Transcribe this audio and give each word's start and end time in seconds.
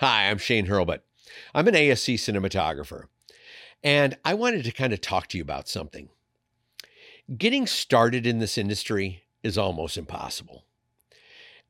Hi, 0.00 0.28
I'm 0.28 0.36
Shane 0.36 0.66
Hurlbut. 0.66 0.98
I'm 1.54 1.68
an 1.68 1.74
ASC 1.74 2.16
cinematographer, 2.16 3.04
and 3.82 4.18
I 4.26 4.34
wanted 4.34 4.64
to 4.64 4.70
kind 4.70 4.92
of 4.92 5.00
talk 5.00 5.26
to 5.28 5.38
you 5.38 5.42
about 5.42 5.70
something. 5.70 6.10
Getting 7.38 7.66
started 7.66 8.26
in 8.26 8.38
this 8.38 8.58
industry 8.58 9.22
is 9.42 9.56
almost 9.56 9.96
impossible. 9.96 10.64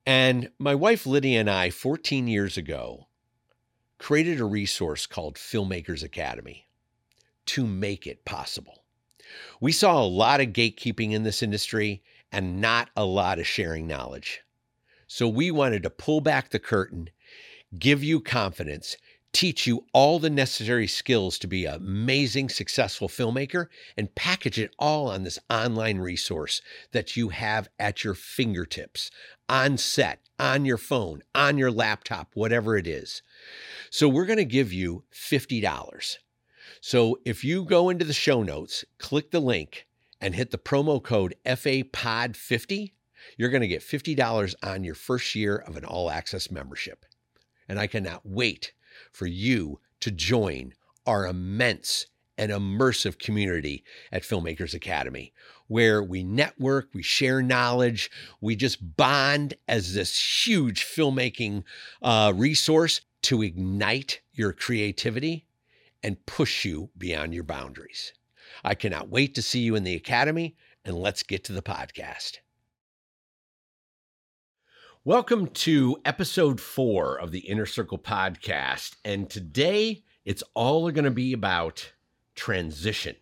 And 0.05 0.51
my 0.59 0.75
wife 0.75 1.07
Lydia 1.07 1.39
and 1.39 1.49
I, 1.49 1.71
14 1.71 2.27
years 2.27 2.57
ago, 2.57 3.07
created 3.99 4.41
a 4.41 4.45
resource 4.45 5.07
called 5.07 5.37
Filmmakers 5.37 6.03
Academy 6.03 6.67
to 7.47 7.65
make 7.65 8.09
it 8.09 8.25
possible. 8.25 8.83
We 9.61 9.71
saw 9.71 10.03
a 10.03 10.05
lot 10.05 10.41
of 10.41 10.49
gatekeeping 10.49 11.13
in 11.13 11.23
this 11.23 11.45
industry 11.45 12.03
and 12.33 12.61
not 12.61 12.91
a 12.97 13.05
lot 13.05 13.39
of 13.39 13.47
sharing 13.47 13.87
knowledge. 13.87 14.41
So 15.07 15.29
we 15.29 15.53
wanted 15.53 15.85
to 15.85 15.91
pull 15.91 16.21
back 16.21 16.51
the 16.51 16.59
curtain, 16.59 17.11
give 17.79 18.03
you 18.03 18.21
confidence, 18.21 18.97
teach 19.33 19.67
you 19.67 19.85
all 19.93 20.19
the 20.19 20.31
necessary 20.31 20.87
skills 20.87 21.39
to 21.39 21.47
be 21.47 21.67
an 21.67 21.75
amazing, 21.75 22.49
successful 22.49 23.09
filmmaker, 23.09 23.67
and 23.97 24.15
package 24.15 24.59
it 24.59 24.71
all 24.79 25.09
on 25.09 25.25
this 25.25 25.39
online 25.51 25.99
resource 25.99 26.63
that 26.93 27.17
you 27.17 27.29
have 27.29 27.69
at 27.79 28.03
your 28.03 28.15
fingertips, 28.15 29.11
on 29.49 29.77
set, 29.77 30.21
on 30.39 30.65
your 30.65 30.79
phone, 30.79 31.23
on 31.35 31.59
your 31.59 31.71
laptop, 31.71 32.31
whatever 32.35 32.77
it 32.77 32.87
is. 32.87 33.23
So 33.91 34.09
we're 34.09 34.27
going 34.27 34.39
to 34.39 34.45
give 34.45 34.73
you 34.73 35.05
$50. 35.13 36.17
So 36.81 37.19
if 37.25 37.45
you 37.45 37.65
go 37.65 37.91
into 37.91 38.05
the 38.05 38.13
show 38.13 38.43
notes, 38.43 38.85
click 38.99 39.31
the 39.31 39.41
link, 39.41 39.87
and 40.21 40.35
hit 40.35 40.51
the 40.51 40.59
promo 40.59 41.03
code 41.03 41.35
FAPOD50, 41.45 42.93
you're 43.37 43.51
going 43.51 43.61
to 43.61 43.69
get 43.69 43.83
$50 43.83 44.55
on 44.63 44.85
your 44.85 44.95
first 44.95 45.35
year 45.35 45.57
of 45.57 45.77
an 45.77 45.85
all 45.85 46.11
access 46.11 46.51
membership. 46.51 47.05
And 47.69 47.79
I 47.79 47.87
cannot 47.87 48.23
wait 48.25 48.73
for 49.13 49.27
you 49.27 49.81
to 50.01 50.11
join 50.11 50.75
our 51.07 51.27
immense 51.27 52.07
and 52.39 52.53
immersive 52.53 53.19
community 53.19 53.83
at 54.13 54.23
Filmmakers 54.23 54.75
Academy, 54.75 55.33
where 55.69 56.03
we 56.03 56.23
network, 56.23 56.89
we 56.93 57.03
share 57.03 57.43
knowledge, 57.43 58.11
we 58.41 58.55
just 58.55 58.97
bond 58.97 59.55
as 59.67 59.95
this 59.95 60.47
huge 60.47 60.85
filmmaking 60.85 61.65
uh, 62.03 62.33
resource 62.37 63.01
to 63.23 63.43
ignite 63.43 64.21
your 64.33 64.53
creativity 64.53 65.47
and 66.03 66.27
push 66.27 66.65
you 66.65 66.91
beyond 66.97 67.35
your 67.35 67.45
boundaries. 67.45 68.13
I 68.63 68.75
cannot 68.75 69.09
wait 69.09 69.35
to 69.35 69.43
see 69.43 69.61
you 69.61 69.75
in 69.75 69.85
the 69.85 69.97
Academy, 69.97 70.57
and 70.85 70.97
let's 70.97 71.23
get 71.23 71.43
to 71.45 71.53
the 71.53 71.63
podcast. 71.63 72.39
Welcome 75.07 75.47
to 75.51 75.99
episode 76.05 76.61
four 76.61 77.17
of 77.17 77.31
the 77.31 77.39
Inner 77.39 77.65
Circle 77.65 78.01
podcast. 78.01 78.97
And 79.05 79.31
today 79.31 80.03
it's 80.25 80.43
all 80.55 80.91
going 80.91 81.05
to 81.05 81.13
be 81.13 81.33
about 81.33 81.93
transition. 82.35 83.15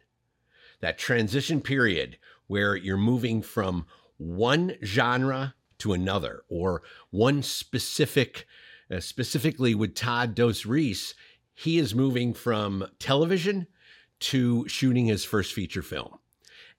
That 0.81 0.97
transition 0.97 1.61
period 1.61 2.17
where 2.47 2.75
you're 2.75 2.97
moving 2.97 3.43
from 3.43 3.85
one 4.17 4.77
genre 4.83 5.57
to 5.77 5.93
another 5.93 6.45
or 6.49 6.81
one 7.11 7.43
specific, 7.43 8.47
uh, 8.91 9.01
specifically 9.01 9.75
with 9.75 9.95
Todd 9.95 10.35
Dos 10.35 10.65
Reis, 10.65 11.13
he 11.53 11.77
is 11.77 11.95
moving 11.95 12.33
from 12.33 12.87
television 12.99 13.67
to 14.21 14.67
shooting 14.69 15.05
his 15.05 15.23
first 15.23 15.53
feature 15.53 15.83
film. 15.83 16.17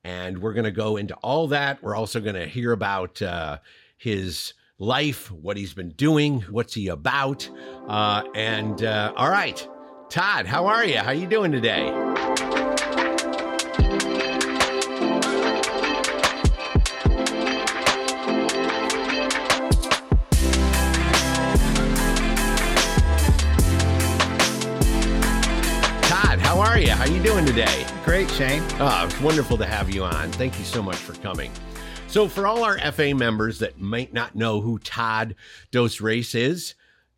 And 0.03 0.39
we're 0.39 0.53
going 0.53 0.63
to 0.63 0.71
go 0.71 0.97
into 0.97 1.13
all 1.17 1.45
that. 1.49 1.83
We're 1.83 1.95
also 1.95 2.19
going 2.19 2.33
to 2.33 2.47
hear 2.47 2.71
about 2.71 3.21
uh, 3.21 3.59
his 3.99 4.55
life, 4.77 5.31
what 5.31 5.57
he's 5.57 5.73
been 5.73 5.89
doing, 5.91 6.41
what's 6.49 6.73
he 6.73 6.89
about. 6.89 7.49
Uh, 7.87 8.23
and 8.35 8.83
uh, 8.83 9.13
all 9.15 9.29
right, 9.29 9.67
Todd, 10.09 10.45
how 10.45 10.67
are 10.67 10.85
you? 10.85 10.97
How 10.97 11.11
you 11.11 11.27
doing 11.27 11.51
today? 11.51 11.89
Todd, 26.01 26.39
how 26.39 26.59
are 26.59 26.77
you? 26.77 26.89
How 26.89 27.03
are 27.03 27.07
you 27.07 27.23
doing 27.23 27.45
today? 27.45 27.85
Great, 28.03 28.29
Shane. 28.31 28.61
Oh, 28.79 29.05
it's 29.05 29.19
wonderful 29.21 29.57
to 29.57 29.65
have 29.65 29.89
you 29.89 30.03
on. 30.03 30.31
Thank 30.33 30.59
you 30.59 30.65
so 30.65 30.83
much 30.83 30.97
for 30.97 31.13
coming. 31.21 31.51
So, 32.15 32.29
for 32.29 32.47
all 32.47 32.63
our 32.63 32.77
FA 32.93 33.13
members 33.13 33.59
that 33.59 33.77
might 33.77 34.13
not 34.13 34.37
know 34.37 34.61
who 34.61 34.79
Todd 34.79 35.35
Dos 35.71 35.99
Reis 35.99 36.33
is, 36.33 36.75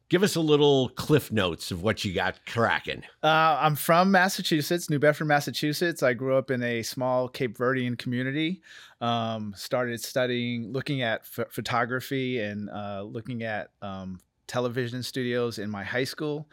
give 0.10 0.24
us 0.24 0.36
a 0.36 0.42
little 0.42 0.90
cliff 0.90 1.32
notes 1.32 1.70
of 1.70 1.84
what 1.84 2.04
you 2.04 2.16
got 2.16 2.44
cracking. 2.48 3.04
Uh, 3.22 3.60
I'm 3.62 3.76
from 3.76 4.10
Massachusetts, 4.10 4.90
New 4.90 4.98
Bedford, 4.98 5.26
Massachusetts. 5.26 6.02
I 6.02 6.16
grew 6.16 6.36
up 6.36 6.50
in 6.50 6.64
a 6.64 6.82
small 6.82 7.30
Cape 7.30 7.60
Verdean 7.60 7.96
community. 7.96 8.64
Um, 9.00 9.54
started 9.56 10.02
studying, 10.02 10.74
looking 10.74 11.04
at 11.04 11.22
f- 11.38 11.52
photography 11.52 12.40
and 12.40 12.68
uh, 12.72 13.04
looking 13.04 13.44
at 13.44 13.70
um, 13.84 14.20
television 14.48 15.04
studios 15.04 15.60
in 15.60 15.70
my 15.70 15.84
high 15.84 16.06
school. 16.06 16.50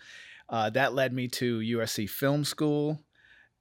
Uh, 0.50 0.68
that 0.68 0.92
led 0.92 1.14
me 1.14 1.28
to 1.28 1.60
USC 1.60 2.10
Film 2.10 2.44
School. 2.44 3.00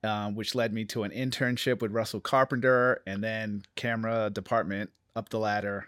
Um, 0.04 0.36
which 0.36 0.54
led 0.54 0.74
me 0.74 0.84
to 0.86 1.04
an 1.04 1.12
internship 1.12 1.82
with 1.82 1.94
Russell 1.94 2.20
Carpenter 2.20 3.02
and 3.08 3.24
then 3.24 3.64
camera 3.76 4.30
department 4.30 4.90
up 5.16 5.30
the 5.30 5.40
ladder. 5.40 5.88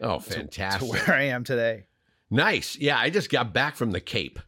Oh, 0.00 0.18
fantastic. 0.18 0.80
To, 0.80 0.98
to 0.98 1.04
where 1.06 1.16
I 1.16 1.24
am 1.24 1.44
today. 1.44 1.84
Nice. 2.28 2.76
Yeah, 2.76 2.98
I 2.98 3.08
just 3.08 3.30
got 3.30 3.52
back 3.52 3.76
from 3.76 3.92
the 3.92 4.00
Cape 4.00 4.40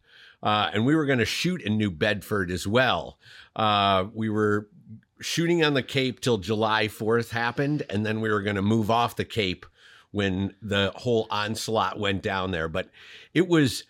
uh, 0.44 0.70
and 0.74 0.84
we 0.84 0.94
were 0.94 1.06
going 1.06 1.18
to 1.18 1.24
shoot 1.24 1.62
in 1.62 1.78
New 1.78 1.90
Bedford 1.90 2.50
as 2.50 2.66
well. 2.66 3.18
Uh, 3.56 4.04
we 4.12 4.28
were 4.28 4.68
shooting 5.20 5.64
on 5.64 5.72
the 5.72 5.82
Cape 5.82 6.20
till 6.20 6.36
July 6.36 6.86
4th 6.86 7.30
happened, 7.30 7.82
and 7.88 8.04
then 8.04 8.20
we 8.20 8.30
were 8.30 8.42
going 8.42 8.56
to 8.56 8.62
move 8.62 8.90
off 8.90 9.16
the 9.16 9.24
Cape 9.24 9.64
when 10.10 10.54
the 10.60 10.92
whole 10.96 11.26
onslaught 11.30 11.98
went 11.98 12.22
down 12.22 12.50
there. 12.50 12.68
But 12.68 12.90
it 13.32 13.48
was 13.48 13.84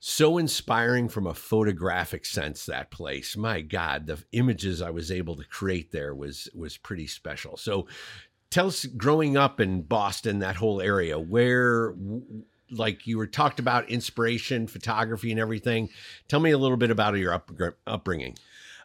so 0.00 0.38
inspiring 0.38 1.08
from 1.08 1.26
a 1.26 1.34
photographic 1.34 2.24
sense 2.24 2.66
that 2.66 2.90
place. 2.90 3.36
My 3.36 3.60
god 3.60 4.06
the 4.06 4.22
images 4.32 4.80
i 4.80 4.90
was 4.90 5.10
able 5.10 5.36
to 5.36 5.44
create 5.44 5.92
there 5.92 6.14
was 6.14 6.48
was 6.54 6.76
pretty 6.76 7.06
special. 7.06 7.56
So 7.56 7.86
tell 8.50 8.68
us 8.68 8.84
growing 8.86 9.36
up 9.36 9.60
in 9.60 9.82
boston 9.82 10.38
that 10.38 10.56
whole 10.56 10.80
area 10.80 11.18
where 11.18 11.94
like 12.70 13.06
you 13.06 13.16
were 13.16 13.26
talked 13.26 13.58
about 13.58 13.88
inspiration 13.88 14.66
photography 14.66 15.30
and 15.30 15.40
everything. 15.40 15.88
Tell 16.28 16.40
me 16.40 16.50
a 16.50 16.58
little 16.58 16.76
bit 16.76 16.90
about 16.90 17.16
your 17.16 17.32
up, 17.32 17.50
upbringing. 17.86 18.36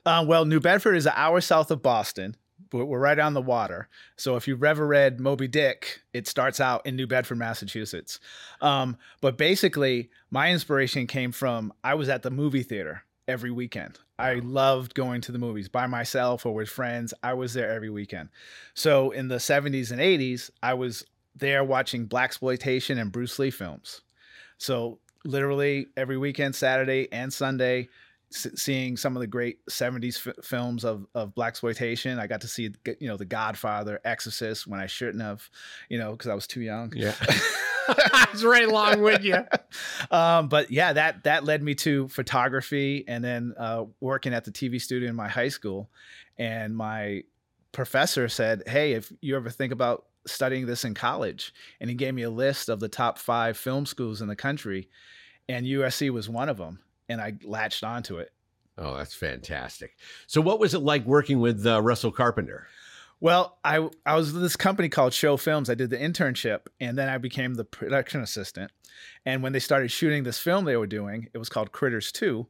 Uh, 0.06 0.24
well 0.28 0.46
new 0.46 0.60
bedford 0.60 0.96
is 0.96 1.06
an 1.06 1.14
hour 1.16 1.42
south 1.42 1.70
of 1.70 1.82
boston 1.82 2.36
we're 2.74 3.00
right 3.00 3.20
on 3.20 3.34
the 3.34 3.42
water. 3.42 3.88
So 4.18 4.36
if 4.36 4.48
you've 4.48 4.64
ever 4.64 4.86
read 4.86 5.20
Moby 5.20 5.48
Dick, 5.48 6.02
it 6.14 6.28
starts 6.28 6.60
out 6.60 6.86
in 6.86 6.96
New 6.96 7.08
Bedford, 7.08 7.38
Massachusetts. 7.38 8.20
Um, 8.62 8.98
but 9.22 9.38
basically, 9.38 10.10
my 10.32 10.52
inspiration 10.52 11.08
came 11.08 11.32
from 11.32 11.74
I 11.84 11.94
was 11.96 12.10
at 12.10 12.24
the 12.24 12.32
movie 12.32 12.64
theater 12.64 13.04
every 13.28 13.52
weekend. 13.52 14.00
I 14.20 14.36
loved 14.36 14.94
going 14.94 15.22
to 15.22 15.32
the 15.32 15.40
movies 15.40 15.70
by 15.70 15.88
myself 15.88 16.46
or 16.46 16.54
with 16.54 16.70
friends. 16.70 17.14
I 17.24 17.34
was 17.34 17.54
there 17.54 17.72
every 17.72 17.90
weekend. 17.90 18.30
So 18.74 19.12
in 19.12 19.28
the 19.28 19.38
70s 19.38 19.92
and 19.92 20.00
80s, 20.00 20.50
I 20.62 20.74
was 20.74 21.06
there 21.36 21.64
watching 21.64 22.06
black 22.06 22.30
exploitation 22.30 22.98
and 22.98 23.12
Bruce 23.12 23.40
Lee 23.40 23.52
films. 23.52 24.02
So 24.58 25.00
literally 25.26 25.88
every 25.98 26.18
weekend, 26.18 26.56
Saturday 26.56 27.12
and 27.12 27.34
Sunday, 27.34 27.90
seeing 28.34 28.98
some 28.98 29.16
of 29.16 29.22
the 29.22 29.28
great 29.28 29.66
70s 29.68 30.28
f- 30.28 30.44
films 30.44 30.84
of, 30.84 31.06
of 31.14 31.36
black 31.36 31.50
exploitation. 31.50 32.20
I 32.20 32.28
got 32.28 32.42
to 32.42 32.48
see 32.48 32.72
you 33.00 33.08
know 33.08 33.18
the 33.18 33.26
godfather 33.26 34.00
exorcist 34.04 34.66
when 34.66 34.80
i 34.80 34.88
shouldn't 34.88 35.22
have 35.22 35.48
you 35.90 35.98
know 35.98 36.12
because 36.12 36.28
i 36.28 36.34
was 36.34 36.48
too 36.48 36.62
young. 36.62 36.94
Yeah. 36.96 37.16
I 37.88 38.28
was 38.32 38.46
right 38.46 38.64
along 38.64 39.02
with 39.02 39.24
you. 39.24 39.46
Um, 40.10 40.48
but 40.48 40.72
yeah 40.72 40.94
that 40.94 41.24
that 41.26 41.44
led 41.44 41.62
me 41.62 41.76
to 41.76 42.08
photography 42.08 43.04
and 43.08 43.24
then 43.24 43.54
uh, 43.58 43.86
working 44.00 44.34
at 44.34 44.46
the 44.46 44.52
tv 44.52 44.82
studio 44.82 45.10
in 45.10 45.16
my 45.16 45.28
high 45.28 45.50
school. 45.50 45.90
And 46.38 46.76
my 46.76 47.24
professor 47.72 48.28
said 48.30 48.64
hey 48.68 48.94
if 48.94 49.12
you 49.22 49.36
ever 49.36 49.50
think 49.50 49.74
about 49.74 50.06
studying 50.26 50.66
this 50.66 50.86
in 50.86 50.94
college 50.94 51.54
and 51.82 51.90
he 51.90 51.96
gave 51.96 52.14
me 52.14 52.22
a 52.22 52.30
list 52.30 52.70
of 52.70 52.80
the 52.80 52.88
top 52.88 53.18
five 53.18 53.58
film 53.58 53.86
schools 53.86 54.22
in 54.22 54.28
the 54.30 54.36
country 54.36 54.88
and 55.50 55.66
usc 55.66 56.10
was 56.12 56.30
one 56.30 56.48
of 56.48 56.56
them 56.56 56.80
and 57.10 57.22
I 57.22 57.34
latched 57.44 57.84
onto 57.84 58.18
it. 58.18 58.32
Oh, 58.78 58.98
that's 58.98 59.16
fantastic. 59.16 59.96
So, 60.28 60.42
what 60.42 60.60
was 60.60 60.74
it 60.74 60.80
like 60.80 61.06
working 61.06 61.40
with 61.40 61.66
uh, 61.66 61.82
Russell 61.82 62.12
Carpenter? 62.12 62.68
Well, 63.20 63.58
I 63.64 63.90
I 64.06 64.16
was 64.16 64.34
with 64.34 64.42
this 64.42 64.56
company 64.56 64.90
called 64.90 65.14
Show 65.14 65.38
Films. 65.38 65.70
I 65.70 65.76
did 65.76 65.90
the 65.90 65.98
internship, 65.98 66.62
and 66.80 66.98
then 66.98 67.08
I 67.08 67.18
became 67.18 67.54
the 67.54 67.64
production 67.64 68.22
assistant. 68.22 68.72
And 69.26 69.44
when 69.44 69.54
they 69.54 69.60
started 69.60 69.92
shooting 69.92 70.24
this 70.24 70.40
film 70.40 70.66
they 70.66 70.76
were 70.76 70.88
doing, 70.88 71.30
it 71.34 71.38
was 71.38 71.50
called 71.50 71.72
Critters 71.72 72.12
Two. 72.12 72.48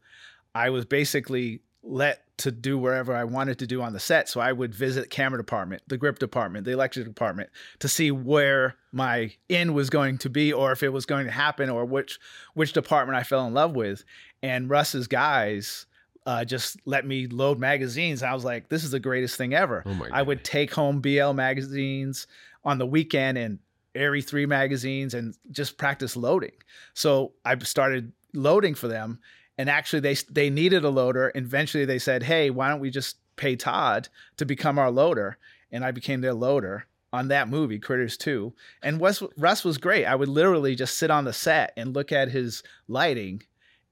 I 0.56 0.70
was 0.70 0.86
basically 0.86 1.62
let 1.84 2.24
to 2.38 2.52
do 2.52 2.78
wherever 2.78 3.14
I 3.14 3.26
wanted 3.26 3.60
to 3.60 3.68
do 3.68 3.82
on 3.82 3.94
the 3.94 4.00
set. 4.00 4.30
So 4.30 4.40
I 4.40 4.54
would 4.54 4.74
visit 4.74 5.10
camera 5.10 5.38
department, 5.38 5.84
the 5.88 5.98
grip 5.98 6.18
department, 6.18 6.66
the 6.66 6.72
electric 6.72 7.06
department 7.06 7.50
to 7.80 7.88
see 7.88 8.10
where 8.10 8.76
my 8.92 9.34
in 9.50 9.74
was 9.74 9.90
going 9.90 10.18
to 10.20 10.30
be 10.30 10.52
or 10.52 10.72
if 10.72 10.82
it 10.82 10.90
was 10.90 11.06
going 11.06 11.26
to 11.26 11.32
happen 11.32 11.70
or 11.70 11.86
which 11.86 12.20
which 12.54 12.74
department 12.74 13.18
I 13.18 13.24
fell 13.24 13.46
in 13.46 13.54
love 13.54 13.76
with. 13.76 14.06
And 14.42 14.70
Russ's 14.70 15.08
guys 15.08 15.86
uh, 16.26 16.46
just 16.46 16.78
let 16.86 17.06
me 17.06 17.28
load 17.28 17.60
magazines. 17.60 18.24
I 18.24 18.34
was 18.34 18.44
like, 18.46 18.70
this 18.70 18.84
is 18.84 18.92
the 18.92 19.00
greatest 19.00 19.38
thing 19.38 19.54
ever. 19.54 19.84
Oh 19.86 20.08
I 20.12 20.22
would 20.22 20.44
take 20.44 20.74
home 20.74 21.02
BL 21.02 21.34
magazines 21.34 22.28
on 22.64 22.78
the 22.78 22.86
weekend 22.86 23.38
and 23.38 23.60
Arri 23.96 24.26
3 24.26 24.46
magazines 24.46 25.14
and 25.14 25.36
just 25.52 25.78
practice 25.78 26.16
loading. 26.16 26.54
So 26.94 27.34
I 27.46 27.58
started 27.60 28.12
loading 28.34 28.74
for 28.74 28.88
them 28.88 29.20
and 29.58 29.70
actually 29.70 30.00
they 30.00 30.16
they 30.32 30.50
needed 30.50 30.84
a 30.84 30.90
loader. 30.90 31.32
Eventually 31.36 31.86
they 31.86 32.00
said, 32.00 32.24
"Hey, 32.24 32.50
why 32.50 32.70
don't 32.70 32.80
we 32.80 32.90
just 32.90 33.18
pay 33.36 33.56
Todd 33.56 34.10
to 34.38 34.46
become 34.46 34.80
our 34.80 34.92
loader?" 34.92 35.38
And 35.72 35.84
I 35.86 35.92
became 35.92 36.22
their 36.22 36.34
loader 36.34 36.88
on 37.12 37.28
that 37.28 37.48
movie, 37.48 37.80
Critters 37.80 38.18
2. 38.18 38.54
And 38.82 39.00
Wes, 39.00 39.22
Russ 39.38 39.64
was 39.64 39.78
great. 39.78 40.06
I 40.06 40.16
would 40.16 40.30
literally 40.30 40.76
just 40.76 40.98
sit 40.98 41.12
on 41.12 41.26
the 41.26 41.34
set 41.34 41.72
and 41.78 41.94
look 41.94 42.12
at 42.12 42.30
his 42.30 42.64
lighting 42.88 43.44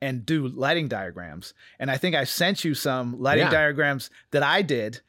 and 0.01 0.25
do 0.25 0.47
lighting 0.47 0.87
diagrams. 0.87 1.53
And 1.79 1.91
I 1.91 1.97
think 1.97 2.15
I 2.15 2.23
sent 2.23 2.63
you 2.63 2.73
some 2.73 3.19
lighting 3.21 3.45
Yeah. 3.45 3.51
diagrams 3.51 4.09
that 4.31 4.43
I 4.43 4.61
did, 4.63 5.01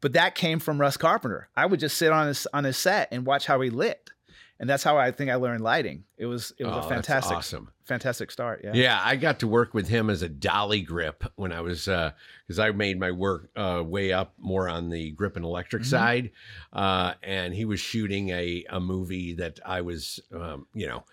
but 0.00 0.12
that 0.14 0.34
came 0.34 0.58
from 0.58 0.80
Russ 0.80 0.96
Carpenter. 0.96 1.48
I 1.56 1.66
would 1.66 1.80
just 1.80 1.96
sit 1.96 2.10
on 2.12 2.26
his 2.26 2.46
on 2.52 2.64
his 2.64 2.76
set 2.76 3.08
and 3.12 3.24
watch 3.24 3.46
how 3.46 3.60
he 3.60 3.70
lit. 3.70 4.10
And 4.58 4.68
that's 4.68 4.82
how 4.84 4.98
I 4.98 5.10
think 5.10 5.30
I 5.30 5.36
learned 5.36 5.62
lighting. 5.62 6.04
It 6.18 6.26
was 6.26 6.52
it 6.58 6.64
was 6.64 6.74
Oh, 6.76 6.80
a 6.80 6.88
fantastic 6.88 7.34
awesome. 7.38 7.70
fantastic 7.84 8.30
start. 8.30 8.60
Yeah. 8.62 8.72
Yeah, 8.74 9.00
I 9.02 9.16
got 9.16 9.38
to 9.40 9.46
work 9.48 9.72
with 9.72 9.88
him 9.88 10.10
as 10.10 10.20
a 10.20 10.28
dolly 10.28 10.82
grip 10.82 11.24
when 11.36 11.50
I 11.50 11.62
was 11.62 11.86
because 11.86 12.58
I 12.58 12.70
made 12.72 13.00
my 13.00 13.10
work 13.10 13.48
uh, 13.56 13.82
way 13.86 14.12
up 14.12 14.34
more 14.38 14.68
on 14.68 14.90
the 14.90 15.12
grip 15.12 15.36
and 15.36 15.46
electric 15.46 15.84
Mhm. 15.84 15.86
side, 15.86 16.30
uh, 16.74 17.14
and 17.22 17.54
he 17.54 17.64
was 17.64 17.80
shooting 17.80 18.28
a 18.30 18.64
a 18.68 18.80
movie 18.80 19.32
that 19.36 19.60
I 19.64 19.80
was, 19.80 20.20
um, 20.34 20.66
you 20.74 20.86
know. 20.88 21.04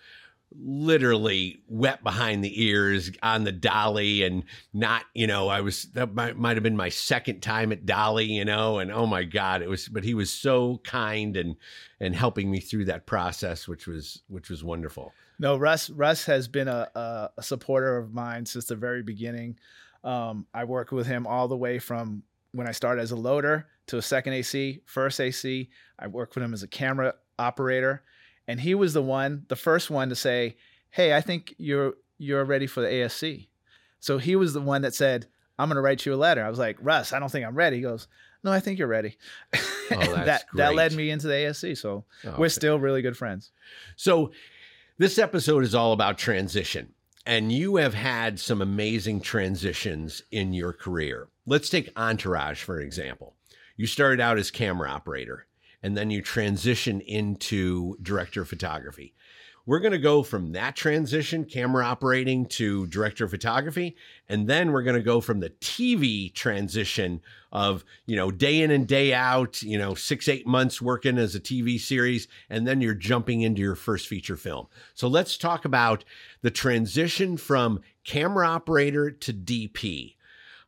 Literally 0.52 1.62
wet 1.68 2.02
behind 2.02 2.42
the 2.42 2.62
ears 2.64 3.10
on 3.22 3.44
the 3.44 3.52
dolly, 3.52 4.22
and 4.22 4.44
not, 4.72 5.04
you 5.14 5.26
know, 5.26 5.48
I 5.48 5.60
was 5.60 5.84
that 5.94 6.14
might, 6.14 6.36
might 6.36 6.56
have 6.56 6.62
been 6.62 6.76
my 6.76 6.88
second 6.88 7.40
time 7.40 7.70
at 7.70 7.84
dolly, 7.86 8.26
you 8.26 8.44
know, 8.44 8.78
and 8.78 8.90
oh 8.90 9.06
my 9.06 9.24
god, 9.24 9.62
it 9.62 9.68
was. 9.68 9.88
But 9.88 10.04
he 10.04 10.14
was 10.14 10.30
so 10.30 10.80
kind 10.84 11.36
and 11.36 11.56
and 12.00 12.14
helping 12.14 12.50
me 12.50 12.60
through 12.60 12.86
that 12.86 13.06
process, 13.06 13.68
which 13.68 13.86
was 13.86 14.22
which 14.28 14.48
was 14.50 14.64
wonderful. 14.64 15.12
No, 15.38 15.56
Russ 15.56 15.90
Russ 15.90 16.24
has 16.24 16.48
been 16.48 16.68
a, 16.68 17.30
a, 17.36 17.42
supporter 17.42 17.96
of 17.96 18.12
mine 18.12 18.44
since 18.44 18.66
the 18.66 18.76
very 18.76 19.02
beginning. 19.02 19.58
Um, 20.02 20.46
I 20.52 20.64
worked 20.64 20.92
with 20.92 21.06
him 21.06 21.26
all 21.26 21.46
the 21.48 21.56
way 21.56 21.78
from 21.78 22.22
when 22.52 22.66
I 22.66 22.72
started 22.72 23.02
as 23.02 23.12
a 23.12 23.16
loader 23.16 23.66
to 23.88 23.98
a 23.98 24.02
second 24.02 24.32
AC, 24.32 24.80
first 24.84 25.20
AC. 25.20 25.68
I 25.98 26.06
worked 26.06 26.34
with 26.34 26.44
him 26.44 26.54
as 26.54 26.62
a 26.62 26.68
camera 26.68 27.14
operator, 27.38 28.02
and 28.48 28.60
he 28.60 28.74
was 28.74 28.94
the 28.94 29.02
one, 29.02 29.44
the 29.48 29.54
first 29.56 29.90
one 29.90 30.08
to 30.08 30.16
say, 30.16 30.56
"Hey, 30.90 31.14
I 31.14 31.20
think 31.20 31.54
you're 31.58 31.94
you're 32.18 32.44
ready 32.44 32.66
for 32.66 32.80
the 32.80 32.88
ASC." 32.88 33.46
So 34.00 34.18
he 34.18 34.34
was 34.34 34.54
the 34.54 34.60
one 34.60 34.82
that 34.82 34.94
said, 34.94 35.26
"I'm 35.58 35.68
going 35.68 35.76
to 35.76 35.82
write 35.82 36.04
you 36.04 36.14
a 36.14 36.16
letter." 36.16 36.42
I 36.42 36.50
was 36.50 36.58
like, 36.58 36.78
"Russ, 36.80 37.12
I 37.12 37.20
don't 37.20 37.30
think 37.30 37.46
I'm 37.46 37.54
ready." 37.54 37.76
He 37.76 37.82
goes, 37.82 38.08
"No, 38.42 38.50
I 38.50 38.58
think 38.58 38.78
you're 38.78 38.88
ready." 38.88 39.16
Oh, 39.54 39.60
And 39.90 40.00
that's 40.14 40.26
that 40.26 40.44
that 40.54 40.74
led 40.74 40.94
me 40.94 41.10
into 41.10 41.28
the 41.28 41.34
ASC. 41.34 41.76
So 41.78 42.04
Oh, 42.24 42.34
we're 42.38 42.48
still 42.48 42.80
really 42.80 43.02
good 43.02 43.16
friends. 43.16 43.52
So, 43.96 44.32
this 44.96 45.18
episode 45.18 45.62
is 45.62 45.74
all 45.74 45.92
about 45.92 46.18
transition, 46.18 46.94
and 47.26 47.52
you 47.52 47.76
have 47.76 47.94
had 47.94 48.40
some 48.40 48.62
amazing 48.62 49.20
transitions 49.20 50.22
in 50.30 50.52
your 50.54 50.72
career. 50.72 51.28
Let's 51.46 51.68
take 51.68 51.92
Entourage, 51.96 52.62
for 52.62 52.80
example. 52.80 53.34
You 53.76 53.86
started 53.86 54.20
out 54.20 54.38
as 54.38 54.50
camera 54.50 54.90
operator, 54.90 55.46
and 55.82 55.96
then 55.96 56.10
you 56.10 56.22
transition 56.22 57.00
into 57.00 57.96
director 58.02 58.42
of 58.42 58.48
photography. 58.48 59.14
We're 59.68 59.80
going 59.80 59.92
to 59.92 59.98
go 59.98 60.22
from 60.22 60.52
that 60.52 60.76
transition, 60.76 61.44
camera 61.44 61.84
operating, 61.84 62.46
to 62.46 62.86
director 62.86 63.26
of 63.26 63.30
photography, 63.32 63.96
and 64.26 64.48
then 64.48 64.72
we're 64.72 64.82
going 64.82 64.96
to 64.96 65.02
go 65.02 65.20
from 65.20 65.40
the 65.40 65.50
TV 65.50 66.32
transition 66.32 67.20
of 67.52 67.84
you 68.06 68.16
know 68.16 68.30
day 68.30 68.62
in 68.62 68.70
and 68.70 68.88
day 68.88 69.12
out, 69.12 69.62
you 69.62 69.76
know 69.76 69.94
six 69.94 70.26
eight 70.26 70.46
months 70.46 70.80
working 70.80 71.18
as 71.18 71.34
a 71.34 71.40
TV 71.40 71.78
series, 71.78 72.28
and 72.48 72.66
then 72.66 72.80
you're 72.80 72.94
jumping 72.94 73.42
into 73.42 73.60
your 73.60 73.74
first 73.74 74.08
feature 74.08 74.38
film. 74.38 74.68
So 74.94 75.06
let's 75.06 75.36
talk 75.36 75.66
about 75.66 76.02
the 76.40 76.50
transition 76.50 77.36
from 77.36 77.80
camera 78.04 78.48
operator 78.48 79.10
to 79.10 79.34
DP. 79.34 80.14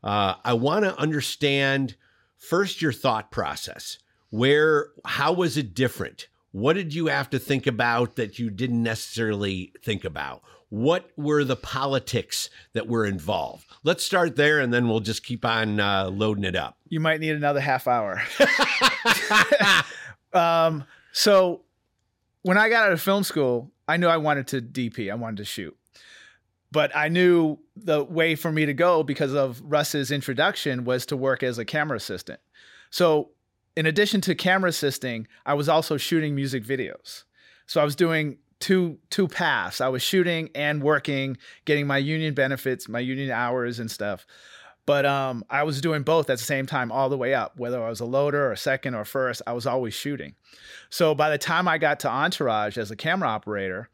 Uh, 0.05 0.35
I 0.45 0.53
want 0.53 0.85
to 0.85 0.99
understand 0.99 1.97
first 2.37 2.83
your 2.83 2.93
thought 2.93 3.31
process. 3.31 3.97
Where, 4.31 4.89
how 5.05 5.33
was 5.33 5.57
it 5.57 5.75
different? 5.75 6.29
What 6.53 6.75
did 6.75 6.95
you 6.95 7.07
have 7.07 7.31
to 7.31 7.39
think 7.39 7.67
about 7.67 8.17
that 8.17 8.39
you 8.39 8.51
didn't 8.51 8.83
necessarily 8.83 9.73
think 9.83 10.05
about? 10.05 10.43
What 10.69 11.11
were 11.17 11.45
the 11.45 11.57
politics 11.57 12.49
that 12.73 12.87
were 12.87 13.05
involved? 13.05 13.67
Let's 13.83 14.05
start 14.05 14.37
there 14.37 14.61
and 14.61 14.73
then 14.73 14.89
we'll 14.89 15.01
just 15.01 15.25
keep 15.25 15.45
on 15.45 15.81
uh, 15.81 16.11
loading 16.11 16.45
it 16.45 16.57
up. 16.57 16.77
You 16.89 17.01
might 17.01 17.21
need 17.21 17.35
another 17.35 17.61
half 17.61 17.89
hour. 17.89 18.23
um, 20.33 20.85
so 21.13 21.63
when 22.43 22.57
I 22.57 22.69
got 22.69 22.87
out 22.87 22.93
of 22.93 23.01
film 23.01 23.25
school, 23.25 23.71
I 23.89 23.97
knew 23.97 24.07
I 24.07 24.17
wanted 24.17 24.47
to 24.49 24.63
DP. 24.63 25.11
I 25.11 25.15
wanted 25.15 25.39
to 25.39 25.45
shoot. 25.45 25.77
But 26.73 26.95
I 26.95 27.09
knew 27.09 27.59
the 27.75 28.05
way 28.05 28.37
for 28.37 28.53
me 28.53 28.67
to 28.67 28.75
go 28.75 29.03
because 29.03 29.35
of 29.35 29.61
Russ's 29.65 30.13
introduction 30.13 30.85
was 30.85 31.05
to 31.07 31.17
work 31.17 31.43
as 31.43 31.59
a 31.59 31.65
camera 31.65 31.97
assistant. 31.97 32.39
So 32.91 33.31
in 33.81 33.87
addition 33.87 34.21
to 34.21 34.35
camera 34.35 34.69
assisting, 34.69 35.27
I 35.47 35.55
was 35.55 35.67
also 35.67 35.97
shooting 35.97 36.35
music 36.35 36.65
videos. 36.65 37.25
So 37.67 37.81
I 37.81 37.85
was 37.85 37.97
doing 37.97 38.37
two 38.59 38.99
two 39.09 39.27
paths. 39.27 39.81
I 39.81 39.89
was 39.89 40.03
shooting 40.03 40.51
and 40.55 40.83
working, 40.83 41.39
getting 41.65 41.87
my 41.87 41.97
union 41.97 42.35
benefits, 42.35 42.91
my 42.91 42.99
union 43.01 43.31
hours 43.31 43.79
and 43.79 43.91
stuff. 43.91 44.27
But 44.85 45.07
um, 45.07 45.45
I 45.49 45.63
was 45.63 45.81
doing 45.81 46.03
both 46.03 46.29
at 46.29 46.37
the 46.37 46.45
same 46.45 46.67
time 46.67 46.93
all 46.93 47.09
the 47.09 47.17
way 47.17 47.33
up. 47.33 47.59
Whether 47.59 47.83
I 47.83 47.89
was 47.89 48.01
a 48.01 48.05
loader 48.05 48.53
or 48.53 48.55
second 48.55 48.95
or 48.95 49.07
first, 49.07 49.41
I 49.47 49.55
was 49.55 49.67
always 49.67 49.95
shooting. 49.95 50.35
So 50.91 51.15
by 51.15 51.31
the 51.31 51.39
time 51.39 51.67
I 51.67 51.79
got 51.79 52.01
to 52.01 52.11
Entourage 52.11 52.77
as 52.77 52.91
a 52.91 52.97
camera 52.97 53.31
operator, 53.31 53.89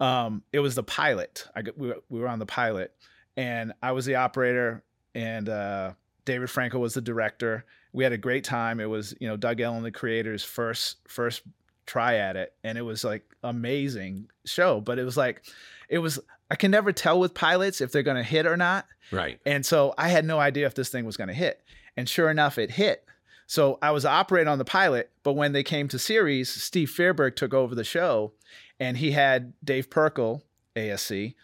um, 0.00 0.42
it 0.52 0.60
was 0.60 0.74
the 0.74 0.82
pilot. 0.82 1.48
I 1.56 1.62
we, 1.78 1.88
were, 1.88 1.96
we 2.10 2.20
were 2.20 2.28
on 2.28 2.40
the 2.40 2.46
pilot, 2.46 2.92
and 3.38 3.72
I 3.82 3.92
was 3.92 4.04
the 4.04 4.16
operator, 4.16 4.84
and 5.14 5.48
uh, 5.48 5.92
David 6.26 6.50
Frankel 6.50 6.80
was 6.80 6.92
the 6.92 7.00
director. 7.00 7.64
We 7.94 8.04
had 8.04 8.12
a 8.12 8.18
great 8.18 8.44
time. 8.44 8.80
It 8.80 8.90
was 8.90 9.14
you 9.20 9.28
know 9.28 9.36
Doug 9.38 9.60
Ellin, 9.60 9.82
the 9.82 9.90
creator's 9.90 10.44
first 10.44 10.98
first 11.08 11.42
try 11.86 12.16
at 12.16 12.36
it, 12.36 12.52
and 12.62 12.76
it 12.76 12.82
was 12.82 13.04
like 13.04 13.24
amazing 13.42 14.28
show. 14.44 14.80
But 14.80 14.98
it 14.98 15.04
was 15.04 15.16
like, 15.16 15.42
it 15.88 15.98
was 15.98 16.20
I 16.50 16.56
can 16.56 16.70
never 16.70 16.92
tell 16.92 17.18
with 17.18 17.34
pilots 17.34 17.80
if 17.80 17.90
they're 17.90 18.02
going 18.02 18.16
to 18.16 18.22
hit 18.22 18.46
or 18.46 18.56
not. 18.56 18.86
Right. 19.10 19.40
And 19.46 19.64
so 19.64 19.94
I 19.96 20.08
had 20.08 20.24
no 20.24 20.38
idea 20.38 20.66
if 20.66 20.74
this 20.74 20.88
thing 20.88 21.04
was 21.04 21.16
going 21.16 21.28
to 21.28 21.34
hit. 21.34 21.62
And 21.96 22.08
sure 22.08 22.30
enough, 22.30 22.58
it 22.58 22.72
hit. 22.72 23.04
So 23.46 23.78
I 23.82 23.90
was 23.90 24.04
operating 24.04 24.48
on 24.48 24.58
the 24.58 24.64
pilot, 24.64 25.10
but 25.22 25.34
when 25.34 25.52
they 25.52 25.62
came 25.62 25.88
to 25.88 25.98
series, 25.98 26.50
Steve 26.50 26.88
Fairberg 26.88 27.36
took 27.36 27.52
over 27.52 27.74
the 27.74 27.84
show 27.84 28.32
and 28.80 28.96
he 28.96 29.12
had 29.12 29.52
Dave 29.62 29.90
Perkel, 29.90 30.42
ASC, 30.74 31.34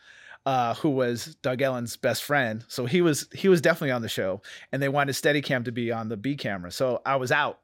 uh, 0.46 0.74
who 0.74 0.88
was 0.90 1.36
Doug 1.42 1.60
Ellin's 1.62 1.96
best 1.96 2.24
friend. 2.24 2.64
So 2.68 2.86
he 2.86 3.02
was 3.02 3.28
he 3.34 3.48
was 3.48 3.60
definitely 3.60 3.90
on 3.92 4.02
the 4.02 4.08
show, 4.08 4.40
and 4.72 4.82
they 4.82 4.88
wanted 4.88 5.12
Steadicam 5.12 5.64
to 5.66 5.72
be 5.72 5.92
on 5.92 6.08
the 6.08 6.16
B 6.16 6.34
camera. 6.36 6.70
So 6.72 7.02
I 7.04 7.16
was 7.16 7.30
out, 7.30 7.60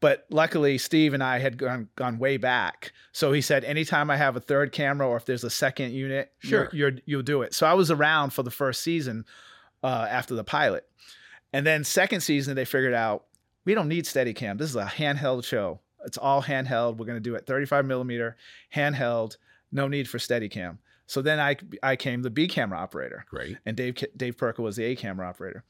but 0.00 0.26
luckily 0.30 0.76
Steve 0.78 1.14
and 1.14 1.22
I 1.22 1.38
had 1.38 1.56
gone 1.56 1.88
gone 1.96 2.18
way 2.18 2.36
back. 2.36 2.92
So 3.12 3.32
he 3.32 3.40
said, 3.40 3.64
anytime 3.64 4.10
I 4.10 4.16
have 4.16 4.36
a 4.36 4.40
third 4.40 4.72
camera 4.72 5.08
or 5.08 5.16
if 5.16 5.24
there's 5.24 5.44
a 5.44 5.50
second 5.50 5.92
unit, 5.92 6.30
Sure. 6.40 6.68
you're, 6.72 6.90
you're 6.90 7.00
you'll 7.06 7.22
do 7.22 7.42
it. 7.42 7.54
So 7.54 7.66
I 7.66 7.74
was 7.74 7.90
around 7.90 8.30
for 8.34 8.42
the 8.42 8.50
first 8.50 8.82
season 8.82 9.24
uh, 9.82 10.06
after 10.10 10.34
the 10.34 10.44
pilot, 10.44 10.86
and 11.52 11.66
then 11.66 11.82
second 11.84 12.20
season 12.20 12.56
they 12.56 12.64
figured 12.66 12.94
out 12.94 13.24
we 13.64 13.74
don't 13.74 13.88
need 13.88 14.04
Steadicam. 14.04 14.58
This 14.58 14.70
is 14.70 14.76
a 14.76 14.84
handheld 14.84 15.44
show. 15.44 15.80
It's 16.04 16.16
all 16.18 16.42
handheld. 16.42 16.96
We're 16.98 17.06
going 17.06 17.16
to 17.16 17.20
do 17.20 17.34
it 17.34 17.46
35 17.46 17.84
millimeter 17.84 18.36
handheld. 18.74 19.36
No 19.72 19.88
need 19.88 20.08
for 20.08 20.18
Steadicam. 20.18 20.78
So 21.08 21.22
then 21.22 21.40
I 21.40 21.56
I 21.82 21.96
came 21.96 22.22
the 22.22 22.30
B 22.30 22.46
camera 22.46 22.78
operator, 22.78 23.24
Great. 23.28 23.56
and 23.66 23.76
Dave 23.76 23.96
Dave 24.16 24.36
Perkel 24.36 24.58
was 24.60 24.76
the 24.76 24.84
A 24.84 24.94
camera 24.94 25.26
operator. 25.26 25.64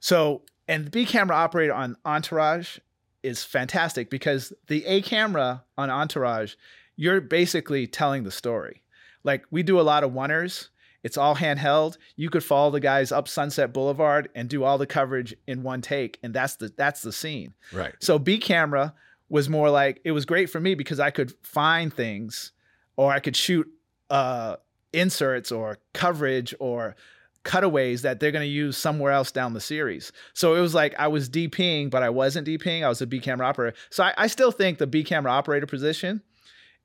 So 0.00 0.42
and 0.68 0.86
the 0.86 0.90
B 0.90 1.04
camera 1.04 1.36
operator 1.36 1.74
on 1.74 1.96
Entourage 2.06 2.78
is 3.24 3.42
fantastic 3.42 4.08
because 4.08 4.52
the 4.68 4.86
A 4.86 5.02
camera 5.02 5.64
on 5.76 5.90
Entourage, 5.90 6.54
you're 6.94 7.20
basically 7.20 7.88
telling 7.88 8.22
the 8.22 8.30
story. 8.30 8.82
Like 9.24 9.44
we 9.50 9.64
do 9.64 9.80
a 9.80 9.82
lot 9.82 10.04
of 10.04 10.12
oneers. 10.12 10.68
It's 11.02 11.16
all 11.16 11.34
handheld. 11.34 11.96
You 12.14 12.30
could 12.30 12.44
follow 12.44 12.70
the 12.70 12.80
guys 12.80 13.10
up 13.10 13.26
Sunset 13.26 13.72
Boulevard 13.72 14.28
and 14.36 14.48
do 14.48 14.62
all 14.62 14.78
the 14.78 14.86
coverage 14.86 15.34
in 15.48 15.64
one 15.64 15.80
take, 15.80 16.18
and 16.22 16.32
that's 16.32 16.54
the 16.54 16.72
that's 16.76 17.02
the 17.02 17.12
scene. 17.12 17.54
Right. 17.72 17.94
So 17.98 18.16
B 18.20 18.38
camera 18.38 18.94
was 19.28 19.48
more 19.48 19.70
like 19.70 20.00
it 20.04 20.12
was 20.12 20.24
great 20.24 20.50
for 20.50 20.60
me 20.60 20.76
because 20.76 21.00
I 21.00 21.10
could 21.10 21.32
find 21.42 21.92
things 21.92 22.52
or 22.96 23.10
I 23.12 23.18
could 23.18 23.34
shoot 23.34 23.68
uh 24.08 24.56
inserts 24.92 25.52
or 25.52 25.78
coverage 25.94 26.54
or 26.60 26.96
cutaways 27.44 28.02
that 28.02 28.20
they're 28.20 28.32
going 28.32 28.44
to 28.44 28.50
use 28.52 28.76
somewhere 28.76 29.12
else 29.12 29.30
down 29.32 29.54
the 29.54 29.60
series. 29.60 30.12
So 30.34 30.54
it 30.54 30.60
was 30.60 30.74
like 30.74 30.94
I 30.98 31.08
was 31.08 31.30
DPing, 31.30 31.88
but 31.90 32.02
I 32.02 32.10
wasn't 32.10 32.46
DPing. 32.46 32.84
I 32.84 32.88
was 32.88 33.00
a 33.00 33.06
B 33.06 33.20
camera 33.20 33.46
operator. 33.46 33.76
So 33.90 34.04
I, 34.04 34.12
I 34.18 34.26
still 34.26 34.50
think 34.50 34.78
the 34.78 34.86
B 34.86 35.02
camera 35.04 35.32
operator 35.32 35.66
position 35.66 36.22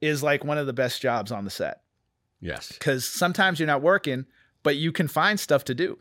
is 0.01 0.23
like 0.23 0.43
one 0.43 0.57
of 0.57 0.67
the 0.67 0.73
best 0.73 1.01
jobs 1.01 1.31
on 1.31 1.43
the 1.45 1.49
set 1.51 1.81
Yes. 2.39 2.71
because 2.71 3.05
sometimes 3.05 3.59
you're 3.59 3.67
not 3.67 3.81
working, 3.81 4.25
but 4.63 4.75
you 4.75 4.91
can 4.91 5.07
find 5.07 5.39
stuff 5.39 5.63
to 5.65 5.75
do. 5.75 5.97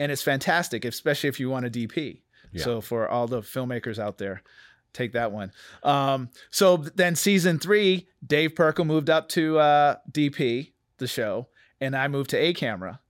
And 0.00 0.12
it's 0.12 0.22
fantastic, 0.22 0.84
especially 0.84 1.28
if 1.28 1.40
you 1.40 1.50
want 1.50 1.66
a 1.66 1.70
DP. 1.70 2.20
Yeah. 2.52 2.64
So 2.64 2.80
for 2.80 3.08
all 3.08 3.26
the 3.26 3.40
filmmakers 3.42 3.98
out 3.98 4.18
there, 4.18 4.42
take 4.92 5.12
that 5.12 5.32
one. 5.32 5.52
Um, 5.82 6.30
so 6.50 6.78
then 6.78 7.14
season 7.16 7.58
three, 7.58 8.08
Dave 8.26 8.54
Perkel 8.54 8.86
moved 8.86 9.10
up 9.10 9.28
to 9.30 9.58
uh, 9.58 9.96
DP, 10.10 10.72
the 10.98 11.06
show, 11.06 11.48
and 11.80 11.96
I 11.96 12.08
moved 12.08 12.30
to 12.30 12.36
A 12.36 12.52
camera. 12.52 13.00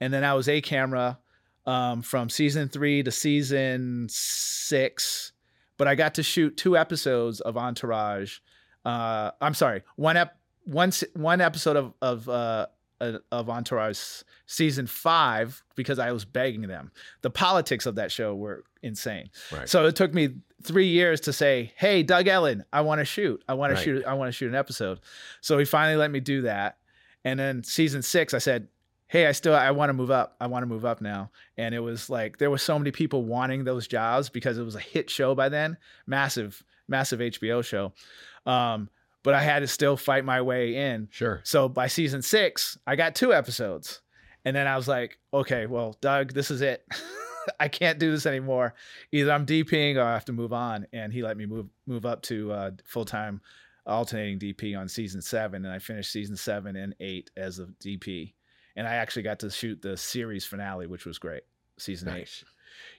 And 0.00 0.12
then 0.12 0.24
I 0.24 0.34
was 0.34 0.48
A 0.48 0.60
camera 0.60 1.18
um, 1.66 2.02
from 2.02 2.28
season 2.28 2.68
three 2.68 3.02
to 3.02 3.10
season 3.10 4.08
six. 4.10 5.32
But 5.76 5.88
I 5.88 5.94
got 5.94 6.14
to 6.14 6.22
shoot 6.22 6.56
two 6.56 6.76
episodes 6.76 7.40
of 7.40 7.56
Entourage. 7.56 8.38
Uh, 8.84 9.30
I'm 9.40 9.54
sorry, 9.54 9.82
one 9.96 10.16
ep- 10.16 10.36
one 10.64 10.92
one 11.14 11.40
episode 11.40 11.76
of 11.76 11.94
of 12.02 12.28
uh, 12.28 12.66
uh, 13.00 13.18
of 13.32 13.48
Entourage 13.50 13.98
season 14.46 14.86
five 14.86 15.62
because 15.74 15.98
I 15.98 16.12
was 16.12 16.24
begging 16.24 16.62
them. 16.62 16.92
The 17.22 17.30
politics 17.30 17.86
of 17.86 17.96
that 17.96 18.12
show 18.12 18.34
were 18.36 18.62
insane. 18.82 19.30
Right. 19.52 19.68
So 19.68 19.86
it 19.86 19.96
took 19.96 20.12
me 20.14 20.36
three 20.62 20.88
years 20.88 21.20
to 21.22 21.32
say, 21.32 21.72
"Hey, 21.76 22.02
Doug 22.02 22.28
Ellin, 22.28 22.64
I 22.72 22.82
want 22.82 23.00
to 23.00 23.04
shoot. 23.04 23.42
I 23.48 23.54
want 23.54 23.72
Right. 23.72 23.78
to 23.78 23.84
shoot. 23.84 24.04
I 24.04 24.14
want 24.14 24.28
to 24.28 24.32
shoot 24.32 24.48
an 24.48 24.54
episode." 24.54 25.00
So 25.40 25.58
he 25.58 25.64
finally 25.64 25.96
let 25.96 26.10
me 26.10 26.20
do 26.20 26.42
that. 26.42 26.78
And 27.24 27.38
then 27.38 27.64
season 27.64 28.02
six, 28.02 28.34
I 28.34 28.38
said, 28.38 28.68
"Hey, 29.06 29.26
I 29.26 29.32
still 29.32 29.54
I 29.54 29.70
want 29.70 29.90
to 29.90 29.94
move 29.94 30.10
up. 30.10 30.36
I 30.40 30.46
want 30.46 30.62
to 30.62 30.66
move 30.66 30.84
up 30.84 31.00
now." 31.00 31.30
And 31.56 31.74
it 31.74 31.80
was 31.80 32.10
like 32.10 32.38
there 32.38 32.50
were 32.50 32.58
so 32.58 32.78
many 32.78 32.90
people 32.90 33.24
wanting 33.24 33.64
those 33.64 33.86
jobs 33.86 34.28
because 34.28 34.58
it 34.58 34.64
was 34.64 34.74
a 34.74 34.80
hit 34.80 35.10
show 35.10 35.34
by 35.34 35.48
then, 35.48 35.76
massive, 36.06 36.62
massive 36.88 37.20
HBO 37.20 37.64
show. 37.64 37.92
Um, 38.46 38.90
but 39.22 39.34
I 39.34 39.40
had 39.40 39.60
to 39.60 39.66
still 39.66 39.96
fight 39.96 40.24
my 40.24 40.42
way 40.42 40.76
in. 40.76 41.08
Sure. 41.10 41.40
So 41.44 41.68
by 41.68 41.86
season 41.86 42.22
six, 42.22 42.78
I 42.86 42.94
got 42.94 43.14
two 43.14 43.32
episodes. 43.32 44.02
And 44.44 44.54
then 44.54 44.66
I 44.66 44.76
was 44.76 44.86
like, 44.86 45.18
okay, 45.32 45.64
well, 45.66 45.96
Doug, 46.02 46.34
this 46.34 46.50
is 46.50 46.60
it. 46.60 46.86
I 47.60 47.68
can't 47.68 47.98
do 47.98 48.10
this 48.10 48.26
anymore. 48.26 48.74
Either 49.12 49.32
I'm 49.32 49.46
DPing 49.46 49.96
or 49.96 50.02
I 50.02 50.12
have 50.12 50.26
to 50.26 50.32
move 50.32 50.52
on. 50.52 50.86
And 50.92 51.12
he 51.12 51.22
let 51.22 51.36
me 51.36 51.46
move 51.46 51.66
move 51.86 52.06
up 52.06 52.22
to 52.22 52.52
uh, 52.52 52.70
full 52.84 53.04
time 53.04 53.40
alternating 53.86 54.38
DP 54.38 54.78
on 54.78 54.88
season 54.88 55.20
seven. 55.22 55.64
And 55.64 55.72
I 55.74 55.78
finished 55.78 56.10
season 56.12 56.36
seven 56.36 56.76
and 56.76 56.94
eight 57.00 57.30
as 57.36 57.58
a 57.58 57.66
DP. 57.82 58.34
And 58.76 58.88
I 58.88 58.94
actually 58.94 59.22
got 59.22 59.38
to 59.40 59.50
shoot 59.50 59.80
the 59.82 59.96
series 59.96 60.44
finale, 60.44 60.86
which 60.86 61.06
was 61.06 61.18
great. 61.18 61.42
Season 61.78 62.08
eight. 62.08 62.18
Nice. 62.18 62.44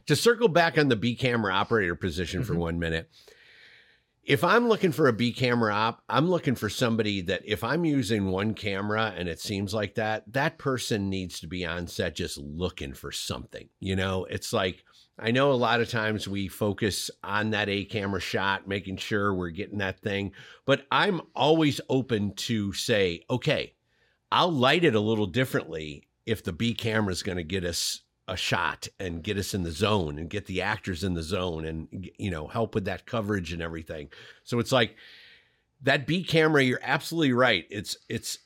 To 0.05 0.15
circle 0.15 0.47
back 0.47 0.77
on 0.77 0.87
the 0.87 0.95
B 0.95 1.15
camera 1.15 1.53
operator 1.53 1.95
position 1.95 2.43
for 2.43 2.53
Mhm. 2.53 2.59
one 2.59 2.79
minute. 2.79 3.09
If 4.23 4.43
I'm 4.43 4.67
looking 4.69 4.91
for 4.91 5.07
a 5.07 5.13
B 5.13 5.33
camera 5.33 5.73
op, 5.73 6.01
I'm 6.09 6.29
looking 6.29 6.55
for 6.55 6.69
somebody 6.69 7.21
that 7.21 7.41
if 7.45 7.63
I'm 7.63 7.83
using 7.85 8.27
one 8.27 8.53
camera 8.53 9.13
and 9.15 9.27
it 9.27 9.39
seems 9.39 9.73
like 9.73 9.95
that, 9.95 10.23
that 10.31 10.57
person 10.57 11.09
needs 11.09 11.39
to 11.41 11.47
be 11.47 11.65
on 11.65 11.87
set 11.87 12.15
just 12.15 12.37
looking 12.37 12.93
for 12.93 13.11
something. 13.11 13.69
You 13.79 13.95
know, 13.97 14.25
it's 14.25 14.53
like 14.53 14.84
I 15.17 15.31
know 15.31 15.51
a 15.51 15.53
lot 15.53 15.79
of 15.79 15.89
times 15.89 16.27
we 16.27 16.47
focus 16.47 17.09
on 17.23 17.51
that 17.51 17.69
A 17.69 17.85
camera 17.85 18.19
shot, 18.19 18.67
making 18.67 18.97
sure 18.97 19.33
we're 19.33 19.49
getting 19.49 19.77
that 19.77 20.01
thing, 20.01 20.33
but 20.65 20.85
I'm 20.91 21.21
always 21.35 21.79
open 21.89 22.33
to 22.33 22.73
say, 22.73 23.23
okay, 23.29 23.73
I'll 24.31 24.51
light 24.51 24.83
it 24.83 24.95
a 24.95 24.99
little 24.99 25.27
differently 25.27 26.09
if 26.25 26.43
the 26.43 26.51
B 26.51 26.73
camera 26.73 27.13
is 27.13 27.23
going 27.23 27.37
to 27.37 27.43
get 27.43 27.63
us 27.63 28.01
a 28.27 28.35
shot 28.35 28.87
and 28.99 29.23
get 29.23 29.37
us 29.37 29.53
in 29.53 29.63
the 29.63 29.71
zone 29.71 30.17
and 30.17 30.29
get 30.29 30.47
the 30.47 30.61
actors 30.61 31.03
in 31.03 31.13
the 31.13 31.21
zone 31.21 31.63
and 31.63 32.09
you 32.17 32.31
know 32.31 32.47
help 32.47 32.73
with 32.73 32.85
that 32.85 33.05
coverage 33.05 33.53
and 33.53 33.61
everything. 33.61 34.09
So 34.43 34.59
it's 34.59 34.71
like 34.71 34.95
that 35.83 36.07
B 36.07 36.23
camera 36.23 36.63
you're 36.63 36.79
absolutely 36.81 37.33
right. 37.33 37.65
It's 37.69 37.95
it's 38.09 38.39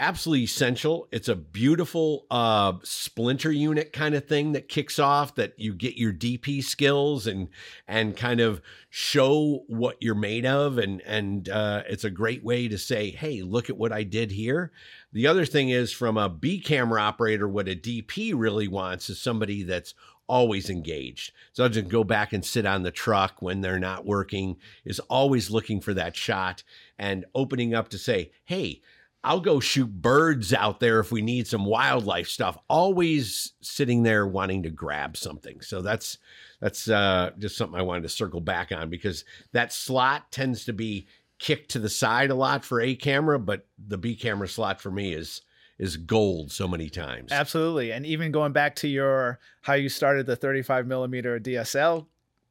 absolutely 0.00 0.44
essential. 0.44 1.06
It's 1.12 1.28
a 1.28 1.36
beautiful 1.36 2.26
uh 2.30 2.74
splinter 2.82 3.52
unit 3.52 3.92
kind 3.92 4.14
of 4.14 4.26
thing 4.26 4.52
that 4.52 4.68
kicks 4.68 4.98
off 4.98 5.34
that 5.36 5.58
you 5.58 5.74
get 5.74 5.96
your 5.96 6.12
DP 6.12 6.64
skills 6.64 7.26
and 7.26 7.48
and 7.86 8.16
kind 8.16 8.40
of 8.40 8.62
show 8.88 9.64
what 9.68 9.98
you're 10.00 10.14
made 10.14 10.46
of 10.46 10.78
and 10.78 11.00
and 11.02 11.48
uh 11.48 11.82
it's 11.88 12.04
a 12.04 12.10
great 12.10 12.42
way 12.42 12.66
to 12.66 12.78
say, 12.78 13.10
"Hey, 13.10 13.42
look 13.42 13.70
at 13.70 13.76
what 13.76 13.92
I 13.92 14.02
did 14.02 14.32
here." 14.32 14.72
The 15.12 15.26
other 15.26 15.44
thing 15.44 15.68
is 15.68 15.92
from 15.92 16.16
a 16.16 16.28
B 16.28 16.60
camera 16.60 17.02
operator, 17.02 17.48
what 17.48 17.68
a 17.68 17.76
DP 17.76 18.32
really 18.34 18.68
wants 18.68 19.10
is 19.10 19.20
somebody 19.20 19.62
that's 19.62 19.94
always 20.30 20.70
engaged. 20.70 21.32
So 21.52 21.66
doesn't 21.66 21.88
go 21.88 22.04
back 22.04 22.32
and 22.32 22.44
sit 22.44 22.64
on 22.64 22.84
the 22.84 22.92
truck 22.92 23.42
when 23.42 23.60
they're 23.60 23.80
not 23.80 24.06
working, 24.06 24.56
is 24.84 25.00
always 25.00 25.50
looking 25.50 25.80
for 25.80 25.92
that 25.94 26.14
shot 26.14 26.62
and 26.96 27.24
opening 27.34 27.74
up 27.74 27.88
to 27.88 27.98
say, 27.98 28.30
hey, 28.44 28.80
I'll 29.22 29.40
go 29.40 29.60
shoot 29.60 29.90
birds 30.00 30.54
out 30.54 30.80
there 30.80 30.98
if 30.98 31.12
we 31.12 31.20
need 31.20 31.46
some 31.46 31.66
wildlife 31.66 32.28
stuff. 32.28 32.56
Always 32.68 33.52
sitting 33.60 34.02
there 34.02 34.26
wanting 34.26 34.62
to 34.62 34.70
grab 34.70 35.16
something. 35.16 35.60
So 35.60 35.82
that's 35.82 36.18
that's 36.60 36.88
uh, 36.88 37.30
just 37.38 37.56
something 37.56 37.78
I 37.78 37.82
wanted 37.82 38.02
to 38.02 38.08
circle 38.08 38.40
back 38.40 38.72
on 38.72 38.88
because 38.88 39.24
that 39.52 39.72
slot 39.72 40.32
tends 40.32 40.64
to 40.66 40.72
be 40.72 41.06
kicked 41.38 41.70
to 41.72 41.78
the 41.78 41.88
side 41.88 42.30
a 42.30 42.34
lot 42.34 42.64
for 42.64 42.80
a 42.80 42.94
camera, 42.94 43.38
but 43.38 43.66
the 43.78 43.98
B 43.98 44.14
camera 44.14 44.48
slot 44.48 44.80
for 44.80 44.90
me 44.90 45.12
is 45.12 45.42
is 45.78 45.96
gold 45.96 46.52
so 46.52 46.68
many 46.68 46.90
times. 46.90 47.32
Absolutely. 47.32 47.90
And 47.90 48.04
even 48.04 48.32
going 48.32 48.52
back 48.52 48.76
to 48.76 48.88
your 48.88 49.38
how 49.62 49.72
you 49.74 49.88
started 49.88 50.26
the 50.26 50.36
35 50.36 50.86
millimeter 50.86 51.40
DSL 51.40 52.06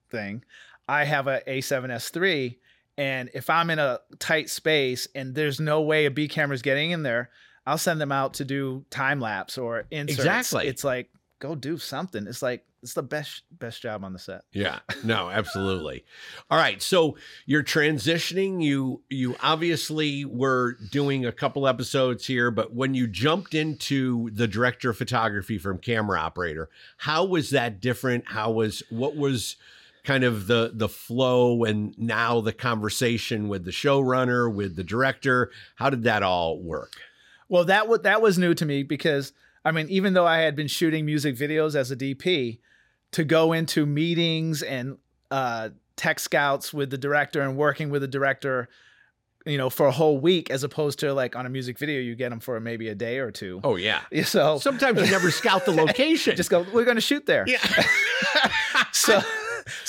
thing, 0.09 0.43
I 0.87 1.05
have 1.05 1.27
a 1.27 1.41
A7S3. 1.47 2.57
And 2.99 3.29
if 3.33 3.49
I'm 3.49 3.69
in 3.69 3.79
a 3.79 3.99
tight 4.19 4.49
space 4.49 5.07
and 5.15 5.33
there's 5.33 5.57
no 5.57 5.79
way 5.79 6.05
a 6.05 6.11
B 6.11 6.27
camera's 6.27 6.61
getting 6.61 6.91
in 6.91 7.03
there, 7.03 7.29
I'll 7.65 7.77
send 7.77 8.01
them 8.01 8.11
out 8.11 8.33
to 8.35 8.45
do 8.45 8.83
time 8.89 9.21
lapse 9.21 9.57
or 9.57 9.85
inserts. 9.89 10.19
Exactly. 10.19 10.67
It's 10.67 10.83
like, 10.83 11.09
go 11.39 11.55
do 11.55 11.77
something. 11.77 12.27
It's 12.27 12.41
like 12.41 12.65
it's 12.83 12.95
the 12.95 13.03
best 13.03 13.43
best 13.51 13.81
job 13.81 14.03
on 14.03 14.11
the 14.11 14.19
set. 14.19 14.41
Yeah, 14.51 14.79
no, 15.01 15.29
absolutely. 15.29 16.03
All 16.51 16.57
right, 16.57 16.81
so 16.81 17.15
you're 17.45 17.63
transitioning. 17.63 18.61
You 18.61 19.01
you 19.09 19.37
obviously 19.41 20.25
were 20.25 20.73
doing 20.91 21.25
a 21.25 21.31
couple 21.31 21.67
episodes 21.67 22.27
here, 22.27 22.51
but 22.51 22.73
when 22.73 22.95
you 22.95 23.07
jumped 23.07 23.53
into 23.53 24.29
the 24.31 24.47
director 24.47 24.89
of 24.89 24.97
photography 24.97 25.57
from 25.57 25.77
camera 25.77 26.19
operator, 26.19 26.69
how 26.97 27.23
was 27.23 27.51
that 27.51 27.79
different? 27.79 28.25
How 28.27 28.51
was 28.51 28.83
what 28.89 29.15
was 29.15 29.55
kind 30.03 30.23
of 30.23 30.47
the 30.47 30.71
the 30.73 30.89
flow 30.89 31.63
and 31.63 31.97
now 31.97 32.41
the 32.41 32.53
conversation 32.53 33.47
with 33.47 33.65
the 33.65 33.71
showrunner, 33.71 34.51
with 34.53 34.75
the 34.75 34.83
director? 34.83 35.51
How 35.75 35.89
did 35.89 36.03
that 36.03 36.23
all 36.23 36.59
work? 36.61 36.93
Well, 37.47 37.65
that 37.65 37.87
was 37.87 38.01
that 38.01 38.21
was 38.21 38.37
new 38.37 38.53
to 38.53 38.65
me 38.65 38.83
because 38.83 39.33
I 39.65 39.71
mean, 39.71 39.87
even 39.89 40.13
though 40.13 40.27
I 40.27 40.37
had 40.39 40.55
been 40.55 40.67
shooting 40.67 41.05
music 41.05 41.35
videos 41.35 41.75
as 41.75 41.91
a 41.91 41.95
DP, 41.95 42.59
to 43.11 43.23
go 43.23 43.53
into 43.53 43.85
meetings 43.85 44.61
and 44.63 44.97
uh, 45.31 45.69
tech 45.95 46.19
scouts 46.19 46.73
with 46.73 46.89
the 46.91 46.97
director 46.97 47.41
and 47.41 47.57
working 47.57 47.89
with 47.89 48.01
the 48.01 48.07
director, 48.07 48.69
you 49.45 49.57
know, 49.57 49.69
for 49.69 49.85
a 49.87 49.91
whole 49.91 50.19
week, 50.19 50.49
as 50.51 50.63
opposed 50.63 50.99
to 50.99 51.13
like 51.13 51.35
on 51.35 51.45
a 51.45 51.49
music 51.49 51.77
video, 51.79 51.99
you 51.99 52.15
get 52.15 52.29
them 52.29 52.39
for 52.39 52.59
maybe 52.59 52.87
a 52.89 52.95
day 52.95 53.17
or 53.17 53.31
two. 53.31 53.59
Oh 53.63 53.75
yeah. 53.75 54.01
So 54.23 54.59
Sometimes 54.59 55.01
you 55.01 55.09
never 55.09 55.31
scout 55.31 55.65
the 55.65 55.71
location. 55.85 56.35
just 56.35 56.49
go, 56.49 56.65
we're 56.71 56.85
going 56.85 56.95
to 56.97 57.01
shoot 57.01 57.25
there. 57.25 57.45
yeah. 57.47 57.59
so 58.91 59.21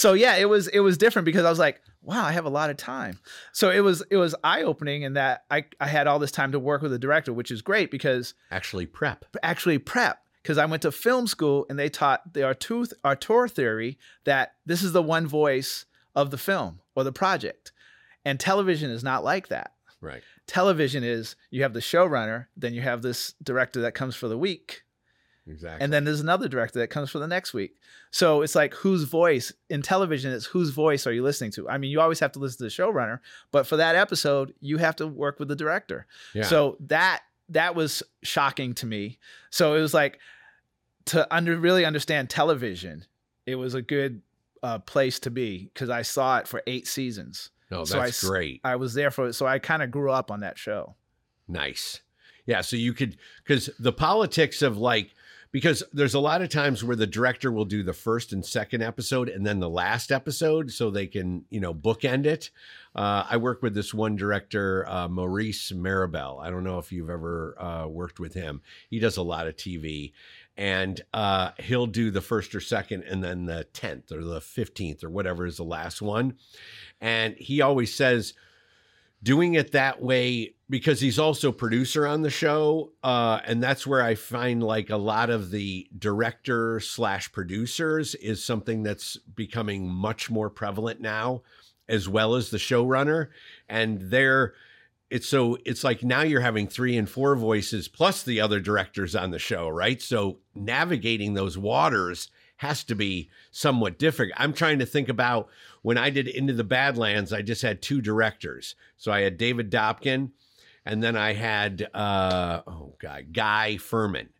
so 0.00 0.12
yeah 0.12 0.36
it 0.36 0.48
was 0.48 0.66
it 0.68 0.80
was 0.80 0.96
different 0.98 1.24
because 1.26 1.44
i 1.44 1.50
was 1.50 1.58
like 1.58 1.80
wow 2.02 2.24
i 2.24 2.32
have 2.32 2.44
a 2.46 2.50
lot 2.50 2.70
of 2.70 2.76
time 2.76 3.18
so 3.52 3.70
it 3.70 3.80
was 3.80 4.02
it 4.10 4.16
was 4.16 4.34
eye-opening 4.42 5.02
in 5.02 5.14
that 5.14 5.44
i 5.50 5.64
i 5.80 5.86
had 5.86 6.06
all 6.06 6.18
this 6.18 6.32
time 6.32 6.52
to 6.52 6.58
work 6.58 6.82
with 6.82 6.90
the 6.90 6.98
director 6.98 7.32
which 7.32 7.50
is 7.50 7.62
great 7.62 7.90
because 7.90 8.34
Actually 8.50 8.86
prep. 8.86 9.24
actually 9.42 9.78
prep 9.78 10.18
because 10.42 10.58
i 10.58 10.64
went 10.64 10.82
to 10.82 10.92
film 10.92 11.26
school 11.26 11.66
and 11.68 11.78
they 11.78 11.88
taught 11.88 12.32
the 12.32 12.44
auteur 13.04 13.48
theory 13.48 13.98
that 14.24 14.54
this 14.66 14.82
is 14.82 14.92
the 14.92 15.02
one 15.02 15.26
voice 15.26 15.84
of 16.14 16.30
the 16.30 16.38
film 16.38 16.80
or 16.96 17.04
the 17.04 17.12
project 17.12 17.72
and 18.24 18.40
television 18.40 18.90
is 18.90 19.04
not 19.04 19.22
like 19.24 19.48
that 19.48 19.72
Right. 20.02 20.22
television 20.46 21.04
is 21.04 21.36
you 21.50 21.62
have 21.62 21.74
the 21.74 21.80
showrunner 21.80 22.46
then 22.56 22.72
you 22.72 22.80
have 22.80 23.02
this 23.02 23.34
director 23.42 23.82
that 23.82 23.92
comes 23.94 24.16
for 24.16 24.28
the 24.28 24.38
week 24.38 24.82
Exactly. 25.46 25.82
and 25.82 25.92
then 25.92 26.04
there's 26.04 26.20
another 26.20 26.48
director 26.48 26.78
that 26.78 26.88
comes 26.88 27.10
for 27.10 27.18
the 27.18 27.26
next 27.26 27.52
week. 27.54 27.76
So 28.10 28.42
it's 28.42 28.54
like 28.54 28.74
whose 28.74 29.04
voice 29.04 29.52
in 29.68 29.82
television 29.82 30.32
is 30.32 30.46
whose 30.46 30.70
voice 30.70 31.06
are 31.06 31.12
you 31.12 31.22
listening 31.22 31.50
to? 31.52 31.68
I 31.68 31.78
mean, 31.78 31.90
you 31.90 32.00
always 32.00 32.20
have 32.20 32.32
to 32.32 32.38
listen 32.38 32.58
to 32.58 32.64
the 32.64 32.70
showrunner, 32.70 33.18
but 33.50 33.66
for 33.66 33.76
that 33.76 33.96
episode, 33.96 34.54
you 34.60 34.76
have 34.78 34.96
to 34.96 35.06
work 35.06 35.38
with 35.38 35.48
the 35.48 35.56
director. 35.56 36.06
yeah. 36.34 36.44
So 36.44 36.76
that 36.80 37.22
that 37.48 37.74
was 37.74 38.02
shocking 38.22 38.74
to 38.74 38.86
me. 38.86 39.18
So 39.50 39.74
it 39.74 39.80
was 39.80 39.94
like 39.94 40.20
to 41.06 41.26
under 41.34 41.56
really 41.56 41.84
understand 41.84 42.30
television, 42.30 43.04
it 43.46 43.56
was 43.56 43.74
a 43.74 43.82
good 43.82 44.22
uh, 44.62 44.78
place 44.78 45.18
to 45.20 45.30
be 45.30 45.70
because 45.72 45.90
I 45.90 46.02
saw 46.02 46.38
it 46.38 46.46
for 46.46 46.62
eight 46.66 46.86
seasons. 46.86 47.50
no, 47.70 47.84
so 47.84 47.98
I 47.98 48.06
that's 48.06 48.22
great. 48.22 48.60
I 48.62 48.76
was 48.76 48.94
there 48.94 49.10
for 49.10 49.26
it, 49.28 49.32
so 49.32 49.46
I 49.46 49.58
kind 49.58 49.82
of 49.82 49.90
grew 49.90 50.10
up 50.12 50.30
on 50.30 50.40
that 50.40 50.58
show. 50.58 50.94
Nice. 51.48 52.02
Yeah. 52.46 52.60
So 52.60 52.76
you 52.76 52.92
could, 52.92 53.16
because 53.42 53.70
the 53.78 53.92
politics 53.92 54.62
of 54.62 54.78
like 54.78 55.14
because 55.52 55.82
there's 55.92 56.14
a 56.14 56.20
lot 56.20 56.42
of 56.42 56.48
times 56.48 56.84
where 56.84 56.96
the 56.96 57.06
director 57.06 57.50
will 57.50 57.64
do 57.64 57.82
the 57.82 57.92
first 57.92 58.32
and 58.32 58.44
second 58.44 58.82
episode 58.82 59.28
and 59.28 59.44
then 59.44 59.58
the 59.58 59.68
last 59.68 60.12
episode 60.12 60.70
so 60.70 60.90
they 60.90 61.06
can 61.06 61.44
you 61.50 61.60
know 61.60 61.74
bookend 61.74 62.26
it. 62.26 62.50
Uh, 62.94 63.24
i 63.30 63.36
work 63.36 63.62
with 63.62 63.74
this 63.74 63.94
one 63.94 64.16
director 64.16 64.88
uh, 64.88 65.08
maurice 65.08 65.72
marable 65.72 66.40
i 66.40 66.50
don't 66.50 66.64
know 66.64 66.78
if 66.78 66.90
you've 66.90 67.10
ever 67.10 67.56
uh, 67.60 67.86
worked 67.86 68.20
with 68.20 68.34
him. 68.34 68.60
He 68.88 68.98
does 68.98 69.16
a 69.16 69.22
lot 69.22 69.46
of 69.46 69.56
tv 69.56 70.12
and 70.56 71.00
uh, 71.14 71.52
he'll 71.58 71.86
do 71.86 72.10
the 72.10 72.20
first 72.20 72.54
or 72.54 72.60
second 72.60 73.04
and 73.04 73.24
then 73.24 73.46
the 73.46 73.66
10th 73.72 74.12
or 74.12 74.22
the 74.22 74.40
15th 74.40 75.02
or 75.02 75.08
whatever 75.08 75.46
is 75.46 75.56
the 75.56 75.64
last 75.64 76.02
one. 76.02 76.36
And 77.00 77.34
he 77.38 77.62
always 77.62 77.94
says 77.94 78.34
doing 79.22 79.54
it 79.54 79.72
that 79.72 80.00
way 80.02 80.54
because 80.68 81.00
he's 81.00 81.18
also 81.18 81.52
producer 81.52 82.06
on 82.06 82.22
the 82.22 82.30
show 82.30 82.92
uh, 83.02 83.40
and 83.44 83.62
that's 83.62 83.86
where 83.86 84.02
i 84.02 84.14
find 84.14 84.62
like 84.62 84.90
a 84.90 84.96
lot 84.96 85.30
of 85.30 85.50
the 85.50 85.88
director 85.98 86.80
slash 86.80 87.30
producers 87.32 88.14
is 88.16 88.44
something 88.44 88.82
that's 88.82 89.16
becoming 89.34 89.88
much 89.88 90.30
more 90.30 90.50
prevalent 90.50 91.00
now 91.00 91.42
as 91.88 92.08
well 92.08 92.34
as 92.34 92.50
the 92.50 92.58
showrunner 92.58 93.28
and 93.68 94.00
they're 94.10 94.54
it's 95.10 95.28
so 95.28 95.58
it's 95.64 95.82
like 95.82 96.04
now 96.04 96.22
you're 96.22 96.40
having 96.40 96.68
three 96.68 96.96
and 96.96 97.10
four 97.10 97.34
voices 97.34 97.88
plus 97.88 98.22
the 98.22 98.40
other 98.40 98.60
directors 98.60 99.16
on 99.16 99.30
the 99.30 99.38
show 99.38 99.68
right 99.68 100.00
so 100.00 100.38
navigating 100.54 101.34
those 101.34 101.58
waters 101.58 102.30
has 102.60 102.84
to 102.84 102.94
be 102.94 103.30
somewhat 103.50 103.98
different. 103.98 104.32
I'm 104.36 104.52
trying 104.52 104.80
to 104.80 104.86
think 104.86 105.08
about 105.08 105.48
when 105.82 105.98
I 105.98 106.10
did 106.10 106.28
Into 106.28 106.52
the 106.52 106.64
Badlands, 106.64 107.32
I 107.32 107.42
just 107.42 107.62
had 107.62 107.82
two 107.82 108.00
directors. 108.00 108.74
So 108.96 109.12
I 109.12 109.20
had 109.20 109.38
David 109.38 109.70
Dobkin 109.70 110.30
and 110.84 111.02
then 111.02 111.16
I 111.16 111.32
had 111.32 111.88
uh 111.94 112.62
oh 112.66 112.94
god, 112.98 113.32
Guy 113.32 113.76
Ferland. 113.76 114.30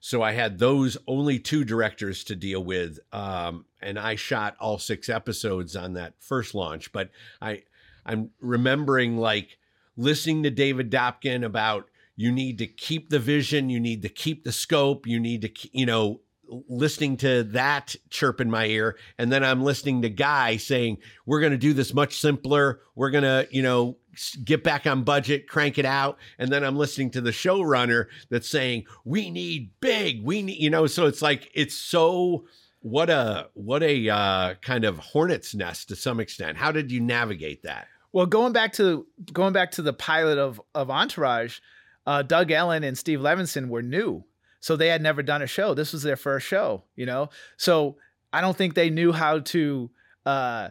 So 0.00 0.22
I 0.22 0.32
had 0.32 0.58
those 0.58 0.98
only 1.06 1.38
two 1.38 1.64
directors 1.64 2.24
to 2.24 2.36
deal 2.36 2.62
with 2.64 2.98
um 3.12 3.64
and 3.80 3.98
I 3.98 4.14
shot 4.14 4.56
all 4.60 4.78
six 4.78 5.08
episodes 5.08 5.76
on 5.76 5.94
that 5.94 6.14
first 6.20 6.54
launch, 6.54 6.92
but 6.92 7.10
I 7.40 7.62
I'm 8.06 8.30
remembering 8.40 9.18
like 9.18 9.58
listening 9.96 10.42
to 10.44 10.50
David 10.50 10.90
Dobkin 10.90 11.44
about 11.44 11.88
you 12.16 12.30
need 12.30 12.58
to 12.58 12.66
keep 12.66 13.10
the 13.10 13.18
vision, 13.18 13.70
you 13.70 13.80
need 13.80 14.02
to 14.02 14.08
keep 14.08 14.44
the 14.44 14.52
scope, 14.52 15.06
you 15.06 15.18
need 15.18 15.42
to 15.42 15.68
you 15.72 15.86
know 15.86 16.20
listening 16.68 17.16
to 17.16 17.44
that 17.44 17.94
chirp 18.10 18.40
in 18.40 18.50
my 18.50 18.66
ear 18.66 18.96
and 19.18 19.32
then 19.32 19.44
i'm 19.44 19.62
listening 19.62 20.02
to 20.02 20.08
guy 20.08 20.56
saying 20.56 20.98
we're 21.26 21.40
going 21.40 21.52
to 21.52 21.58
do 21.58 21.72
this 21.72 21.94
much 21.94 22.18
simpler. 22.18 22.80
We're 22.94 23.10
going 23.10 23.24
to 23.24 23.46
you 23.50 23.62
know 23.62 23.96
get 24.44 24.62
back 24.62 24.86
on 24.86 25.02
budget 25.02 25.48
crank 25.48 25.78
it 25.78 25.84
out. 25.84 26.18
And 26.38 26.50
then 26.50 26.64
i'm 26.64 26.76
listening 26.76 27.10
to 27.12 27.20
the 27.20 27.30
showrunner 27.30 28.06
that's 28.30 28.48
saying 28.48 28.84
we 29.04 29.30
need 29.30 29.70
big. 29.80 30.24
We 30.24 30.42
need 30.42 30.58
you 30.58 30.70
know 30.70 30.86
so 30.86 31.06
it's 31.06 31.22
like 31.22 31.50
it's 31.54 31.76
so 31.76 32.46
what 32.80 33.08
a 33.08 33.48
what 33.54 33.82
a 33.82 34.10
uh, 34.10 34.54
kind 34.60 34.84
of 34.84 34.98
hornet's 34.98 35.54
nest 35.54 35.88
to 35.88 35.96
some 35.96 36.20
extent. 36.20 36.58
How 36.58 36.70
did 36.70 36.92
you 36.92 37.00
navigate 37.00 37.62
that? 37.62 37.88
Well 38.12 38.26
going 38.26 38.52
back 38.52 38.72
to 38.74 39.06
going 39.32 39.52
back 39.52 39.72
to 39.72 39.82
the 39.82 39.92
pilot 39.92 40.38
of 40.38 40.60
of 40.74 40.90
entourage 40.90 41.58
uh, 42.06 42.22
doug 42.22 42.50
ellin 42.50 42.84
and 42.84 42.98
steve 42.98 43.18
levinson 43.18 43.68
were 43.68 43.82
new 43.82 44.22
so 44.64 44.76
they 44.76 44.88
had 44.88 45.02
never 45.02 45.22
done 45.22 45.42
a 45.42 45.46
show. 45.46 45.74
This 45.74 45.92
was 45.92 46.02
their 46.02 46.16
first 46.16 46.46
show, 46.46 46.84
you 46.96 47.04
know? 47.04 47.28
So 47.58 47.96
I 48.32 48.40
don't 48.40 48.56
think 48.56 48.72
they 48.72 48.88
knew 48.88 49.12
how 49.12 49.40
to, 49.40 49.90
uh, 50.24 50.70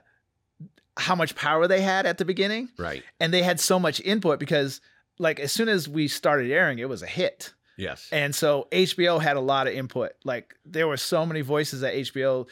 how 0.97 1.13
much 1.13 1.35
power 1.35 1.67
they 1.67 1.79
had 1.79 2.07
at 2.07 2.17
the 2.17 2.25
beginning. 2.25 2.69
Right. 2.79 3.03
And 3.19 3.31
they 3.31 3.43
had 3.43 3.59
so 3.59 3.77
much 3.77 4.01
input 4.01 4.39
because, 4.39 4.81
like, 5.19 5.39
as 5.39 5.51
soon 5.51 5.69
as 5.69 5.87
we 5.87 6.07
started 6.07 6.49
airing, 6.49 6.79
it 6.79 6.89
was 6.89 7.03
a 7.03 7.05
hit. 7.05 7.53
Yes. 7.77 8.09
And 8.11 8.33
so 8.33 8.67
HBO 8.71 9.21
had 9.21 9.37
a 9.37 9.41
lot 9.41 9.67
of 9.67 9.75
input. 9.75 10.13
Like, 10.23 10.55
there 10.65 10.87
were 10.87 10.97
so 10.97 11.23
many 11.23 11.41
voices 11.41 11.83
at 11.83 11.93
HBO 11.93 12.47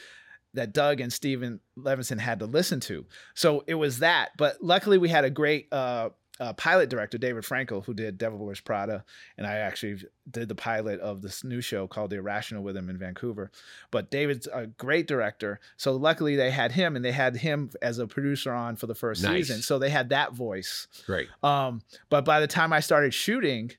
that 0.53 0.73
Doug 0.73 1.01
and 1.01 1.11
Steven 1.11 1.59
Levinson 1.75 2.19
had 2.19 2.37
to 2.37 2.45
listen 2.45 2.79
to. 2.81 3.03
So 3.33 3.63
it 3.65 3.73
was 3.75 3.97
that. 3.97 4.29
But 4.37 4.61
luckily, 4.61 4.99
we 4.99 5.09
had 5.09 5.25
a 5.25 5.31
great 5.31 5.73
uh, 5.73 6.09
uh, 6.39 6.53
pilot 6.53 6.89
director 6.89 7.17
David 7.17 7.43
Frankel, 7.43 7.83
who 7.85 7.93
did 7.93 8.17
Devil 8.17 8.39
Wears 8.39 8.59
Prada, 8.61 9.03
and 9.37 9.45
I 9.45 9.55
actually 9.57 10.01
did 10.29 10.47
the 10.47 10.55
pilot 10.55 10.99
of 10.99 11.21
this 11.21 11.43
new 11.43 11.61
show 11.61 11.87
called 11.87 12.09
The 12.09 12.15
Irrational 12.17 12.63
with 12.63 12.75
him 12.75 12.89
in 12.89 12.97
Vancouver. 12.97 13.51
But 13.91 14.09
David's 14.09 14.47
a 14.51 14.67
great 14.67 15.07
director, 15.07 15.59
so 15.77 15.93
luckily 15.95 16.35
they 16.35 16.49
had 16.49 16.71
him, 16.71 16.95
and 16.95 17.03
they 17.05 17.11
had 17.11 17.35
him 17.35 17.69
as 17.81 17.99
a 17.99 18.07
producer 18.07 18.51
on 18.51 18.75
for 18.75 18.87
the 18.87 18.95
first 18.95 19.21
Nice. 19.21 19.47
season, 19.47 19.61
so 19.61 19.77
they 19.77 19.89
had 19.89 20.09
that 20.09 20.33
voice. 20.33 20.87
Great. 21.05 21.27
Um, 21.43 21.81
but 22.09 22.25
by 22.25 22.39
the 22.39 22.47
time 22.47 22.73
I 22.73 22.79
started 22.79 23.13
shooting, 23.13 23.71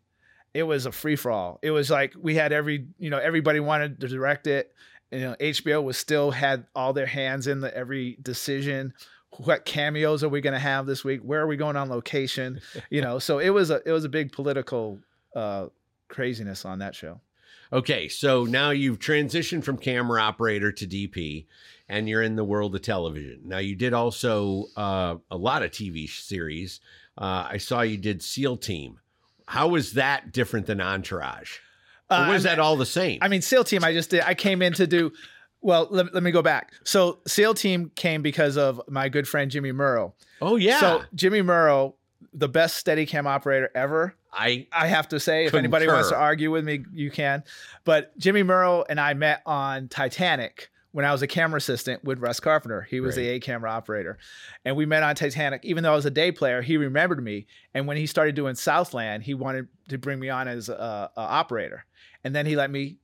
it 0.54 0.62
was 0.64 0.86
a 0.86 0.92
free 0.92 1.16
for 1.16 1.30
all. 1.30 1.58
It 1.62 1.70
was 1.70 1.90
like 1.90 2.14
we 2.20 2.34
had 2.34 2.52
every, 2.52 2.86
you 2.98 3.10
know, 3.10 3.18
everybody 3.18 3.58
wanted 3.58 4.00
to 4.00 4.08
direct 4.08 4.46
it. 4.46 4.72
You 5.10 5.20
know, 5.20 5.36
HBO 5.40 5.82
was 5.82 5.96
still 5.96 6.30
had 6.30 6.66
all 6.74 6.92
their 6.92 7.06
hands 7.06 7.46
in 7.46 7.60
the 7.60 7.74
every 7.76 8.18
decision. 8.22 8.94
What 9.38 9.64
cameos 9.64 10.22
are 10.22 10.28
we 10.28 10.40
going 10.40 10.52
to 10.52 10.58
have 10.58 10.86
this 10.86 11.04
week? 11.04 11.20
Where 11.22 11.40
are 11.40 11.46
we 11.46 11.56
going 11.56 11.76
on 11.76 11.88
location? 11.88 12.60
You 12.90 13.00
know, 13.00 13.18
so 13.18 13.38
it 13.38 13.50
was 13.50 13.70
a 13.70 13.80
it 13.86 13.92
was 13.92 14.04
a 14.04 14.08
big 14.08 14.32
political 14.32 14.98
uh, 15.34 15.66
craziness 16.08 16.64
on 16.64 16.80
that 16.80 16.94
show. 16.94 17.20
Okay, 17.72 18.06
so 18.08 18.44
now 18.44 18.68
you've 18.70 18.98
transitioned 18.98 19.64
from 19.64 19.78
camera 19.78 20.20
operator 20.20 20.70
to 20.72 20.86
DP, 20.86 21.46
and 21.88 22.06
you're 22.06 22.22
in 22.22 22.36
the 22.36 22.44
world 22.44 22.74
of 22.74 22.82
television. 22.82 23.40
Now 23.46 23.58
you 23.58 23.74
did 23.74 23.94
also 23.94 24.66
uh, 24.76 25.16
a 25.30 25.36
lot 25.38 25.62
of 25.62 25.70
TV 25.70 26.06
series. 26.08 26.80
Uh, 27.16 27.46
I 27.50 27.56
saw 27.56 27.80
you 27.80 27.96
did 27.96 28.22
SEAL 28.22 28.58
Team. 28.58 29.00
How 29.46 29.68
was 29.68 29.94
that 29.94 30.32
different 30.32 30.66
than 30.66 30.80
Entourage? 30.82 31.58
Or 32.10 32.16
Uh, 32.18 32.28
was 32.28 32.44
I'm- 32.44 32.56
that 32.56 32.62
all 32.62 32.76
the 32.76 32.84
same? 32.86 33.18
I 33.22 33.28
mean, 33.28 33.40
SEAL 33.40 33.64
Team, 33.64 33.84
I 33.84 33.94
just 33.94 34.10
did. 34.10 34.20
I 34.20 34.34
came 34.34 34.60
in 34.60 34.74
to 34.74 34.86
do. 34.86 35.12
Well, 35.62 35.86
let, 35.90 36.12
let 36.12 36.22
me 36.22 36.30
go 36.32 36.42
back. 36.42 36.72
So, 36.84 37.20
SEAL 37.26 37.54
Team 37.54 37.90
came 37.94 38.20
because 38.20 38.56
of 38.56 38.80
my 38.88 39.08
good 39.08 39.26
friend 39.28 39.50
Jimmy 39.50 39.72
Muro. 39.72 40.14
oh 40.40 40.56
yeah, 40.56 40.80
So, 40.80 41.02
Jimmy 41.14 41.40
Muro, 41.40 41.94
the 42.34 42.48
best 42.48 42.84
Steadicam 42.84 43.26
operator 43.26 43.70
ever. 43.74 44.14
I 44.32 44.66
I 44.72 44.86
have 44.86 45.08
to 45.08 45.20
say, 45.20 45.44
if 45.44 45.54
anybody 45.54 45.86
wants 45.86 46.08
to 46.08 46.16
argue 46.16 46.50
with 46.50 46.64
me, 46.64 46.84
you 46.92 47.10
can. 47.10 47.44
But 47.84 48.16
Jimmy 48.18 48.42
Muro 48.42 48.84
and 48.88 48.98
I 48.98 49.12
met 49.14 49.42
on 49.44 49.88
Titanic 49.88 50.70
when 50.92 51.04
I 51.04 51.12
was 51.12 51.22
a 51.22 51.26
camera 51.26 51.58
assistant 51.58 52.02
with 52.04 52.18
Russ 52.18 52.40
Carpenter. 52.40 52.86
He 52.88 53.00
was 53.00 53.16
the 53.16 53.26
A 53.28 53.40
camera 53.40 53.70
operator. 53.70 54.18
And 54.64 54.76
we 54.76 54.84
met 54.86 55.02
on 55.02 55.14
Titanic. 55.14 55.64
Even 55.64 55.82
though 55.82 55.92
I 55.92 55.96
was 55.96 56.06
a 56.06 56.10
day 56.10 56.32
player, 56.32 56.60
he 56.62 56.76
remembered 56.76 57.22
me. 57.22 57.46
And 57.74 57.86
when 57.86 57.96
he 57.96 58.06
started 58.06 58.34
doing 58.34 58.54
Southland, 58.54 59.22
he 59.22 59.34
wanted 59.34 59.68
to 59.88 59.98
bring 59.98 60.18
me 60.18 60.28
on 60.28 60.48
as 60.48 60.68
a, 60.68 61.10
a 61.16 61.20
operator. 61.20 61.84
And 62.24 62.34
then 62.34 62.46
he 62.46 62.56
let 62.56 62.70
me 62.70 62.96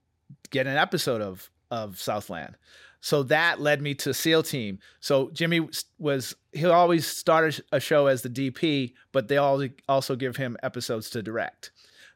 get 0.51 0.67
an 0.67 0.77
episode 0.77 1.21
of 1.23 1.51
of 1.71 2.01
Southland. 2.01 2.57
So 3.01 3.23
that 3.25 3.61
led 3.61 3.81
me 3.81 3.95
to 3.95 4.13
SEAL 4.13 4.43
Team. 4.43 4.81
So 5.01 5.31
Jimmy 5.33 5.69
was 5.99 6.35
he'll 6.53 6.73
always 6.73 7.07
started 7.07 7.63
a, 7.71 7.79
show 7.79 8.07
as 8.09 8.23
the 8.23 8.29
DP, 8.31 8.95
but 9.13 9.29
they 9.29 9.37
all 9.37 9.65
also 9.89 10.17
give 10.17 10.37
him 10.37 10.57
episodes 10.63 11.09
to 11.11 11.23
direct. 11.23 11.71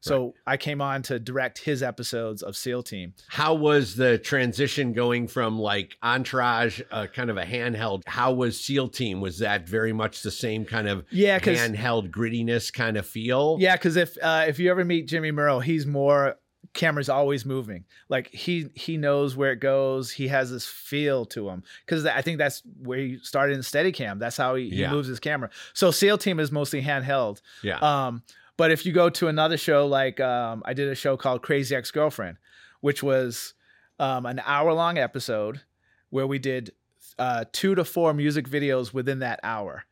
So 0.04 0.34
I 0.48 0.56
came 0.56 0.80
on 0.80 1.02
to 1.02 1.20
direct 1.20 1.58
his 1.58 1.80
episodes 1.80 2.42
of 2.42 2.56
SEAL 2.56 2.82
Team. 2.82 3.14
how 3.28 3.54
was 3.54 3.94
the 3.94 4.18
transition 4.18 4.92
going 4.92 5.28
from 5.28 5.60
like 5.60 5.96
Entourage, 6.02 6.80
uh, 6.90 7.06
kind 7.06 7.30
of 7.30 7.36
a 7.36 7.44
handheld? 7.44 8.02
How 8.06 8.32
was 8.32 8.58
SEAL 8.60 8.88
Team? 8.88 9.20
Was 9.20 9.38
that 9.38 9.68
very 9.68 9.92
much 9.92 10.22
the 10.22 10.32
same 10.32 10.64
kind 10.64 10.88
of 10.88 11.04
Yeah, 11.10 11.38
handheld 11.38 12.10
grittiness 12.10 12.72
kind 12.72 12.96
of 12.96 13.06
feel? 13.06 13.58
yeah, 13.60 13.76
because 13.76 13.94
if 13.94 14.18
uh, 14.20 14.46
if 14.48 14.58
you 14.58 14.72
ever 14.72 14.84
meet 14.84 15.06
Jimmy 15.06 15.30
Muro, 15.30 15.60
he's 15.60 15.86
more 15.86 16.34
camera's 16.74 17.08
always 17.08 17.44
moving. 17.44 17.84
Like 18.08 18.28
he 18.28 18.70
he 18.74 18.96
knows 18.96 19.36
where 19.36 19.52
it 19.52 19.60
goes. 19.60 20.10
He 20.10 20.28
has 20.28 20.50
this 20.50 20.66
feel 20.66 21.24
to 21.26 21.48
him 21.48 21.62
because 21.84 22.06
I 22.06 22.22
think 22.22 22.38
that's 22.38 22.62
where 22.82 22.98
he 22.98 23.18
started 23.18 23.54
in 23.54 23.60
Steadicam. 23.60 24.18
That's 24.18 24.36
how 24.36 24.54
he, 24.54 24.70
he 24.70 24.86
moves 24.86 25.08
his 25.08 25.20
camera. 25.20 25.50
So 25.74 25.90
SEAL 25.90 26.18
Team 26.18 26.40
is 26.40 26.50
mostly 26.50 26.82
handheld. 26.82 27.40
yeah. 27.62 27.78
Um, 27.78 28.22
but 28.56 28.70
if 28.70 28.84
you 28.86 28.92
go 28.92 29.08
to 29.10 29.28
another 29.28 29.56
show, 29.56 29.86
like 29.86 30.20
um, 30.20 30.62
I 30.64 30.74
did 30.74 30.88
a 30.88 30.94
show 30.94 31.16
called 31.16 31.42
Crazy 31.42 31.74
Ex 31.74 31.90
Girlfriend, 31.90 32.36
which 32.80 33.02
was 33.02 33.54
um, 33.98 34.26
an 34.26 34.40
hour 34.44 34.72
long 34.72 34.98
episode 34.98 35.62
where 36.10 36.26
we 36.26 36.38
did 36.38 36.72
uh, 37.18 37.44
two 37.52 37.74
to 37.74 37.84
four 37.84 38.12
music 38.12 38.48
videos 38.48 38.92
within 38.92 39.20
that 39.20 39.40
hour. 39.42 39.84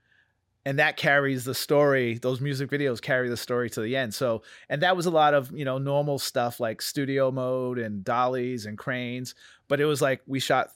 And 0.66 0.79
that 0.79 0.99
carries 0.99 1.44
the 1.44 1.55
story. 1.55 2.18
Those 2.18 2.40
music 2.40 2.70
videos 2.70 3.01
carry 3.01 3.31
the 3.31 3.37
story 3.37 3.70
to 3.70 3.81
the 3.81 3.96
end. 3.96 4.12
So, 4.12 4.42
and 4.68 4.83
that 4.83 4.94
was 4.94 5.07
a 5.07 5.11
lot 5.11 5.33
of 5.33 5.51
you 5.53 5.64
know 5.64 5.79
normal 5.79 6.18
stuff 6.18 6.61
like 6.61 6.83
studio 6.83 7.31
mode 7.31 7.79
and 7.79 8.05
dollies 8.05 8.66
and 8.66 8.77
cranes. 8.77 9.35
But 9.68 9.81
it 9.81 9.87
was 9.87 10.03
like 10.03 10.20
we 10.27 10.38
shot 10.38 10.70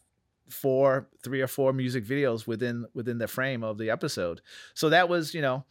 four, 0.49 1.09
three 1.23 1.43
or 1.43 1.47
four 1.47 1.73
music 1.73 2.05
videos 2.05 2.47
within 2.47 2.87
within 2.95 3.19
the 3.19 3.29
frame 3.29 3.63
of 3.63 3.77
the 3.77 3.91
episode. 3.91 4.41
So 4.73 4.89
that 4.89 5.09
was 5.09 5.35
you 5.35 5.43
know 5.43 5.65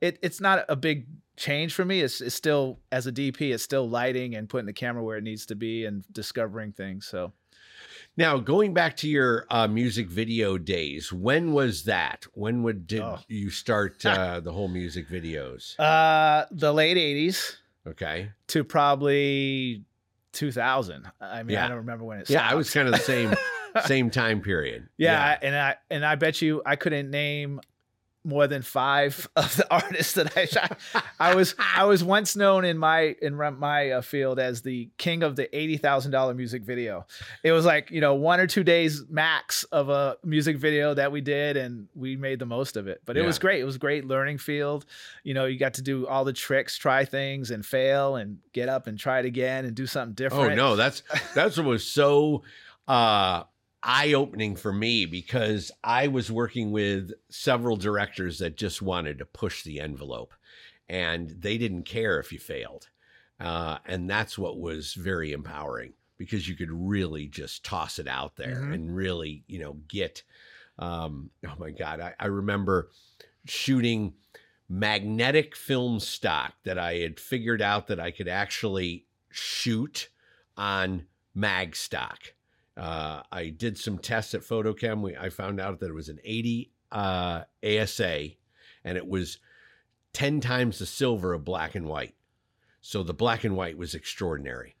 it 0.00 0.18
it's 0.22 0.40
not 0.40 0.64
a 0.68 0.76
big 0.76 1.06
change 1.36 1.74
for 1.74 1.84
me. 1.84 2.00
It's 2.00 2.20
it's 2.20 2.34
still 2.34 2.80
as 2.90 3.06
a 3.06 3.12
DP, 3.12 3.52
it's 3.52 3.62
still 3.62 3.88
lighting 3.88 4.34
and 4.34 4.48
putting 4.48 4.66
the 4.66 4.72
camera 4.72 5.02
where 5.02 5.16
it 5.16 5.24
needs 5.24 5.46
to 5.46 5.54
be 5.54 5.84
and 5.84 6.04
discovering 6.12 6.72
things. 6.72 7.06
So 7.06 7.32
Now, 8.16 8.38
going 8.38 8.74
back 8.74 8.96
to 8.98 9.08
your 9.08 9.46
uh, 9.50 9.66
music 9.68 10.08
video 10.08 10.58
days, 10.58 11.12
when 11.12 11.52
was 11.52 11.84
that? 11.84 12.26
When 12.34 12.62
would 12.64 12.86
did 12.86 13.00
Oh. 13.00 13.18
you 13.28 13.50
start 13.50 14.04
uh, 14.06 14.40
the 14.40 14.52
whole 14.52 14.68
music 14.68 15.08
videos? 15.08 15.78
uh 15.78 16.46
the 16.50 16.72
late 16.72 16.96
eighties 16.98 17.56
Okay, 17.86 18.30
to 18.48 18.62
probably 18.62 19.84
2000. 20.32 21.06
I 21.20 21.42
mean, 21.42 21.54
Yeah. 21.54 21.64
I 21.64 21.68
don't 21.68 21.78
remember 21.78 22.04
when 22.04 22.18
it 22.18 22.26
started. 22.26 22.34
Yeah, 22.34 22.40
stopped. 22.40 22.52
I 22.52 22.56
was 22.56 22.70
kind 22.70 22.88
of 22.88 22.92
the 22.94 23.00
same 23.00 23.34
same 23.86 24.10
time 24.10 24.40
period. 24.42 24.88
yeah, 24.98 25.38
and 25.40 25.56
I 25.56 25.76
and 25.90 26.04
I 26.04 26.16
bet 26.16 26.42
you 26.42 26.62
I 26.66 26.76
couldn't 26.76 27.10
name 27.10 27.60
more 28.24 28.46
than 28.46 28.62
five 28.62 29.28
of 29.36 29.56
the 29.56 29.72
artists 29.72 30.14
that 30.14 30.36
I 30.36 30.44
shot. 30.44 30.78
I 31.18 31.34
was 31.34 31.54
I 31.58 31.84
was 31.84 32.04
once 32.04 32.36
known 32.36 32.64
in 32.64 32.78
my 32.78 33.16
in 33.20 33.34
my 33.34 33.90
uh, 33.90 34.02
field 34.02 34.38
as 34.38 34.62
the 34.62 34.90
king 34.98 35.22
of 35.22 35.36
the 35.36 35.54
eighty 35.56 35.76
thousand 35.76 36.12
dollar 36.12 36.34
music 36.34 36.62
video. 36.62 37.06
It 37.42 37.52
was 37.52 37.64
like 37.64 37.90
you 37.90 38.00
know 38.00 38.14
one 38.14 38.40
or 38.40 38.46
two 38.46 38.64
days 38.64 39.04
max 39.08 39.64
of 39.64 39.88
a 39.88 40.16
music 40.24 40.58
video 40.58 40.94
that 40.94 41.12
we 41.12 41.20
did, 41.20 41.56
and 41.56 41.88
we 41.94 42.16
made 42.16 42.38
the 42.38 42.46
most 42.46 42.76
of 42.76 42.88
it. 42.88 43.00
But 43.04 43.16
it 43.16 43.24
was 43.24 43.38
great. 43.38 43.60
It 43.60 43.64
was 43.64 43.76
a 43.76 43.80
great 43.80 44.04
learning 44.04 44.38
field. 44.38 44.86
You 45.24 45.34
know, 45.34 45.46
you 45.46 45.58
got 45.58 45.74
to 45.74 45.82
do 45.82 46.06
all 46.06 46.24
the 46.24 46.32
tricks, 46.32 46.76
try 46.76 47.04
things, 47.04 47.50
and 47.50 47.64
fail, 47.64 48.16
and 48.16 48.38
get 48.52 48.68
up 48.68 48.86
and 48.86 48.98
try 48.98 49.20
it 49.20 49.24
again, 49.26 49.64
and 49.64 49.74
do 49.74 49.86
something 49.86 50.14
different. 50.14 50.52
Oh 50.52 50.54
no, 50.54 50.76
that's 50.76 51.02
that's 51.34 51.56
what 51.56 51.66
was 51.66 51.86
so 51.86 52.42
uh 52.88 53.44
eye 53.82 54.12
opening 54.12 54.56
for 54.56 54.72
me 54.72 55.06
because 55.06 55.70
I 55.82 56.08
was 56.08 56.30
working 56.30 56.70
with 56.70 57.12
several 57.30 57.76
directors 57.76 58.38
that 58.38 58.56
just 58.56 58.82
wanted 58.82 59.18
to 59.18 59.24
push 59.24 59.62
the 59.62 59.80
envelope 59.80 60.34
and 60.88 61.30
they 61.30 61.56
didn't 61.56 61.84
care 61.84 62.18
if 62.20 62.32
you 62.32 62.38
failed. 62.38 62.88
Uh, 63.38 63.78
and 63.86 64.08
that's 64.10 64.36
what 64.36 64.58
was 64.60 64.92
very 64.94 65.32
empowering 65.32 65.94
because 66.18 66.46
you 66.48 66.54
could 66.54 66.70
really 66.70 67.26
just 67.26 67.64
toss 67.64 67.98
it 67.98 68.06
out 68.06 68.36
there 68.36 68.56
Mhm. 68.56 68.74
and 68.74 68.94
really, 68.96 69.44
you 69.46 69.58
know, 69.58 69.74
get. 69.88 70.22
Um, 70.78 71.30
oh 71.46 71.54
my 71.58 71.70
God, 71.70 72.00
I, 72.00 72.14
I 72.18 72.26
remember 72.26 72.90
shooting 73.46 74.14
magnetic 74.68 75.56
film 75.56 76.00
stock 76.00 76.54
that 76.64 76.78
I 76.78 76.96
had 76.96 77.18
figured 77.18 77.62
out 77.62 77.86
that 77.88 77.98
I 78.00 78.10
could 78.10 78.28
actually 78.28 79.06
shoot 79.30 80.10
on 80.56 81.06
mag 81.34 81.74
stock. 81.76 82.34
Uh, 82.80 83.22
I 83.30 83.50
did 83.50 83.76
some 83.76 83.98
tests 83.98 84.34
at 84.34 84.40
FotoKem. 84.40 85.02
We, 85.02 85.14
I 85.14 85.28
found 85.28 85.60
out 85.60 85.80
that 85.80 85.90
it 85.90 85.94
was 85.94 86.08
an 86.08 86.18
80 86.24 86.72
uh, 86.90 87.42
ASA 87.62 88.28
and 88.84 88.96
it 88.96 89.06
was 89.06 89.36
10 90.14 90.40
times 90.40 90.78
the 90.78 90.86
silver 90.86 91.34
of 91.34 91.44
black 91.44 91.74
and 91.74 91.86
white. 91.86 92.14
So 92.80 93.02
the 93.02 93.12
black 93.12 93.44
and 93.44 93.54
white 93.54 93.76
was 93.76 93.94
extraordinary. 93.94 94.76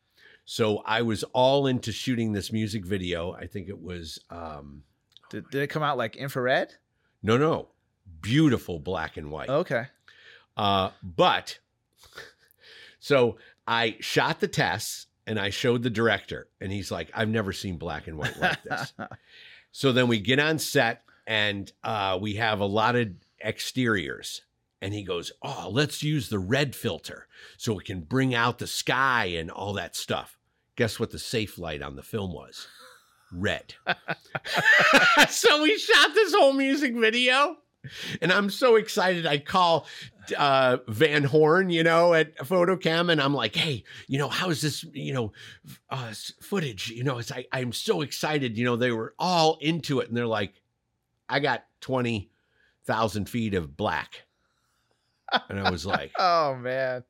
So 0.46 0.78
I 0.86 1.02
was 1.02 1.24
all 1.34 1.66
into 1.66 1.92
shooting 1.92 2.32
this 2.32 2.50
music 2.50 2.86
video. 2.86 3.32
I 3.32 3.46
think 3.46 3.68
it 3.68 3.80
was, 3.80 4.18
um, 4.30 4.82
Did, 5.28 5.50
did 5.50 5.62
it 5.62 5.66
come 5.68 5.82
out 5.82 5.98
like 5.98 6.16
infrared? 6.16 6.74
no, 7.22 7.36
no, 7.36 7.68
beautiful 8.22 8.78
black 8.78 9.18
and 9.18 9.30
white. 9.30 9.50
Okay. 9.50 9.84
Uh, 10.56 10.88
but 11.02 11.58
so 12.98 13.36
I 13.66 13.96
shot 14.00 14.40
the 14.40 14.48
tests 14.48 15.06
and 15.30 15.38
I 15.38 15.50
showed 15.50 15.84
the 15.84 15.90
director, 15.90 16.48
and 16.60 16.72
he's 16.72 16.90
like, 16.90 17.08
I've 17.14 17.28
never 17.28 17.52
seen 17.52 17.76
black 17.76 18.08
and 18.08 18.18
white 18.18 18.36
like 18.40 18.60
this. 18.64 18.92
so 19.70 19.92
then 19.92 20.08
we 20.08 20.18
get 20.18 20.40
on 20.40 20.58
set 20.58 21.02
and 21.24 21.70
uh, 21.84 22.18
we 22.20 22.34
have 22.34 22.58
a 22.58 22.66
lot 22.66 22.96
of 22.96 23.10
exteriors. 23.40 24.42
And 24.82 24.92
he 24.92 25.04
goes, 25.04 25.30
Oh, 25.40 25.68
let's 25.70 26.02
use 26.02 26.30
the 26.30 26.40
red 26.40 26.74
filter 26.74 27.28
so 27.56 27.78
it 27.78 27.84
can 27.84 28.00
bring 28.00 28.34
out 28.34 28.58
the 28.58 28.66
sky 28.66 29.26
and 29.26 29.52
all 29.52 29.74
that 29.74 29.94
stuff. 29.94 30.36
Guess 30.74 30.98
what 30.98 31.12
the 31.12 31.18
safe 31.20 31.58
light 31.58 31.80
on 31.80 31.94
the 31.94 32.02
film 32.02 32.32
was? 32.32 32.66
Red. 33.32 33.74
so 35.28 35.62
we 35.62 35.78
shot 35.78 36.12
this 36.12 36.34
whole 36.34 36.54
music 36.54 36.96
video. 36.96 37.56
And 38.20 38.32
I'm 38.32 38.50
so 38.50 38.74
excited. 38.74 39.26
I 39.26 39.38
call 39.38 39.86
uh, 40.36 40.78
Van 40.88 41.24
Horn, 41.24 41.70
you 41.70 41.82
know, 41.82 42.14
at 42.14 42.36
FotoKem, 42.38 43.10
and 43.10 43.20
I'm 43.20 43.34
like, 43.34 43.54
"Hey, 43.56 43.84
you 44.06 44.18
know, 44.18 44.28
how 44.28 44.50
is 44.50 44.60
this, 44.60 44.84
you 44.92 45.12
know, 45.12 45.32
uh, 45.90 46.12
footage? 46.40 46.90
You 46.90 47.04
know, 47.04 47.18
it's 47.18 47.32
I, 47.32 47.46
I'm 47.52 47.72
so 47.72 48.00
excited. 48.02 48.56
You 48.58 48.64
know, 48.64 48.76
they 48.76 48.90
were 48.92 49.14
all 49.18 49.58
into 49.60 50.00
it, 50.00 50.08
and 50.08 50.16
they're 50.16 50.26
like, 50.26 50.54
I 51.28 51.40
got 51.40 51.64
twenty 51.80 52.30
thousand 52.84 53.28
feet 53.28 53.54
of 53.54 53.76
black, 53.76 54.22
and 55.48 55.60
I 55.60 55.70
was 55.70 55.86
like, 55.86 56.12
Oh 56.18 56.54
man. 56.56 57.04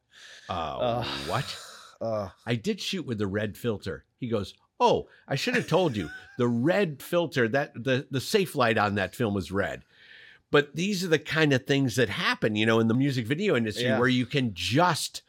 uh, 0.48 1.04
what? 1.26 1.58
Oh. 2.02 2.32
I 2.46 2.54
did 2.54 2.80
shoot 2.80 3.04
with 3.04 3.18
the 3.18 3.26
red 3.26 3.58
filter. 3.58 4.06
He 4.16 4.28
goes, 4.28 4.54
"Oh, 4.80 5.06
I 5.28 5.34
should 5.34 5.54
have 5.54 5.68
told 5.68 5.94
you. 5.96 6.08
The 6.38 6.48
red 6.48 7.02
filter 7.02 7.46
that 7.48 7.74
the 7.74 8.06
the 8.10 8.22
safe 8.22 8.54
light 8.56 8.78
on 8.78 8.94
that 8.94 9.14
film 9.14 9.34
was 9.34 9.52
red." 9.52 9.84
But 10.50 10.74
these 10.74 11.04
are 11.04 11.08
the 11.08 11.18
kind 11.18 11.52
of 11.52 11.66
things 11.66 11.96
that 11.96 12.08
happen, 12.08 12.56
you 12.56 12.66
know, 12.66 12.80
in 12.80 12.88
the 12.88 12.94
music 12.94 13.26
video 13.26 13.56
industry 13.56 13.84
Yeah. 13.84 13.98
where 13.98 14.08
you 14.08 14.26
can 14.26 14.52
just 14.54 15.22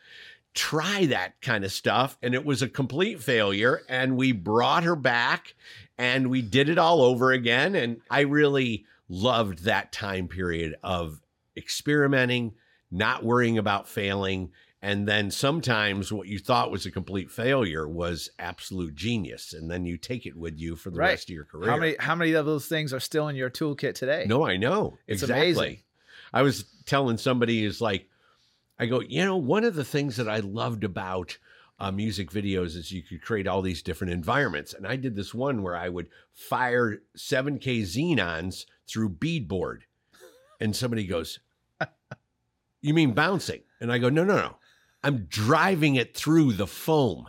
try 0.54 1.06
that 1.06 1.40
kind 1.42 1.64
of 1.64 1.72
stuff. 1.72 2.18
And 2.22 2.34
it 2.34 2.44
was 2.44 2.62
a 2.62 2.68
complete 2.68 3.22
failure. 3.22 3.84
And 3.88 4.18
we 4.18 4.32
brought 4.32 4.84
her 4.84 4.96
back 4.96 5.54
and 5.98 6.30
we 6.30 6.42
did 6.42 6.68
it 6.70 6.78
all 6.78 7.02
over 7.02 7.32
again. 7.32 7.76
And 7.76 8.02
I 8.10 8.22
really 8.22 8.86
loved 9.08 9.64
that 9.66 9.92
time 9.92 10.28
period 10.28 10.76
of 10.84 11.22
experimenting, 11.56 12.54
not 12.90 13.24
worrying 13.24 13.58
about 13.58 13.88
failing 13.88 14.52
and 14.82 15.08
then 15.08 15.30
sometimes 15.32 16.12
what 16.12 16.28
you 16.28 16.40
thought 16.40 16.72
was 16.72 16.86
a 16.86 16.92
complete 16.92 17.30
failure 17.30 17.88
was 17.88 18.30
absolute 18.40 18.96
genius 18.96 19.54
and 19.54 19.70
then 19.70 19.86
you 19.86 19.98
take 19.98 20.26
it 20.26 20.36
with 20.36 20.58
you 20.60 20.76
for 20.76 20.90
the 20.90 20.98
Right. 20.98 21.10
rest 21.10 21.30
of 21.30 21.36
your 21.36 21.46
career. 21.46 21.70
How 21.70 21.78
many 21.78 21.96
how 22.00 22.16
many 22.16 22.34
of 22.34 22.46
those 22.46 22.68
things 22.68 22.94
are 22.94 23.00
still 23.00 23.28
in 23.28 23.36
your 23.36 23.50
toolkit 23.50 23.94
today? 23.94 24.26
No, 24.28 24.46
I 24.46 24.58
know. 24.58 24.98
It's 25.08 25.22
exactly. 25.24 25.52
amazing. 25.52 25.78
I 26.34 26.42
was 26.44 26.66
telling 26.86 27.18
somebody 27.18 27.64
is 27.66 27.82
like, 27.82 28.08
I 28.80 28.86
go, 28.88 29.02
you 29.02 29.24
know, 29.26 29.38
one 29.38 29.64
of 29.64 29.76
the 29.76 29.84
things 29.86 30.16
that 30.16 30.28
I 30.30 30.40
loved 30.40 30.84
about 30.84 31.38
uh, 31.80 31.92
music 31.92 32.32
videos 32.32 32.76
is 32.78 32.92
you 32.92 33.02
could 33.04 33.22
create 33.22 33.48
all 33.48 33.62
these 33.62 33.82
different 33.82 34.14
environments. 34.14 34.74
And 34.74 34.88
I 34.88 34.96
did 34.96 35.16
this 35.16 35.34
one 35.34 35.62
where 35.64 35.76
I 35.76 35.90
would 35.90 36.08
fire 36.32 37.02
7K 37.18 37.82
xenons 37.82 38.66
through 38.88 39.10
beadboard. 39.10 39.82
And 40.60 40.76
somebody 40.76 41.06
goes, 41.06 41.40
You 42.82 42.94
mean 42.94 43.14
bouncing? 43.14 43.62
And 43.80 43.92
I 43.92 43.98
go, 43.98 44.10
No, 44.10 44.24
no, 44.24 44.36
no. 44.36 44.56
I'm 45.04 45.26
driving 45.26 45.96
it 45.96 46.16
through 46.16 46.54
the 46.54 46.68
foam. 46.68 47.28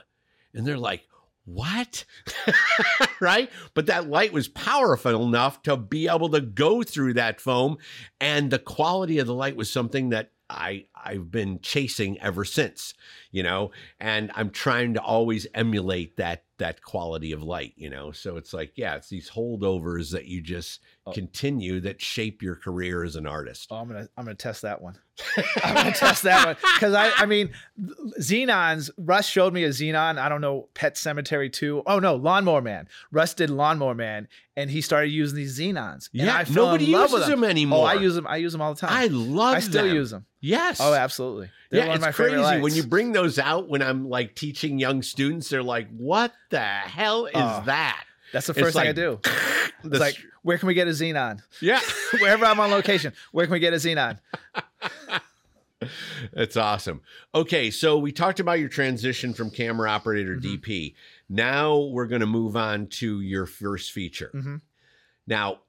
And 0.54 0.66
they're 0.66 0.78
like, 0.78 1.04
what? 1.44 2.04
right? 3.20 3.50
But 3.74 3.86
that 3.86 4.08
light 4.08 4.32
was 4.32 4.48
powerful 4.48 5.24
enough 5.24 5.62
to 5.62 5.76
be 5.76 6.08
able 6.08 6.28
to 6.30 6.40
go 6.40 6.82
through 6.82 7.14
that 7.14 7.40
foam. 7.40 7.78
And 8.20 8.50
the 8.50 8.58
quality 8.58 9.18
of 9.18 9.26
the 9.26 9.34
light 9.34 9.56
was 9.56 9.70
something 9.70 10.10
that 10.10 10.30
I, 10.48 10.86
I've 10.94 11.30
been 11.30 11.60
chasing 11.60 12.20
ever 12.20 12.44
since, 12.44 12.94
you 13.30 13.42
know, 13.42 13.70
and 13.98 14.30
I'm 14.34 14.50
trying 14.50 14.94
to 14.94 15.02
always 15.02 15.46
emulate 15.54 16.16
that 16.18 16.44
that 16.62 16.80
quality 16.80 17.32
of 17.32 17.42
light, 17.42 17.72
you 17.76 17.90
know. 17.90 18.12
So 18.12 18.36
it's 18.36 18.52
like, 18.54 18.72
yeah, 18.76 18.94
it's 18.94 19.08
these 19.08 19.28
holdovers 19.28 20.12
that 20.12 20.26
you 20.26 20.40
just 20.40 20.80
Oh. 21.04 21.10
continue 21.10 21.80
that 21.80 22.00
shape 22.00 22.42
your 22.42 22.54
career 22.54 23.02
as 23.02 23.16
an 23.16 23.26
artist. 23.26 23.66
Oh, 23.72 23.76
I'm 23.78 23.88
gonna 23.88 24.08
I'm 24.16 24.24
gonna 24.24 24.36
test 24.36 24.62
that 24.62 24.80
one. 24.80 24.94
I'm 25.64 25.74
gonna 25.74 25.90
test 25.92 26.22
that 26.22 26.46
one 26.46 26.56
because 26.76 26.94
I 26.94 27.10
I 27.16 27.26
mean 27.26 27.50
Xenons. 28.20 28.90
Russ 28.96 29.26
showed 29.26 29.52
me 29.52 29.64
a 29.64 29.70
Xenon. 29.70 30.18
I 30.18 30.28
don't 30.28 30.40
know 30.40 30.68
Pet 30.74 30.94
Sematary 30.94 31.52
two. 31.52 31.82
Oh 31.86 31.98
no, 31.98 32.14
Lawnmower 32.14 32.62
Man. 32.62 32.88
Russ 33.10 33.34
did 33.34 33.50
Lawnmower 33.50 33.94
Man, 33.94 34.28
and 34.56 34.70
he 34.70 34.80
started 34.80 35.08
using 35.08 35.36
these 35.36 35.58
Xenons. 35.58 36.08
and 36.12 36.22
Yeah, 36.22 36.44
nobody 36.50 36.84
uses 36.86 37.12
with 37.12 37.26
them 37.26 37.44
anymore. 37.44 37.80
Oh, 37.80 37.82
I 37.82 37.94
use 37.94 38.14
them. 38.14 38.26
I 38.28 38.36
use 38.36 38.52
them 38.52 38.60
all 38.60 38.74
the 38.74 38.80
time. 38.80 38.90
I 38.92 39.06
love 39.06 39.56
I 39.56 39.60
still 39.60 39.84
them. 39.86 39.94
use 39.96 40.10
them. 40.10 40.26
Yes. 40.40 40.78
Oh, 40.80 40.94
absolutely. 40.94 41.50
They're 41.72 41.86
yeah, 41.86 41.94
it's 41.94 41.96
of 41.96 42.00
my 42.02 42.12
favorite 42.12 42.42
crazy 42.44 42.60
when 42.60 42.74
you 42.74 42.82
bring 42.84 43.12
those 43.12 43.38
out. 43.38 43.68
When 43.68 43.80
I'm 43.82 44.08
like 44.08 44.34
teaching 44.34 44.78
young 44.78 45.02
students, 45.02 45.48
they're 45.48 45.62
like, 45.62 45.88
"What 45.96 46.32
the 46.50 46.60
hell 46.60 47.24
is 47.26 47.32
that?" 47.32 48.04
That's 48.32 48.46
the 48.46 48.52
It's 48.52 48.60
first 48.60 48.74
thing 48.76 48.82
I 48.82 48.86
like- 48.88 48.96
do. 48.96 49.18
The 49.22 49.88
It's 49.90 49.98
like, 49.98 50.16
where 50.42 50.58
can 50.58 50.66
we 50.68 50.74
get 50.74 50.86
a 50.86 50.90
Xenon? 50.90 51.40
yeah, 51.60 51.80
Wherever 52.20 52.44
I'm 52.44 52.60
on 52.60 52.70
location, 52.70 53.14
where 53.32 53.46
can 53.46 53.52
we 53.54 53.58
get 53.58 53.72
a 53.72 53.76
Xenon? 53.76 54.18
that's 56.32 56.56
awesome. 56.56 57.00
Okay, 57.34 57.70
so 57.70 57.98
we 57.98 58.12
talked 58.12 58.38
about 58.38 58.60
your 58.60 58.68
transition 58.68 59.34
from 59.34 59.50
camera 59.50 59.90
operator 59.90 60.36
Mhm. 60.36 60.42
DP. 60.62 60.94
Now 61.28 61.76
we're 61.78 62.06
going 62.06 62.20
to 62.20 62.26
move 62.26 62.56
on 62.56 62.86
to 62.88 63.20
your 63.20 63.46
first 63.46 63.92
feature. 63.92 64.28
hmm 64.32 64.56
Now, 65.26 65.60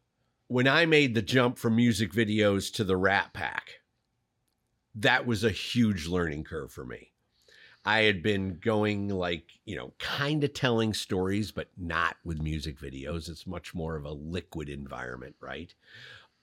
when 0.47 0.67
I 0.67 0.85
made 0.85 1.15
the 1.15 1.21
jump 1.21 1.57
from 1.57 1.75
music 1.75 2.11
videos 2.11 2.71
to 2.73 2.83
the 2.83 2.97
Rat 2.97 3.33
Pack, 3.33 3.79
that 4.95 5.25
was 5.25 5.43
a 5.43 5.51
huge 5.51 6.07
learning 6.07 6.43
curve 6.43 6.71
for 6.71 6.85
me. 6.85 7.11
I 7.85 8.01
had 8.01 8.23
been 8.23 8.59
going 8.59 9.09
like, 9.09 9.59
you 9.65 9.75
know, 9.75 9.93
kind 9.99 10.43
of 10.43 10.53
telling 10.53 10.93
stories, 10.93 11.51
but 11.51 11.67
not 11.77 12.15
with 12.23 12.41
music 12.41 12.79
videos. 12.79 13.29
It's 13.29 13.45
much 13.45 13.75
more 13.75 13.95
of 13.95 14.05
a 14.05 14.11
liquid 14.11 14.69
environment, 14.69 15.35
right? 15.41 15.73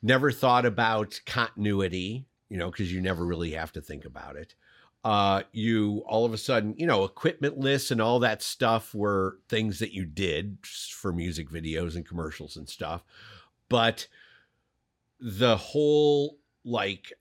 Never 0.02 0.32
thought 0.32 0.66
about 0.66 1.20
continuity, 1.24 2.26
you 2.50 2.58
know, 2.58 2.70
because 2.70 2.92
you 2.92 3.00
never 3.00 3.24
really 3.24 3.52
have 3.52 3.72
to 3.72 3.80
think 3.80 4.04
about 4.04 4.36
it. 4.36 4.54
Uh, 5.02 5.44
you 5.52 6.02
all 6.06 6.26
of 6.26 6.34
a 6.34 6.38
sudden, 6.38 6.74
you 6.76 6.86
know, 6.86 7.04
equipment 7.04 7.56
lists 7.56 7.90
and 7.90 8.02
all 8.02 8.18
that 8.18 8.42
stuff 8.42 8.94
were 8.94 9.38
things 9.48 9.78
that 9.78 9.94
you 9.94 10.04
did 10.04 10.58
for 10.62 11.10
music 11.10 11.48
videos 11.48 11.96
and 11.96 12.06
commercials 12.06 12.56
and 12.56 12.68
stuff. 12.68 13.02
But 13.70 14.08
the 15.18 15.56
whole 15.56 16.36
like 16.64 17.14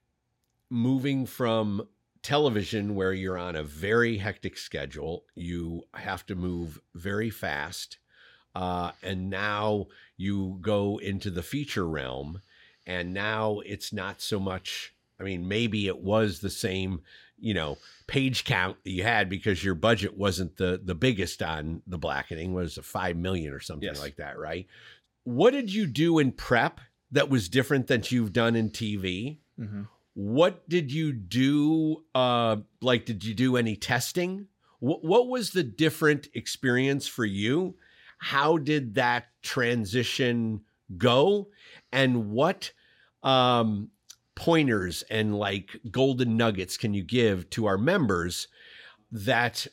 moving 0.70 1.26
from 1.26 1.88
television 2.22 2.96
where 2.96 3.14
you're 3.14 3.38
on 3.38 3.56
a 3.56 3.64
very 3.64 4.18
hectic 4.18 4.58
schedule. 4.58 5.24
You 5.36 5.84
have 5.94 6.26
to 6.28 6.36
move 6.36 6.80
very 6.94 7.30
fast. 7.30 7.98
Uh, 8.56 8.92
and 9.02 9.30
now 9.30 9.88
you 10.18 10.58
go 10.62 10.98
into 10.98 11.30
the 11.32 11.44
feature 11.44 11.88
realm. 11.88 12.42
And 12.86 13.14
now 13.14 13.60
it's 13.66 13.94
not 13.94 14.20
so 14.22 14.40
much, 14.40 14.94
I 15.20 15.24
mean, 15.24 15.48
maybe 15.48 15.88
it 15.88 16.00
was 16.00 16.40
the 16.40 16.50
same, 16.50 17.02
you 17.40 17.54
know, 17.54 17.78
page 18.08 18.44
count 18.44 18.78
that 18.84 18.90
you 18.92 19.04
had 19.04 19.30
because 19.30 19.64
your 19.64 19.76
budget 19.76 20.18
wasn't 20.18 20.58
the 20.58 20.82
the 20.84 20.96
biggest 20.96 21.42
on 21.44 21.84
the 21.86 22.00
blackening 22.00 22.54
was 22.54 22.78
a 22.78 22.82
5 22.82 23.16
million 23.16 23.54
or 23.54 23.60
something 23.60 23.88
Yes. 23.88 24.00
like 24.00 24.16
that, 24.18 24.38
right? 24.40 24.68
What 25.24 25.52
did 25.52 25.72
you 25.72 25.86
do 25.86 26.18
in 26.20 26.32
prep 26.32 26.82
that 27.12 27.30
was 27.30 27.48
different 27.48 27.88
than 27.88 28.02
you've 28.10 28.34
done 28.34 28.56
in 28.56 28.72
TV? 28.72 29.38
Mhm. 29.60 29.88
What 30.20 30.68
did 30.68 30.92
you 30.92 31.14
do 31.14 32.04
uh 32.14 32.58
like 32.82 33.06
did 33.06 33.24
you 33.24 33.34
do 33.34 33.56
any 33.56 33.78
testing? 33.78 34.48
What, 34.82 35.28
was 35.28 35.52
the 35.52 35.64
different 35.64 36.28
experience 36.34 37.08
for 37.08 37.24
you? 37.24 37.76
How 38.18 38.58
did 38.58 38.96
that 38.96 39.28
transition 39.42 40.62
go? 40.98 41.48
And 41.94 42.32
what 42.32 42.74
um 43.24 43.92
pointers 44.36 45.04
and 45.04 45.40
like 45.40 45.80
golden 45.90 46.36
nuggets 46.36 46.76
can 46.76 46.94
you 46.94 47.04
give 47.04 47.50
to 47.52 47.66
our 47.66 47.78
members 47.78 48.50
that 49.14 49.68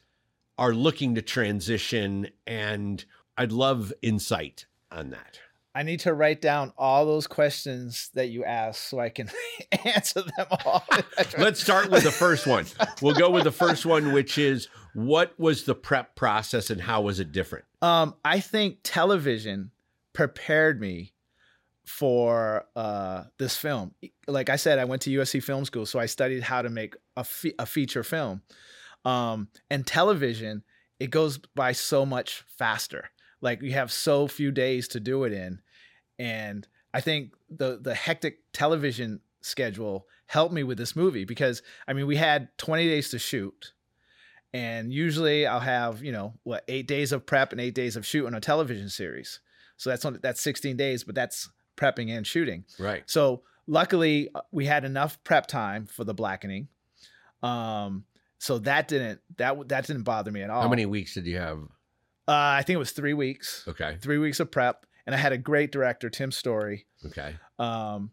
are 0.58 0.74
looking 0.74 1.16
to 1.16 1.22
transition? 1.22 2.28
And 2.46 3.04
i'd 3.36 3.50
love 3.50 3.92
insight 4.00 4.66
on 4.92 5.10
that 5.10 5.40
I 5.76 5.82
need 5.82 6.00
to 6.00 6.14
write 6.14 6.40
down 6.40 6.72
all 6.78 7.04
those 7.04 7.26
questions 7.26 8.08
that 8.14 8.28
you 8.28 8.46
asked 8.46 8.88
so 8.88 8.98
I 8.98 9.10
can 9.10 9.28
answer 9.84 10.22
them 10.22 10.46
all. 10.64 10.82
Let's 11.38 11.62
start 11.62 11.90
with 11.90 12.02
the 12.02 12.10
first 12.10 12.46
one. 12.46 12.64
We'll 13.02 13.14
go 13.14 13.28
with 13.28 13.44
the 13.44 13.52
first 13.52 13.84
one, 13.84 14.14
which 14.14 14.38
is 14.38 14.68
what 14.94 15.38
was 15.38 15.64
the 15.64 15.74
prep 15.74 16.16
process 16.16 16.70
and 16.70 16.80
how 16.80 17.02
was 17.02 17.20
it 17.20 17.30
different? 17.30 17.66
Um, 17.82 18.14
I 18.24 18.40
think 18.40 18.78
television 18.84 19.70
prepared 20.14 20.80
me 20.80 21.12
for 21.84 22.64
uh, 22.74 23.24
this 23.38 23.58
film. 23.58 23.94
Like 24.26 24.48
I 24.48 24.56
said, 24.56 24.78
I 24.78 24.86
went 24.86 25.02
to 25.02 25.10
USC 25.10 25.42
Film 25.42 25.66
School, 25.66 25.84
so 25.84 25.98
I 25.98 26.06
studied 26.06 26.42
how 26.42 26.62
to 26.62 26.70
make 26.70 26.96
a, 27.18 27.24
fe- 27.24 27.54
a 27.58 27.66
feature 27.66 28.02
film. 28.02 28.40
Um, 29.04 29.48
and 29.68 29.86
television, 29.86 30.62
it 30.98 31.10
goes 31.10 31.36
by 31.54 31.72
so 31.72 32.06
much 32.06 32.44
faster. 32.48 33.10
Like 33.42 33.60
you 33.60 33.72
have 33.72 33.92
so 33.92 34.26
few 34.26 34.50
days 34.50 34.88
to 34.88 35.00
do 35.00 35.24
it 35.24 35.34
in, 35.34 35.60
and 36.18 36.66
I 36.92 37.00
think 37.00 37.34
the 37.50 37.78
the 37.80 37.94
hectic 37.94 38.40
television 38.52 39.20
schedule 39.40 40.06
helped 40.26 40.52
me 40.52 40.64
with 40.64 40.78
this 40.78 40.96
movie 40.96 41.24
because 41.24 41.62
I 41.86 41.92
mean 41.92 42.06
we 42.06 42.16
had 42.16 42.48
20 42.58 42.86
days 42.88 43.10
to 43.10 43.18
shoot 43.18 43.72
and 44.52 44.92
usually 44.92 45.46
I'll 45.46 45.60
have 45.60 46.02
you 46.02 46.12
know 46.12 46.34
what 46.42 46.64
eight 46.68 46.88
days 46.88 47.12
of 47.12 47.26
prep 47.26 47.52
and 47.52 47.60
eight 47.60 47.74
days 47.74 47.96
of 47.96 48.06
shoot 48.06 48.26
on 48.26 48.34
a 48.34 48.40
television 48.40 48.88
series. 48.88 49.40
So 49.76 49.90
that's 49.90 50.04
on, 50.06 50.18
that's 50.22 50.40
16 50.40 50.76
days, 50.76 51.04
but 51.04 51.14
that's 51.14 51.50
prepping 51.76 52.08
and 52.16 52.26
shooting. 52.26 52.64
Right. 52.78 53.02
So 53.06 53.42
luckily 53.66 54.30
uh, 54.34 54.40
we 54.50 54.64
had 54.66 54.84
enough 54.84 55.22
prep 55.24 55.46
time 55.46 55.86
for 55.86 56.04
the 56.04 56.14
blackening. 56.14 56.68
Um, 57.42 58.04
so 58.38 58.58
that 58.60 58.88
didn't 58.88 59.20
that 59.36 59.68
that 59.68 59.86
didn't 59.86 60.04
bother 60.04 60.30
me 60.30 60.42
at 60.42 60.50
all. 60.50 60.62
How 60.62 60.68
many 60.68 60.86
weeks 60.86 61.14
did 61.14 61.26
you 61.26 61.38
have? 61.38 61.58
Uh, 62.28 62.32
I 62.58 62.62
think 62.62 62.74
it 62.76 62.78
was 62.78 62.92
three 62.92 63.14
weeks. 63.14 63.64
Okay. 63.68 63.98
Three 64.00 64.18
weeks 64.18 64.40
of 64.40 64.50
prep, 64.50 64.84
and 65.06 65.14
I 65.14 65.18
had 65.18 65.32
a 65.32 65.38
great 65.38 65.72
director, 65.72 66.10
Tim 66.10 66.30
Story. 66.30 66.86
Okay. 67.04 67.34
Um, 67.58 68.10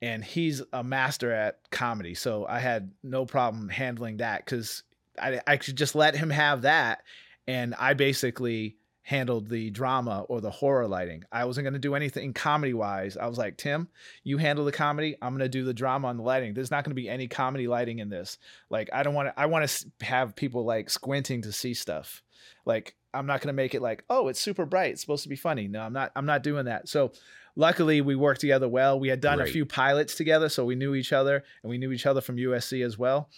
and 0.00 0.24
he's 0.24 0.62
a 0.72 0.84
master 0.84 1.32
at 1.32 1.58
comedy, 1.70 2.14
so 2.14 2.46
I 2.46 2.60
had 2.60 2.92
no 3.02 3.26
problem 3.26 3.68
handling 3.68 4.18
that 4.18 4.44
because 4.44 4.84
I 5.20 5.40
I 5.46 5.56
could 5.56 5.76
just 5.76 5.94
let 5.94 6.14
him 6.14 6.30
have 6.30 6.62
that, 6.62 7.02
and 7.48 7.74
I 7.76 7.94
basically 7.94 8.76
handled 9.08 9.48
the 9.48 9.70
drama 9.70 10.20
or 10.28 10.38
the 10.42 10.50
horror 10.50 10.86
lighting. 10.86 11.24
I 11.32 11.46
wasn't 11.46 11.64
going 11.64 11.72
to 11.72 11.78
do 11.78 11.94
anything 11.94 12.34
comedy 12.34 12.74
wise. 12.74 13.16
I 13.16 13.26
was 13.26 13.38
like, 13.38 13.56
Tim, 13.56 13.88
you 14.22 14.36
handle 14.36 14.66
the 14.66 14.70
comedy. 14.70 15.16
I'm 15.22 15.32
going 15.32 15.38
to 15.40 15.48
do 15.48 15.64
the 15.64 15.72
drama 15.72 16.08
on 16.08 16.18
the 16.18 16.22
lighting. 16.22 16.52
There's 16.52 16.70
not 16.70 16.84
going 16.84 16.90
to 16.90 17.00
be 17.00 17.08
any 17.08 17.26
comedy 17.26 17.68
lighting 17.68 18.00
in 18.00 18.10
this. 18.10 18.36
Like, 18.68 18.90
I 18.92 19.02
don't 19.02 19.14
want 19.14 19.28
to. 19.28 19.40
I 19.40 19.46
want 19.46 19.66
to 19.66 20.04
have 20.04 20.36
people 20.36 20.66
like 20.66 20.90
squinting 20.90 21.40
to 21.42 21.52
see 21.52 21.72
stuff. 21.72 22.22
Like, 22.66 22.96
I'm 23.14 23.26
not 23.26 23.40
going 23.40 23.48
to 23.48 23.54
make 23.54 23.74
it 23.74 23.82
like, 23.82 24.04
oh, 24.10 24.28
it's 24.28 24.40
super 24.40 24.66
bright. 24.66 24.92
It's 24.92 25.00
supposed 25.00 25.22
to 25.22 25.28
be 25.28 25.36
funny. 25.36 25.68
No, 25.68 25.80
I'm 25.80 25.92
not. 25.92 26.12
I'm 26.14 26.26
not 26.26 26.42
doing 26.42 26.66
that. 26.66 26.88
So, 26.88 27.12
luckily, 27.56 28.00
we 28.00 28.14
worked 28.14 28.40
together 28.40 28.68
well. 28.68 29.00
We 29.00 29.08
had 29.08 29.20
done 29.20 29.38
Great. 29.38 29.48
a 29.48 29.52
few 29.52 29.66
pilots 29.66 30.14
together, 30.14 30.48
so 30.48 30.64
we 30.64 30.74
knew 30.74 30.94
each 30.94 31.12
other, 31.12 31.42
and 31.62 31.70
we 31.70 31.78
knew 31.78 31.92
each 31.92 32.06
other 32.06 32.20
from 32.20 32.36
USC 32.36 32.84
as 32.84 32.98
well. 32.98 33.30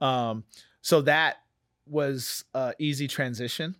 Um, 0.00 0.44
so 0.80 1.02
that 1.02 1.36
was 1.86 2.44
uh, 2.54 2.72
easy 2.78 3.08
transition. 3.08 3.76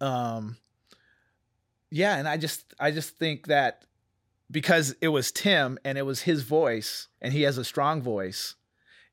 Um, 0.00 0.56
yeah, 1.90 2.16
and 2.16 2.28
I 2.28 2.36
just 2.36 2.74
I 2.80 2.90
just 2.90 3.16
think 3.18 3.46
that 3.46 3.84
because 4.50 4.94
it 5.00 5.08
was 5.08 5.30
Tim 5.30 5.78
and 5.84 5.96
it 5.96 6.02
was 6.02 6.22
his 6.22 6.42
voice, 6.42 7.08
and 7.20 7.32
he 7.32 7.42
has 7.42 7.58
a 7.58 7.64
strong 7.64 8.02
voice, 8.02 8.56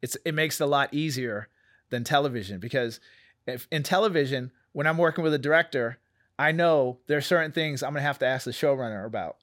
it's 0.01 0.17
it 0.25 0.33
makes 0.33 0.59
it 0.59 0.63
a 0.63 0.67
lot 0.67 0.93
easier 0.93 1.49
than 1.89 2.03
television 2.03 2.59
because 2.59 2.99
if 3.47 3.67
in 3.71 3.83
television 3.83 4.51
when 4.71 4.87
I'm 4.87 4.97
working 4.97 5.23
with 5.23 5.33
a 5.33 5.39
director, 5.39 5.99
I 6.37 6.51
know 6.51 6.99
there 7.07 7.17
are 7.17 7.21
certain 7.21 7.51
things 7.51 7.83
I'm 7.83 7.93
gonna 7.93 8.01
have 8.01 8.19
to 8.19 8.25
ask 8.25 8.45
the 8.45 8.51
showrunner 8.51 9.05
about, 9.05 9.37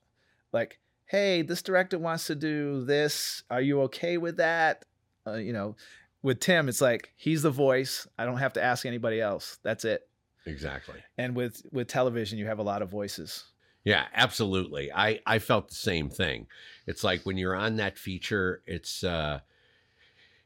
like, 0.52 0.78
hey, 1.06 1.42
this 1.42 1.62
director 1.62 1.98
wants 1.98 2.26
to 2.26 2.34
do 2.34 2.84
this. 2.84 3.42
Are 3.50 3.60
you 3.60 3.82
okay 3.82 4.18
with 4.18 4.38
that? 4.38 4.84
Uh, 5.26 5.34
you 5.34 5.52
know, 5.52 5.76
with 6.22 6.40
Tim, 6.40 6.68
it's 6.68 6.80
like 6.80 7.12
he's 7.16 7.42
the 7.42 7.50
voice. 7.50 8.06
I 8.18 8.24
don't 8.24 8.38
have 8.38 8.54
to 8.54 8.62
ask 8.62 8.86
anybody 8.86 9.20
else. 9.20 9.58
That's 9.62 9.84
it. 9.84 10.08
Exactly. 10.46 10.96
And 11.18 11.34
with 11.36 11.62
with 11.72 11.88
television, 11.88 12.38
you 12.38 12.46
have 12.46 12.58
a 12.58 12.64
lot 12.64 12.82
of 12.82 12.90
voices. 12.90 13.44
Yeah, 13.84 14.06
absolutely. 14.14 14.92
I 14.92 15.20
I 15.26 15.38
felt 15.38 15.68
the 15.68 15.74
same 15.74 16.08
thing. 16.08 16.46
It's 16.86 17.04
like 17.04 17.22
when 17.22 17.36
you're 17.36 17.54
on 17.54 17.76
that 17.76 17.98
feature, 17.98 18.62
it's 18.66 19.04
uh 19.04 19.40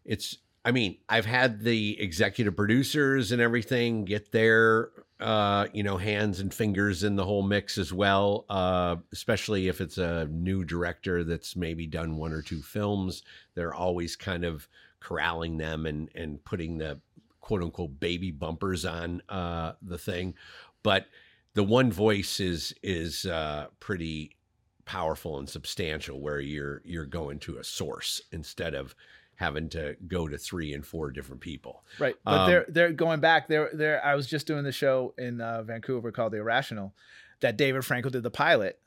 it's 0.05 0.39
I 0.65 0.73
mean, 0.73 0.99
I've 1.09 1.27
had 1.27 1.63
the 1.63 2.01
executive 2.01 2.55
producers 2.55 3.33
and 3.33 3.41
everything 3.41 4.05
get 4.05 4.31
their 4.33 4.91
uh, 5.21 5.67
you 5.75 5.83
know, 5.83 5.99
hands 5.99 6.41
and 6.41 6.53
fingers 6.53 7.05
in 7.05 7.15
the 7.15 7.25
whole 7.25 7.43
mix 7.43 7.77
as 7.77 7.93
well. 7.93 8.47
Uh, 8.49 8.97
especially 9.13 9.69
if 9.69 9.81
it's 9.81 9.99
a 9.99 10.27
new 10.31 10.65
director 10.65 11.25
that's 11.25 11.55
maybe 11.55 11.87
done 11.87 12.17
one 12.17 12.33
or 12.33 12.43
two 12.43 12.63
films. 12.63 13.23
They're 13.55 13.75
always 13.75 14.17
kind 14.17 14.45
of 14.45 14.67
corralling 14.99 15.57
them 15.59 15.87
and 15.87 16.11
and 16.15 16.43
putting 16.45 16.79
the 16.79 17.01
quote 17.41 17.63
unquote 17.63 17.99
baby 18.01 18.31
bumpers 18.31 18.85
on 18.85 19.23
uh 19.29 19.73
the 19.83 19.99
thing. 19.99 20.35
But 20.83 21.07
the 21.55 21.65
one 21.65 21.93
voice 21.93 22.41
is 22.41 22.75
is 22.83 23.27
uh, 23.27 23.67
pretty 23.79 24.37
powerful 24.87 25.39
and 25.39 25.49
substantial 25.49 26.21
where 26.21 26.41
you're 26.41 26.81
you're 26.85 27.07
going 27.07 27.39
to 27.41 27.59
a 27.59 27.65
source 27.65 28.23
instead 28.33 28.75
of 28.75 28.95
having 29.41 29.71
to 29.71 29.97
go 30.07 30.29
to 30.29 30.37
three 30.37 30.75
and 30.75 30.85
four 30.87 31.11
different 31.11 31.41
people. 31.41 31.83
Right. 31.99 32.15
But 32.25 32.33
Um, 32.43 32.51
they're 32.51 32.67
they're 32.69 32.93
going 32.93 33.21
back. 33.21 33.49
They're 33.49 33.71
they're 33.73 34.05
I 34.05 34.15
was 34.15 34.27
just 34.27 34.47
doing 34.47 34.65
the 34.65 34.71
show 34.71 35.15
in 35.17 35.41
uh, 35.41 35.63
Vancouver 35.63 36.13
called 36.13 36.33
The 36.33 36.39
Irrational 36.39 36.95
that 37.41 37.57
David 37.57 37.81
Frankel 37.83 38.13
did 38.13 38.23
the 38.23 38.31
pilot. 38.31 38.79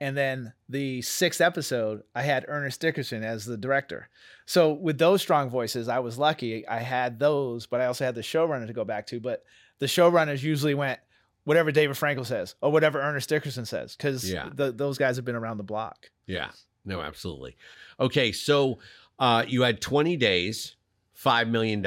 And 0.00 0.14
then 0.16 0.52
the 0.68 1.00
sixth 1.02 1.40
episode, 1.40 2.02
I 2.14 2.22
had 2.22 2.44
Ernest 2.48 2.80
Dickerson 2.80 3.22
as 3.22 3.46
the 3.46 3.56
director. 3.56 4.08
So 4.44 4.72
with 4.72 4.98
those 4.98 5.22
strong 5.22 5.48
voices, 5.48 5.88
I 5.88 6.00
was 6.00 6.18
lucky. 6.18 6.66
I 6.68 6.80
had 6.80 7.18
those, 7.20 7.64
but 7.66 7.80
I 7.80 7.86
also 7.86 8.04
had 8.04 8.14
the 8.16 8.20
showrunner 8.20 8.66
to 8.66 8.72
go 8.74 8.84
back 8.84 9.06
to. 9.06 9.20
But 9.20 9.44
the 9.78 9.86
showrunners 9.86 10.42
usually 10.42 10.74
went 10.74 10.98
whatever 11.44 11.70
David 11.70 11.96
Frankel 11.96 12.26
says 12.26 12.56
or 12.60 12.72
whatever 12.72 13.00
Ernest 13.00 13.28
Dickerson 13.28 13.64
says, 13.64 13.94
because 13.96 14.28
Yeah. 14.30 14.50
those 14.52 14.98
guys 14.98 15.14
have 15.16 15.24
been 15.24 15.36
around 15.36 15.58
the 15.58 15.62
block. 15.64 16.10
Yeah. 16.26 16.50
No, 16.84 17.00
absolutely. 17.00 17.56
Okay, 17.98 18.32
so 18.32 18.78
uh, 19.18 19.44
you 19.46 19.62
had 19.62 19.80
20 19.80 20.16
days, 20.16 20.76
$5 21.16 21.48
million. 21.48 21.84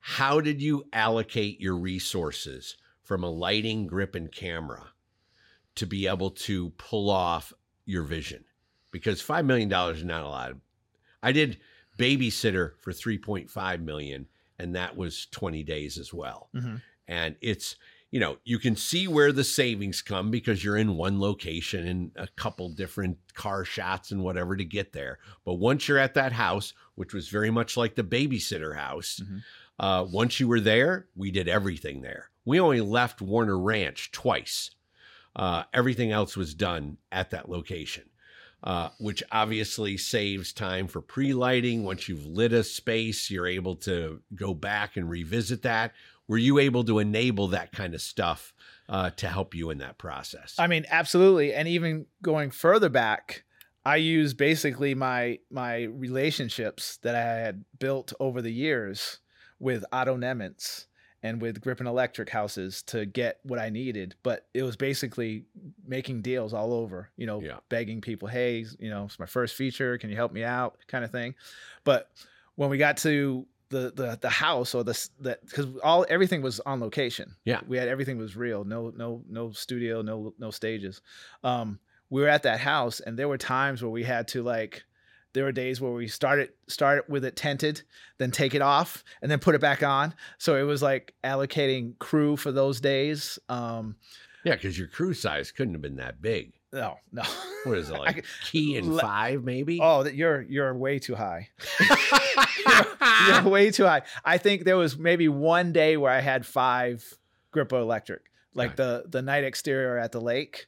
How 0.00 0.40
did 0.40 0.60
you 0.62 0.84
allocate 0.92 1.60
your 1.60 1.76
resources 1.76 2.76
from 3.02 3.22
a 3.24 3.30
lighting, 3.30 3.86
grip, 3.86 4.14
and 4.14 4.30
camera 4.30 4.88
to 5.76 5.86
be 5.86 6.06
able 6.06 6.30
to 6.30 6.70
pull 6.70 7.10
off 7.10 7.52
your 7.84 8.02
vision? 8.02 8.44
Because 8.90 9.22
$5 9.22 9.44
million 9.44 9.72
is 9.94 10.04
not 10.04 10.22
a 10.24 10.28
lot. 10.28 10.52
I 11.22 11.32
did 11.32 11.58
babysitter 11.98 12.72
for 12.80 12.92
3.5 12.92 13.80
million, 13.82 14.26
and 14.58 14.74
that 14.74 14.96
was 14.96 15.26
20 15.26 15.62
days 15.64 15.98
as 15.98 16.12
well 16.14 16.48
Mhm. 16.54 16.80
and 17.08 17.36
it's 17.40 17.76
you 18.14 18.20
know 18.20 18.36
you 18.44 18.60
can 18.60 18.76
see 18.76 19.08
where 19.08 19.32
the 19.32 19.42
savings 19.42 20.00
come 20.00 20.30
because 20.30 20.62
you're 20.62 20.76
in 20.76 20.96
one 20.96 21.18
location 21.18 21.84
and 21.88 22.12
a 22.14 22.28
couple 22.36 22.68
different 22.68 23.18
car 23.34 23.64
shots 23.64 24.12
and 24.12 24.22
whatever 24.22 24.56
to 24.56 24.64
get 24.64 24.92
there 24.92 25.18
but 25.44 25.54
once 25.54 25.88
you're 25.88 25.98
at 25.98 26.14
that 26.14 26.30
house 26.30 26.72
which 26.94 27.12
was 27.12 27.28
very 27.28 27.50
much 27.50 27.76
like 27.76 27.96
the 27.96 28.04
babysitter 28.04 28.76
house 28.76 29.20
Mhm. 29.20 29.42
uh, 29.80 30.06
once 30.08 30.38
you 30.38 30.46
were 30.46 30.60
there 30.60 31.08
we 31.16 31.32
did 31.32 31.48
everything 31.48 32.02
there 32.02 32.30
we 32.44 32.60
only 32.60 32.80
left 32.80 33.20
warner 33.20 33.58
ranch 33.58 34.12
twice 34.12 34.70
uh, 35.34 35.64
everything 35.72 36.12
else 36.12 36.36
was 36.36 36.54
done 36.54 36.98
at 37.10 37.30
that 37.30 37.48
location 37.48 38.04
uh, 38.62 38.88
which 38.98 39.22
obviously 39.30 39.94
saves 39.98 40.50
time 40.50 40.88
for 40.88 41.02
pre-lighting. 41.02 41.84
Once 41.84 42.08
you've 42.08 42.24
lit 42.24 42.50
a 42.54 42.64
space, 42.64 43.30
you're 43.30 43.46
able 43.46 43.76
to 43.76 44.22
go 44.34 44.54
back 44.54 44.96
and 44.96 45.10
revisit 45.10 45.60
that. 45.60 45.92
Were 46.28 46.38
you 46.38 46.58
able 46.58 46.84
to 46.84 46.98
enable 46.98 47.48
that 47.48 47.72
kind 47.72 47.94
of 47.94 48.00
stuff 48.00 48.54
uh, 48.88 49.10
to 49.10 49.28
help 49.28 49.54
you 49.54 49.70
in 49.70 49.78
that 49.78 49.98
process? 49.98 50.54
I 50.58 50.66
mean, 50.66 50.84
absolutely. 50.90 51.52
And 51.52 51.68
even 51.68 52.06
going 52.22 52.50
further 52.50 52.88
back, 52.88 53.44
I 53.84 53.96
use 53.96 54.32
basically 54.34 54.94
my 54.94 55.38
my 55.50 55.82
relationships 55.82 56.96
that 57.02 57.14
I 57.14 57.20
had 57.40 57.64
built 57.78 58.12
over 58.18 58.40
the 58.40 58.52
years 58.52 59.18
with 59.58 59.84
Otto 59.92 60.16
Nemenz 60.16 60.86
and 61.22 61.40
with 61.40 61.60
Gripen 61.60 61.86
Electric 61.86 62.28
houses 62.30 62.82
to 62.84 63.06
get 63.06 63.40
what 63.44 63.58
I 63.58 63.70
needed. 63.70 64.14
But 64.22 64.46
it 64.54 64.62
was 64.62 64.76
basically 64.76 65.44
making 65.86 66.22
deals 66.22 66.52
all 66.52 66.72
over, 66.72 67.10
you 67.16 67.26
know, 67.26 67.40
Yeah. 67.40 67.58
begging 67.70 68.00
people, 68.00 68.28
hey, 68.28 68.64
you 68.78 68.90
know, 68.90 69.04
it's 69.04 69.18
my 69.18 69.26
first 69.26 69.54
feature. 69.54 69.96
Can 69.98 70.10
you 70.10 70.16
help 70.16 70.32
me 70.32 70.44
out? 70.44 70.76
Kind 70.86 71.04
of 71.04 71.10
thing. 71.10 71.34
But 71.84 72.10
when 72.56 72.68
we 72.70 72.76
got 72.78 72.98
to 72.98 73.46
the 73.70 73.92
the, 73.94 74.18
the 74.20 74.30
house 74.30 74.74
or 74.74 74.84
the 74.84 75.08
that 75.20 75.44
because 75.46 75.66
all 75.82 76.06
everything 76.08 76.42
was 76.42 76.60
on 76.60 76.80
location. 76.80 77.34
Yeah. 77.44 77.60
we 77.66 77.76
had 77.76 77.88
everything 77.88 78.18
was 78.18 78.36
real. 78.36 78.64
No 78.64 78.92
no 78.96 79.22
no 79.28 79.52
studio, 79.52 80.02
no 80.02 80.34
no 80.38 80.50
stages. 80.50 81.00
Um, 81.42 81.78
we 82.10 82.22
were 82.22 82.28
at 82.28 82.44
that 82.44 82.60
house, 82.60 83.00
and 83.00 83.18
there 83.18 83.28
were 83.28 83.38
times 83.38 83.82
where 83.82 83.90
we 83.90 84.04
had 84.04 84.28
to 84.28 84.42
like. 84.42 84.84
There 85.32 85.42
were 85.42 85.52
days 85.52 85.80
where 85.80 85.90
we 85.90 86.06
started 86.06 86.50
started 86.68 87.04
with 87.08 87.24
it 87.24 87.34
tented, 87.34 87.82
then 88.18 88.30
take 88.30 88.54
it 88.54 88.62
off, 88.62 89.02
and 89.20 89.28
then 89.28 89.40
put 89.40 89.56
it 89.56 89.60
back 89.60 89.82
on. 89.82 90.14
So 90.38 90.54
it 90.54 90.62
was 90.62 90.80
like 90.80 91.12
allocating 91.24 91.98
crew 91.98 92.36
for 92.36 92.52
those 92.52 92.80
days. 92.80 93.36
Um, 93.48 93.96
yeah, 94.44 94.54
because 94.54 94.78
your 94.78 94.86
crew 94.86 95.12
size 95.12 95.50
couldn't 95.50 95.74
have 95.74 95.82
been 95.82 95.96
that 95.96 96.22
big. 96.22 96.52
No, 96.74 96.98
no. 97.12 97.22
What 97.64 97.78
is 97.78 97.88
it 97.88 97.98
like? 97.98 98.16
could- 98.16 98.24
key 98.50 98.76
and 98.76 98.94
le- 98.96 99.00
five, 99.00 99.44
maybe. 99.44 99.78
Oh, 99.80 100.02
that 100.02 100.14
you're 100.14 100.42
you're 100.42 100.74
way 100.74 100.98
too 100.98 101.14
high. 101.14 101.48
you're 103.28 103.42
way 103.44 103.70
too 103.70 103.84
high. 103.84 104.02
I 104.24 104.38
think 104.38 104.64
there 104.64 104.76
was 104.76 104.98
maybe 104.98 105.28
one 105.28 105.72
day 105.72 105.96
where 105.96 106.12
I 106.12 106.20
had 106.20 106.44
five 106.46 107.04
Grippo 107.54 107.80
Electric, 107.80 108.22
like 108.54 108.70
Right. 108.70 108.76
the 108.76 109.04
the 109.08 109.22
night 109.22 109.44
exterior 109.44 109.98
at 109.98 110.12
the 110.12 110.20
lake, 110.20 110.66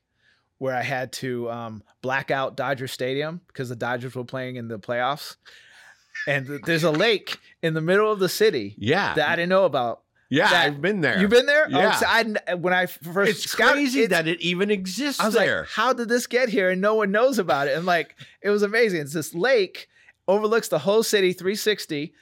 where 0.58 0.74
I 0.74 0.82
had 0.82 1.12
to 1.14 1.50
um, 1.50 1.82
black 2.02 2.30
out 2.30 2.56
Dodger 2.56 2.88
Stadium 2.88 3.40
because 3.48 3.68
the 3.68 3.76
Dodgers 3.76 4.14
were 4.14 4.24
playing 4.24 4.56
in 4.56 4.68
the 4.68 4.78
playoffs, 4.78 5.36
and 6.26 6.46
there's 6.64 6.84
a 6.84 6.90
lake 6.90 7.38
in 7.62 7.74
the 7.74 7.80
middle 7.80 8.10
of 8.10 8.18
the 8.18 8.28
city 8.28 8.74
yeah, 8.78 9.14
that 9.14 9.28
I 9.28 9.36
didn't 9.36 9.50
know 9.50 9.64
about. 9.64 10.02
Yeah, 10.28 10.48
that- 10.50 10.66
I've 10.66 10.80
been 10.80 11.00
there. 11.00 11.20
You've 11.20 11.30
been 11.30 11.46
there? 11.46 11.66
Oh, 11.66 11.78
yeah. 11.78 11.98
Oh, 12.02 12.34
I, 12.48 12.54
when 12.54 12.72
I 12.72 12.86
first 12.86 13.30
it's 13.30 13.50
scouted- 13.50 13.74
crazy 13.74 14.02
it's- 14.02 14.10
that 14.10 14.28
it 14.28 14.40
even 14.40 14.70
exists 14.70 15.20
I 15.20 15.26
was 15.26 15.34
there. 15.34 15.60
like, 15.60 15.68
how 15.70 15.92
did 15.92 16.08
this 16.08 16.26
get 16.26 16.48
here? 16.48 16.70
And 16.70 16.80
no 16.80 16.94
one 16.94 17.10
knows 17.12 17.38
about 17.38 17.68
it. 17.68 17.76
And 17.76 17.86
like, 17.86 18.16
it 18.42 18.50
was 18.50 18.62
amazing. 18.62 19.00
It's 19.02 19.12
this 19.14 19.34
lake 19.34 19.88
overlooks 20.28 20.68
the 20.68 20.78
whole 20.80 21.02
city 21.02 21.32
360. 21.32 22.12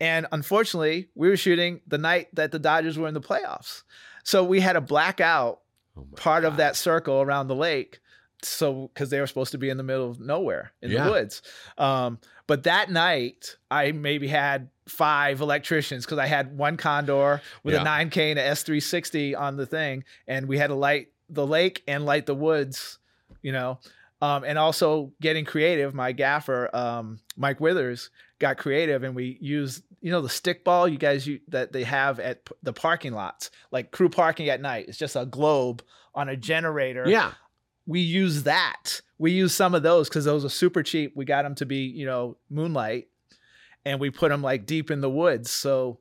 And 0.00 0.26
unfortunately, 0.32 1.08
we 1.14 1.28
were 1.28 1.36
shooting 1.36 1.80
the 1.86 1.98
night 1.98 2.28
that 2.34 2.50
the 2.52 2.58
Dodgers 2.58 2.98
were 2.98 3.08
in 3.08 3.14
the 3.14 3.20
playoffs. 3.20 3.82
So 4.24 4.42
we 4.44 4.60
had 4.60 4.76
a 4.76 4.80
blackout 4.80 5.60
Oh 5.96 6.06
part 6.16 6.44
of 6.44 6.56
that 6.56 6.74
circle 6.74 7.22
around 7.22 7.46
the 7.46 7.54
lake. 7.54 8.00
So, 8.44 8.88
because 8.94 9.10
they 9.10 9.20
were 9.20 9.26
supposed 9.26 9.52
to 9.52 9.58
be 9.58 9.70
in 9.70 9.76
the 9.76 9.82
middle 9.82 10.10
of 10.10 10.20
nowhere 10.20 10.72
in 10.82 10.90
Yeah. 10.90 11.04
the 11.04 11.10
woods. 11.10 11.42
Um, 11.78 12.18
but 12.46 12.64
that 12.64 12.90
night, 12.90 13.56
I 13.70 13.92
maybe 13.92 14.28
had 14.28 14.68
five 14.86 15.40
electricians 15.40 16.04
because 16.04 16.18
I 16.18 16.26
had 16.26 16.56
one 16.58 16.76
Condor 16.76 17.40
with 17.62 17.74
Yeah. 17.74 17.80
a 17.80 17.84
9K 17.84 18.30
and 18.30 18.38
a 18.38 18.42
S360 18.42 19.34
on 19.34 19.56
the 19.56 19.66
thing. 19.66 20.04
And 20.28 20.46
we 20.46 20.58
had 20.58 20.66
to 20.68 20.74
light 20.74 21.08
the 21.30 21.46
lake 21.46 21.82
and 21.88 22.04
light 22.04 22.26
the 22.26 22.34
woods, 22.34 22.98
you 23.42 23.52
know. 23.52 23.78
Um, 24.20 24.44
and 24.44 24.58
also 24.58 25.12
getting 25.20 25.44
creative. 25.44 25.94
My 25.94 26.12
gaffer, 26.12 26.74
um, 26.74 27.18
Mike 27.36 27.60
Withers, 27.60 28.10
got 28.38 28.56
creative, 28.58 29.02
and 29.02 29.14
we 29.14 29.38
used 29.40 29.82
you 30.00 30.10
know 30.10 30.20
the 30.20 30.28
stick 30.28 30.64
ball 30.64 30.86
you 30.86 30.98
guys 30.98 31.26
u- 31.26 31.40
that 31.48 31.72
they 31.72 31.82
have 31.82 32.20
at 32.20 32.44
p- 32.44 32.54
the 32.62 32.72
parking 32.74 33.14
lots, 33.14 33.50
like 33.70 33.90
crew 33.90 34.08
parking 34.10 34.50
at 34.50 34.60
night. 34.60 34.84
It's 34.88 34.98
just 34.98 35.16
a 35.16 35.24
globe 35.24 35.82
on 36.14 36.28
a 36.28 36.36
generator. 36.36 37.04
yeah, 37.08 37.32
we 37.86 38.00
use 38.00 38.44
that. 38.44 39.00
We 39.18 39.32
use 39.32 39.54
some 39.54 39.74
of 39.74 39.82
those 39.82 40.08
because 40.08 40.24
those 40.24 40.44
are 40.44 40.48
super 40.50 40.82
cheap. 40.82 41.12
We 41.16 41.24
got 41.24 41.42
them 41.42 41.54
to 41.56 41.66
be 41.66 41.78
you 41.86 42.06
know 42.06 42.36
moonlight, 42.50 43.08
and 43.84 44.00
we 44.00 44.10
put 44.10 44.30
them 44.30 44.42
like 44.42 44.66
deep 44.66 44.90
in 44.90 45.00
the 45.00 45.10
woods, 45.10 45.50
so 45.50 45.98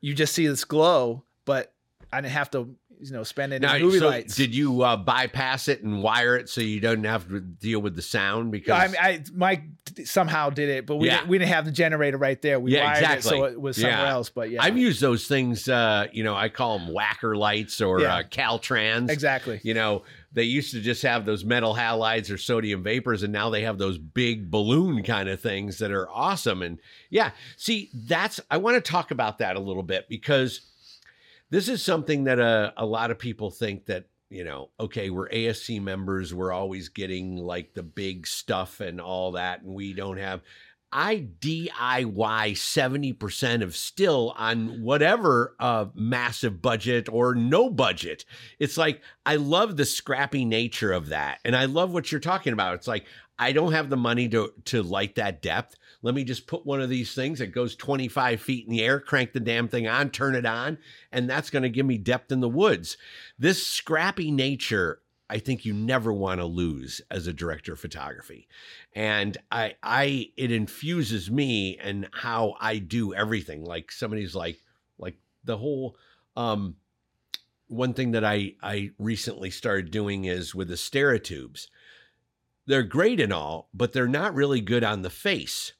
you 0.00 0.14
just 0.14 0.34
see 0.34 0.46
this 0.46 0.64
glow. 0.64 1.24
But 1.44 1.72
I 2.12 2.20
didn't 2.20 2.32
have 2.32 2.50
to 2.52 2.74
you 3.00 3.12
know 3.12 3.24
spend 3.24 3.52
any 3.52 3.66
now, 3.66 3.76
movie 3.78 3.98
so 3.98 4.06
lights. 4.08 4.36
did 4.36 4.54
you 4.54 4.82
uh, 4.82 4.96
bypass 4.96 5.66
it 5.68 5.82
and 5.82 6.00
wire 6.02 6.36
it 6.36 6.48
so 6.48 6.60
you 6.60 6.78
don't 6.80 7.02
have 7.04 7.28
to 7.28 7.40
deal 7.40 7.80
with 7.80 7.96
the 7.96 8.02
sound? 8.02 8.52
Because 8.52 8.78
I 8.80 8.86
mean, 8.86 8.96
I 9.00 9.24
Mike 9.34 9.62
somehow 10.04 10.48
did 10.50 10.68
it, 10.68 10.86
but 10.86 10.96
we 10.96 11.08
Yeah. 11.08 11.16
didn't, 11.18 11.28
we 11.28 11.38
didn't 11.38 11.50
have 11.50 11.64
the 11.64 11.72
generator 11.72 12.16
right 12.16 12.40
there. 12.40 12.58
We 12.60 12.72
Yeah, 12.72 12.84
wired 12.84 12.98
exactly. 13.02 13.36
it 13.38 13.40
so 13.40 13.44
it 13.46 13.60
was 13.60 13.76
somewhere 13.76 13.98
Yeah. 14.06 14.12
else. 14.12 14.30
But 14.30 14.50
yeah, 14.50 14.62
I've 14.62 14.78
used 14.78 15.00
those 15.00 15.26
things. 15.26 15.68
Uh, 15.68 16.06
you 16.12 16.22
know, 16.22 16.34
I 16.36 16.48
call 16.48 16.78
them 16.78 16.94
Wacker 16.94 17.36
lights 17.36 17.80
or 17.80 18.00
uh, 18.06 18.22
Caltrans. 18.30 19.10
exactly. 19.10 19.60
You 19.64 19.74
know, 19.74 20.04
they 20.34 20.42
used 20.42 20.72
to 20.72 20.80
just 20.80 21.02
have 21.02 21.24
those 21.24 21.44
metal 21.44 21.74
halides 21.74 22.30
or 22.30 22.36
sodium 22.36 22.82
vapors, 22.82 23.22
and 23.22 23.32
now 23.32 23.50
they 23.50 23.62
have 23.62 23.78
those 23.78 23.98
big 23.98 24.50
balloon 24.50 25.02
kind 25.02 25.28
of 25.28 25.40
things 25.40 25.78
that 25.78 25.92
are 25.92 26.10
awesome. 26.10 26.60
And 26.60 26.80
yeah, 27.08 27.30
see, 27.56 27.90
that's 27.94 28.40
I 28.50 28.58
want 28.58 28.74
to 28.76 28.90
talk 28.90 29.10
about 29.10 29.38
that 29.38 29.56
a 29.56 29.60
little 29.60 29.82
bit 29.82 30.08
because 30.08 30.60
this 31.50 31.68
is 31.68 31.82
something 31.82 32.24
that 32.24 32.40
uh, 32.40 32.72
a 32.76 32.84
lot 32.84 33.10
of 33.10 33.18
people 33.18 33.50
think 33.50 33.86
that 33.86 34.06
you 34.28 34.42
know, 34.42 34.70
okay, 34.80 35.10
we're 35.10 35.28
ASC 35.28 35.80
members, 35.80 36.34
we're 36.34 36.52
always 36.52 36.88
getting 36.88 37.36
like 37.36 37.72
the 37.74 37.84
big 37.84 38.26
stuff 38.26 38.80
and 38.80 39.00
all 39.00 39.32
that, 39.32 39.62
and 39.62 39.72
we 39.72 39.92
don't 39.92 40.18
have. 40.18 40.42
I 40.96 41.26
DIY 41.40 42.52
70% 42.52 43.62
of 43.62 43.74
still 43.74 44.32
on 44.38 44.80
whatever 44.80 45.56
uh, 45.58 45.86
massive 45.92 46.62
budget 46.62 47.08
or 47.10 47.34
no 47.34 47.68
budget. 47.68 48.24
It's 48.60 48.78
like, 48.78 49.02
I 49.26 49.34
love 49.34 49.76
the 49.76 49.86
scrappy 49.86 50.44
nature 50.44 50.92
of 50.92 51.08
that. 51.08 51.40
And 51.44 51.56
I 51.56 51.64
love 51.64 51.92
what 51.92 52.12
you're 52.12 52.20
talking 52.20 52.52
about. 52.52 52.74
It's 52.74 52.86
like, 52.86 53.06
I 53.36 53.50
don't 53.50 53.72
have 53.72 53.90
the 53.90 53.96
money 53.96 54.28
to, 54.28 54.52
to 54.66 54.84
light 54.84 55.16
that 55.16 55.42
depth. 55.42 55.74
Let 56.02 56.14
me 56.14 56.22
just 56.22 56.46
put 56.46 56.64
one 56.64 56.80
of 56.80 56.88
these 56.88 57.12
things 57.12 57.40
that 57.40 57.48
goes 57.48 57.74
25 57.74 58.40
feet 58.40 58.66
in 58.66 58.70
the 58.70 58.84
air, 58.84 59.00
crank 59.00 59.32
the 59.32 59.40
damn 59.40 59.66
thing 59.66 59.88
on, 59.88 60.10
turn 60.10 60.36
it 60.36 60.46
on, 60.46 60.78
and 61.10 61.28
that's 61.28 61.50
going 61.50 61.64
to 61.64 61.68
give 61.68 61.86
me 61.86 61.98
depth 61.98 62.30
in 62.30 62.38
the 62.38 62.48
woods. 62.48 62.96
This 63.36 63.66
scrappy 63.66 64.30
nature 64.30 65.00
I 65.28 65.38
think 65.38 65.64
you 65.64 65.72
never 65.72 66.12
want 66.12 66.40
to 66.40 66.46
lose 66.46 67.00
as 67.10 67.26
a 67.26 67.32
director 67.32 67.72
of 67.72 67.80
photography. 67.80 68.46
And 68.94 69.36
I 69.50 69.74
I 69.82 70.30
it 70.36 70.52
infuses 70.52 71.30
me 71.30 71.78
and 71.78 72.08
how 72.12 72.54
I 72.60 72.78
do 72.78 73.14
everything. 73.14 73.64
Like 73.64 73.90
somebody's 73.90 74.34
like 74.34 74.62
like 74.98 75.16
the 75.44 75.56
whole 75.56 75.96
um 76.36 76.76
one 77.68 77.94
thing 77.94 78.12
that 78.12 78.24
I 78.24 78.54
I 78.62 78.90
recently 78.98 79.50
started 79.50 79.90
doing 79.90 80.24
is 80.24 80.54
with 80.54 80.68
the 80.68 80.74
Astera 80.74 81.22
tubes. 81.22 81.68
They're 82.66 82.82
great 82.82 83.20
and 83.20 83.32
all, 83.32 83.68
but 83.74 83.92
they're 83.92 84.06
not 84.06 84.34
really 84.34 84.60
good 84.60 84.84
on 84.84 85.02
the 85.02 85.10
face. 85.10 85.72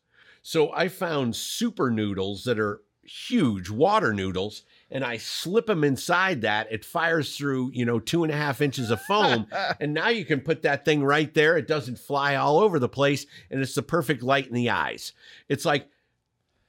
So 0.43 0.73
I 0.73 0.89
found 0.89 1.37
super 1.37 1.91
noodles 1.91 2.45
that 2.45 2.59
are 2.59 2.83
huge 3.07 3.71
water 3.71 4.13
noodles 4.13 4.63
and 4.91 5.05
I 5.05 5.17
slip 5.17 5.67
them 5.67 5.83
inside 5.83 6.43
that. 6.43 6.71
It 6.71 6.85
fires 6.85 7.37
through, 7.37 7.73
you 7.75 7.85
know, 7.85 7.99
two 7.99 8.23
and 8.23 8.33
a 8.33 8.37
half 8.37 8.61
inches 8.61 8.91
of 8.91 9.01
foam. 9.03 9.49
and 9.81 9.93
now 9.93 10.09
you 10.09 10.25
can 10.25 10.41
put 10.41 10.63
that 10.63 10.85
thing 10.85 11.03
right 11.03 11.33
there. 11.35 11.57
It 11.57 11.67
doesn't 11.67 11.99
fly 11.99 12.37
all 12.37 12.61
over 12.61 12.79
the 12.79 12.89
place. 12.89 13.27
And 13.51 13.61
it's 13.61 13.75
the 13.75 13.83
perfect 13.83 14.23
light 14.23 14.47
in 14.47 14.55
the 14.55 14.71
eyes. 14.71 15.13
It's 15.49 15.65
like, 15.65 15.89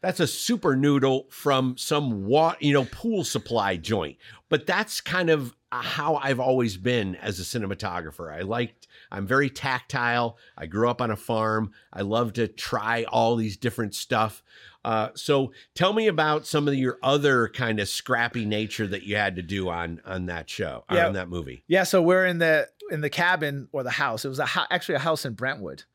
that's 0.05 0.19
a 0.19 0.27
super 0.27 0.75
noodle 0.75 1.25
from 1.29 1.75
some 1.77 2.25
wa- 2.25 2.55
you 2.59 2.71
know 2.73 2.85
pool 2.91 3.23
supply 3.23 3.75
joint 3.75 4.17
but 4.49 4.65
that's 4.67 5.01
kind 5.01 5.29
of 5.29 5.55
how 5.71 6.15
i've 6.17 6.39
always 6.39 6.77
been 6.77 7.15
as 7.15 7.39
a 7.39 7.43
cinematographer 7.43 8.31
i 8.31 8.41
liked 8.41 8.87
i'm 9.11 9.25
very 9.25 9.49
tactile 9.49 10.37
i 10.57 10.65
grew 10.65 10.87
up 10.89 11.01
on 11.01 11.09
a 11.11 11.15
farm 11.15 11.71
i 11.91 12.01
love 12.01 12.33
to 12.33 12.47
try 12.47 13.03
all 13.05 13.35
these 13.35 13.57
different 13.57 13.93
stuff 13.95 14.43
uh, 14.85 15.09
so 15.15 15.51
tell 15.73 15.93
me 15.93 16.05
about 16.05 16.45
some 16.45 16.67
of 16.67 16.75
your 16.75 16.99
other 17.01 17.47
kind 17.47 17.79
of 17.79 17.89
scrappy 17.89 18.45
nature 18.45 18.85
that 18.85 19.01
you 19.01 19.15
had 19.15 19.35
to 19.35 19.41
do 19.41 19.67
on 19.67 19.99
on 20.05 20.27
that 20.27 20.47
show 20.47 20.83
Yeah. 20.91 21.07
on 21.07 21.13
that 21.13 21.27
movie 21.27 21.63
Yeah, 21.67 21.83
so 21.85 22.03
we're 22.03 22.27
in 22.27 22.37
the 22.37 22.69
in 22.91 23.01
the 23.01 23.09
cabin 23.09 23.67
or 23.71 23.81
the 23.81 23.89
house. 23.89 24.25
It 24.25 24.29
was 24.29 24.37
a 24.37 24.45
ho- 24.45 24.67
actually 24.69 24.93
a 24.93 24.99
house 24.99 25.25
in 25.25 25.33
Brentwood. 25.33 25.85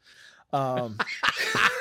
Um, 0.53 0.99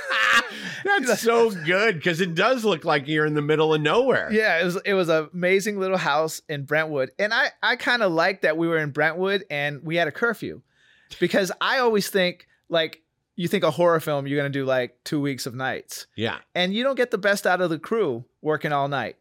that's 0.83 1.21
so 1.21 1.49
good 1.51 1.95
because 1.95 2.21
it 2.21 2.35
does 2.35 2.63
look 2.65 2.85
like 2.85 3.07
you're 3.07 3.25
in 3.25 3.33
the 3.33 3.41
middle 3.41 3.73
of 3.73 3.81
nowhere 3.81 4.29
yeah, 4.31 4.59
it 4.61 4.65
was 4.65 4.75
it 4.85 4.93
was 4.93 5.09
an 5.09 5.29
amazing 5.33 5.79
little 5.79 5.97
house 5.97 6.41
in 6.49 6.65
Brentwood, 6.65 7.11
and 7.19 7.33
I 7.33 7.51
I 7.61 7.75
kind 7.75 8.01
of 8.03 8.11
liked 8.11 8.41
that 8.43 8.57
we 8.57 8.67
were 8.67 8.77
in 8.79 8.91
Brentwood 8.91 9.45
and 9.49 9.83
we 9.83 9.95
had 9.95 10.07
a 10.07 10.11
curfew, 10.11 10.61
because 11.19 11.51
I 11.61 11.79
always 11.79 12.09
think 12.09 12.47
like 12.69 13.01
you 13.35 13.47
think 13.47 13.63
a 13.63 13.71
horror 13.71 13.99
film 13.99 14.27
you're 14.27 14.37
gonna 14.37 14.49
do 14.49 14.65
like 14.65 14.97
two 15.03 15.19
weeks 15.21 15.45
of 15.45 15.55
nights, 15.55 16.07
yeah 16.15 16.37
and 16.55 16.73
you 16.73 16.83
don't 16.83 16.95
get 16.95 17.11
the 17.11 17.17
best 17.17 17.47
out 17.47 17.61
of 17.61 17.69
the 17.69 17.79
crew 17.79 18.25
working 18.41 18.71
all 18.73 18.87
night. 18.87 19.15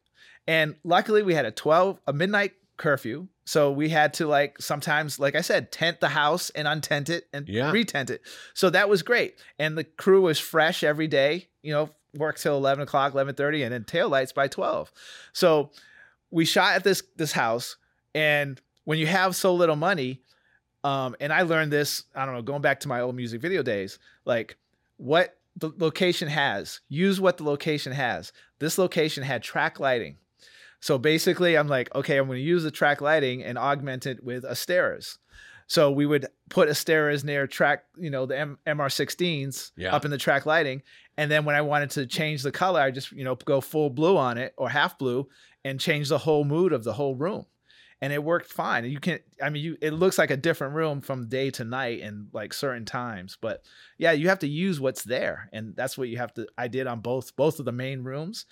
And 0.47 0.77
luckily, 0.83 1.23
we 1.23 1.35
had 1.35 1.45
a 1.45 1.51
twelve 1.51 2.01
a 2.07 2.13
midnight 2.13 2.53
curfew, 2.79 3.29
So 3.45 3.73
we 3.73 3.89
had 3.89 4.15
to 4.15 4.27
like 4.27 4.57
sometimes, 4.61 5.19
like 5.19 5.35
I 5.35 5.41
said, 5.41 5.73
tent 5.73 6.01
the 6.01 6.09
house 6.11 6.51
and 6.51 6.69
untent 6.69 7.09
it 7.11 7.25
and 7.33 7.49
Yeah. 7.49 7.73
retent 7.73 8.09
it. 8.11 8.23
So 8.55 8.71
that 8.71 8.89
was 8.89 9.03
great. 9.03 9.35
And 9.59 9.77
the 9.77 9.85
crew 9.85 10.23
was 10.23 10.39
fresh 10.39 10.85
every 10.85 11.09
day, 11.09 11.48
you 11.63 11.73
know, 11.73 11.91
work 12.17 12.39
till 12.39 12.57
11 12.57 12.83
o'clock, 12.85 13.13
11.30 13.13 13.65
and 13.65 13.73
then 13.73 13.85
tail 13.85 14.09
lights 14.09 14.33
by 14.33 14.49
12. 14.49 14.91
So 15.33 15.71
we 16.31 16.45
shot 16.45 16.75
at 16.75 16.85
this, 16.85 17.03
this 17.17 17.33
house. 17.33 17.77
And 18.15 18.61
when 18.85 18.99
you 18.99 19.07
have 19.07 19.37
so 19.37 19.55
little 19.55 19.77
money, 19.77 20.23
um, 20.85 21.17
and 21.21 21.33
I 21.33 21.43
learned 21.43 21.73
this, 21.73 22.05
I 22.15 22.25
don't 22.25 22.35
know, 22.35 22.43
going 22.43 22.63
back 22.63 22.81
to 22.81 22.89
my 22.89 23.01
old 23.01 23.15
music 23.17 23.41
video 23.41 23.63
days, 23.63 23.99
like 24.25 24.57
what 24.97 25.37
the 25.57 25.71
location 25.77 26.29
has, 26.29 26.81
use 26.89 27.21
what 27.21 27.37
the 27.37 27.45
location 27.45 27.93
has. 27.93 28.33
This 28.61 28.79
location 28.79 29.23
had 29.25 29.43
track 29.43 29.81
lighting. 29.81 30.17
So 30.81 30.97
basically, 30.97 31.59
I'm 31.59 31.67
like, 31.67 31.93
okay, 31.95 32.17
I'm 32.17 32.27
going 32.27 32.39
to 32.39 32.43
use 32.43 32.63
the 32.63 32.71
track 32.71 33.01
lighting 33.01 33.43
and 33.43 33.59
augment 33.59 34.07
it 34.07 34.23
with 34.23 34.45
Asteras. 34.45 35.19
So 35.67 35.91
we 35.91 36.07
would 36.07 36.27
put 36.49 36.69
Asteras 36.69 37.25
near 37.25 37.47
track, 37.49 37.85
you 37.97 38.09
know, 38.11 38.25
the 38.27 38.39
M- 38.39 38.59
MR16s 38.67 39.73
Yeah. 39.77 39.95
up 39.95 40.05
in 40.05 40.11
the 40.13 40.17
track 40.19 40.47
lighting. 40.47 40.83
And 41.19 41.31
then 41.31 41.45
when 41.45 41.57
I 41.57 41.61
wanted 41.61 41.91
to 41.91 42.07
change 42.07 42.43
the 42.43 42.53
color, 42.53 42.81
I 42.81 42.91
just, 42.91 43.13
you 43.13 43.25
know, 43.25 43.35
go 43.35 43.61
full 43.61 43.91
blue 43.91 44.17
on 44.17 44.39
it 44.39 44.55
or 44.57 44.71
half 44.71 44.99
blue 44.99 45.29
and 45.65 45.79
change 45.79 46.09
the 46.09 46.17
whole 46.19 46.45
mood 46.45 46.73
of 46.73 46.85
the 46.85 46.95
whole 46.95 47.15
room. 47.15 47.45
And 48.01 48.13
it 48.13 48.23
worked 48.23 48.47
fine. 48.47 48.85
You 48.85 49.01
can, 49.01 49.19
I 49.43 49.51
mean, 49.51 49.65
you, 49.65 49.77
it 49.83 49.93
looks 49.93 50.17
like 50.17 50.31
a 50.31 50.37
different 50.37 50.75
room 50.75 51.01
from 51.01 51.29
day 51.29 51.51
to 51.51 51.65
night 51.65 52.01
and 52.01 52.29
like 52.33 52.55
certain 52.55 52.85
times. 52.85 53.37
But 53.41 53.65
yeah, 53.99 54.13
you 54.13 54.29
have 54.29 54.39
to 54.39 54.49
use 54.49 54.81
what's 54.81 55.03
there. 55.03 55.51
And 55.53 55.75
that's 55.75 55.99
what 55.99 56.09
you 56.09 56.17
have 56.19 56.33
to, 56.35 56.47
I 56.57 56.69
did 56.69 56.87
on 56.87 57.01
both, 57.01 57.35
both 57.35 57.59
of 57.59 57.65
the 57.65 57.73
main 57.73 58.05
rooms. 58.05 58.47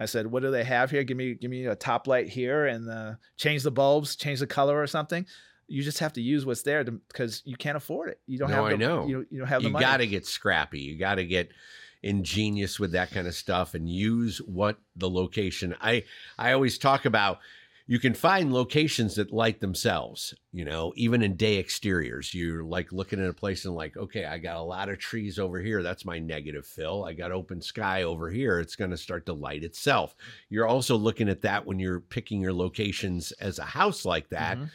I 0.00 0.06
said, 0.06 0.26
"What 0.26 0.42
do 0.42 0.50
they 0.50 0.64
have 0.64 0.90
here? 0.90 1.04
Give 1.04 1.16
me, 1.16 1.34
give 1.34 1.50
me 1.50 1.66
a 1.66 1.76
top 1.76 2.08
light 2.08 2.28
here, 2.28 2.66
and 2.66 2.90
uh, 2.90 3.14
change 3.36 3.62
the 3.62 3.70
bulbs, 3.70 4.16
change 4.16 4.40
the 4.40 4.48
color 4.48 4.80
or 4.80 4.86
something." 4.88 5.26
You 5.68 5.82
just 5.82 6.00
have 6.00 6.14
to 6.14 6.20
use 6.20 6.44
what's 6.44 6.62
there 6.62 6.82
because 6.82 7.40
you 7.44 7.56
can't 7.56 7.76
afford 7.76 8.10
it. 8.10 8.20
You 8.26 8.38
don't 8.38 8.50
No, 8.50 8.64
have. 8.64 8.72
I 8.72 8.76
know. 8.76 9.06
You, 9.06 9.26
you 9.30 9.38
don't 9.38 9.48
have 9.48 9.62
the 9.62 9.68
you 9.68 9.72
money. 9.72 9.84
You 9.84 9.90
got 9.90 9.96
to 9.98 10.06
get 10.08 10.26
scrappy. 10.26 10.80
You 10.80 10.98
got 10.98 11.16
to 11.16 11.24
get 11.24 11.52
ingenious 12.02 12.80
with 12.80 12.92
that 12.92 13.10
kind 13.10 13.26
of 13.26 13.34
stuff 13.34 13.74
and 13.74 13.88
use 13.88 14.38
what 14.38 14.78
the 14.96 15.08
location. 15.10 15.74
I 15.80 16.04
I 16.38 16.52
always 16.52 16.78
talk 16.78 17.04
about 17.04 17.38
you 17.88 17.98
can 17.98 18.14
find 18.14 18.52
locations 18.54 19.16
that 19.16 19.32
light 19.32 19.60
themselves, 19.60 20.34
you 20.52 20.64
know, 20.64 20.92
even 20.96 21.20
in 21.20 21.34
day 21.34 21.58
exteriors. 21.58 22.32
You're 22.32 22.62
like 22.62 22.92
looking 22.92 23.20
at 23.20 23.28
a 23.28 23.34
place 23.34 23.64
and 23.64 23.74
like, 23.74 23.96
okay, 23.96 24.24
I 24.24 24.38
got 24.38 24.56
a 24.56 24.62
lot 24.62 24.88
of 24.88 24.98
trees 25.00 25.36
over 25.38 25.60
here. 25.60 25.82
That's 25.82 26.04
my 26.04 26.20
negative 26.20 26.64
fill. 26.64 27.04
I 27.04 27.12
got 27.12 27.32
open 27.32 27.60
sky 27.60 28.04
over 28.04 28.30
here. 28.30 28.60
It's 28.60 28.76
going 28.76 28.92
to 28.92 28.96
start 28.96 29.26
to 29.26 29.32
light 29.32 29.64
itself. 29.64 30.14
You're 30.48 30.68
also 30.68 30.96
looking 30.96 31.28
at 31.28 31.42
that 31.42 31.66
when 31.66 31.80
you're 31.80 32.00
picking 32.00 32.40
your 32.40 32.52
locations 32.52 33.32
as 33.32 33.58
a 33.58 33.64
house 33.64 34.04
like 34.04 34.28
that 34.28 34.58
Mhm. 34.58 34.70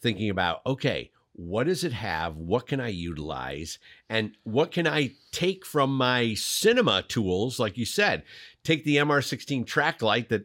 thinking 0.00 0.30
about 0.30 0.62
okay 0.64 1.10
what 1.34 1.64
does 1.66 1.82
it 1.84 1.92
have 1.92 2.36
what 2.36 2.66
can 2.66 2.78
i 2.80 2.88
utilize 2.88 3.78
and 4.10 4.36
what 4.42 4.70
can 4.70 4.86
i 4.86 5.10
take 5.30 5.64
from 5.64 5.96
my 5.96 6.34
cinema 6.34 7.02
tools 7.02 7.58
like 7.58 7.78
you 7.78 7.86
said 7.86 8.22
take 8.64 8.84
the 8.84 8.96
mr16 8.96 9.66
track 9.66 10.02
light 10.02 10.28
that 10.28 10.44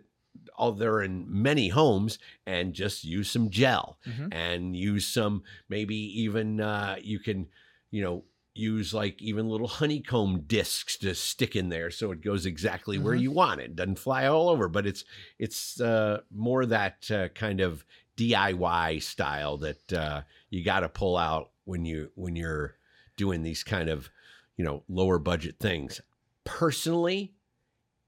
all 0.56 0.72
they're 0.72 1.02
in 1.02 1.26
many 1.30 1.68
homes 1.70 2.18
and 2.46 2.74
just 2.74 3.04
use 3.04 3.30
some 3.30 3.50
gel 3.50 4.00
Mhm. 4.08 4.30
and 4.32 4.76
use 4.78 5.06
some 5.06 5.44
maybe 5.70 5.96
even 6.22 6.62
uh, 6.62 6.96
you 7.02 7.20
can 7.20 7.48
you 7.92 8.02
know 8.02 8.24
use 8.56 8.92
like 8.94 9.22
even 9.22 9.48
little 9.50 9.68
honeycomb 9.68 10.42
discs 10.48 10.98
to 10.98 11.14
stick 11.14 11.56
in 11.56 11.70
there 11.70 11.92
so 11.92 12.12
it 12.12 12.22
goes 12.22 12.46
exactly 12.46 12.98
where 12.98 13.14
Mhm. 13.14 13.22
you 13.22 13.32
want 13.32 13.62
it 13.62 13.76
doesn't 13.76 14.00
fly 14.00 14.26
all 14.26 14.50
over 14.50 14.68
but 14.68 14.88
it's 14.88 15.04
it's 15.38 15.80
uh, 15.82 16.22
more 16.32 16.66
that 16.66 17.12
uh, 17.12 17.28
kind 17.30 17.60
of 17.60 17.86
DIY 18.18 19.02
style 19.02 19.58
that 19.58 19.94
uh, 19.94 20.22
you 20.50 20.64
got 20.64 20.82
to 20.82 20.90
pull 20.90 21.16
out 21.18 21.52
when 21.66 21.86
you 21.86 22.12
when 22.16 22.36
you're 22.36 22.76
doing 23.16 23.44
these 23.44 23.64
kind 23.64 23.90
of 23.90 24.10
you 24.58 24.66
know 24.66 24.84
lower 24.90 25.20
budget 25.20 25.56
things. 25.60 26.02
Personally, 26.44 27.34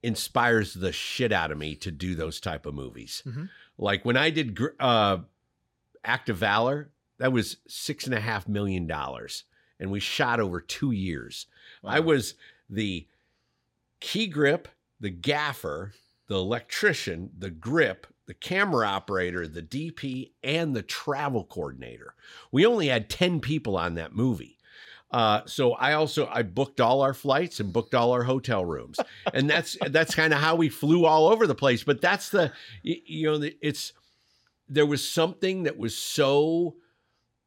inspires 0.01 0.73
the 0.73 0.91
shit 0.91 1.31
out 1.31 1.51
of 1.51 1.57
me 1.57 1.75
to 1.75 1.91
do 1.91 2.15
those 2.15 2.39
type 2.39 2.65
of 2.65 2.73
movies. 2.73 3.21
Mhm. 3.25 3.49
Like 3.77 4.03
when 4.05 4.17
I 4.17 4.29
did 4.29 4.57
uh, 4.79 5.19
Act 6.03 6.29
of 6.29 6.37
Valor, 6.37 6.89
that 7.17 7.31
was 7.33 7.57
six 7.67 8.05
and 8.05 8.15
a 8.15 8.19
half 8.19 8.47
million 8.47 8.87
dollars, 8.87 9.43
and 9.79 9.91
we 9.91 9.99
shot 9.99 10.39
over 10.39 10.59
two 10.61 10.91
years. 10.91 11.45
I 11.83 11.99
was 11.99 12.33
the 12.69 13.07
key 13.99 14.27
grip, 14.27 14.67
the 14.99 15.09
gaffer, 15.09 15.93
the 16.27 16.35
electrician, 16.35 17.31
the 17.37 17.49
grip, 17.49 18.07
the 18.29 18.35
camera 18.35 18.85
operator, 18.85 19.47
the 19.47 19.63
DP, 19.63 20.33
and 20.43 20.75
the 20.75 20.83
travel 20.83 21.43
coordinator. 21.43 22.13
We 22.51 22.63
only 22.63 22.89
had 22.89 23.09
10 23.09 23.39
people 23.39 23.75
on 23.75 23.95
that 23.95 24.13
movie. 24.13 24.59
Uh, 25.09 25.41
so 25.47 25.73
I 25.73 25.93
also 25.93 26.27
I 26.27 26.43
booked 26.43 26.79
all 26.79 27.01
our 27.01 27.15
flights 27.15 27.59
and 27.59 27.73
booked 27.73 27.95
all 27.95 28.11
our 28.11 28.21
hotel 28.21 28.63
rooms, 28.63 28.99
and 29.33 29.49
that's 29.49 29.75
that's 29.89 30.13
kind 30.13 30.31
of 30.31 30.39
how 30.39 30.55
we 30.55 30.69
flew 30.69 31.05
all 31.05 31.27
over 31.27 31.47
the 31.47 31.55
place. 31.55 31.83
But 31.83 32.01
that's 32.01 32.29
the 32.29 32.53
you 32.83 33.31
know 33.31 33.49
it's 33.63 33.93
there 34.67 34.85
was 34.85 35.09
something 35.09 35.63
that 35.63 35.79
was 35.79 35.97
so 35.97 36.75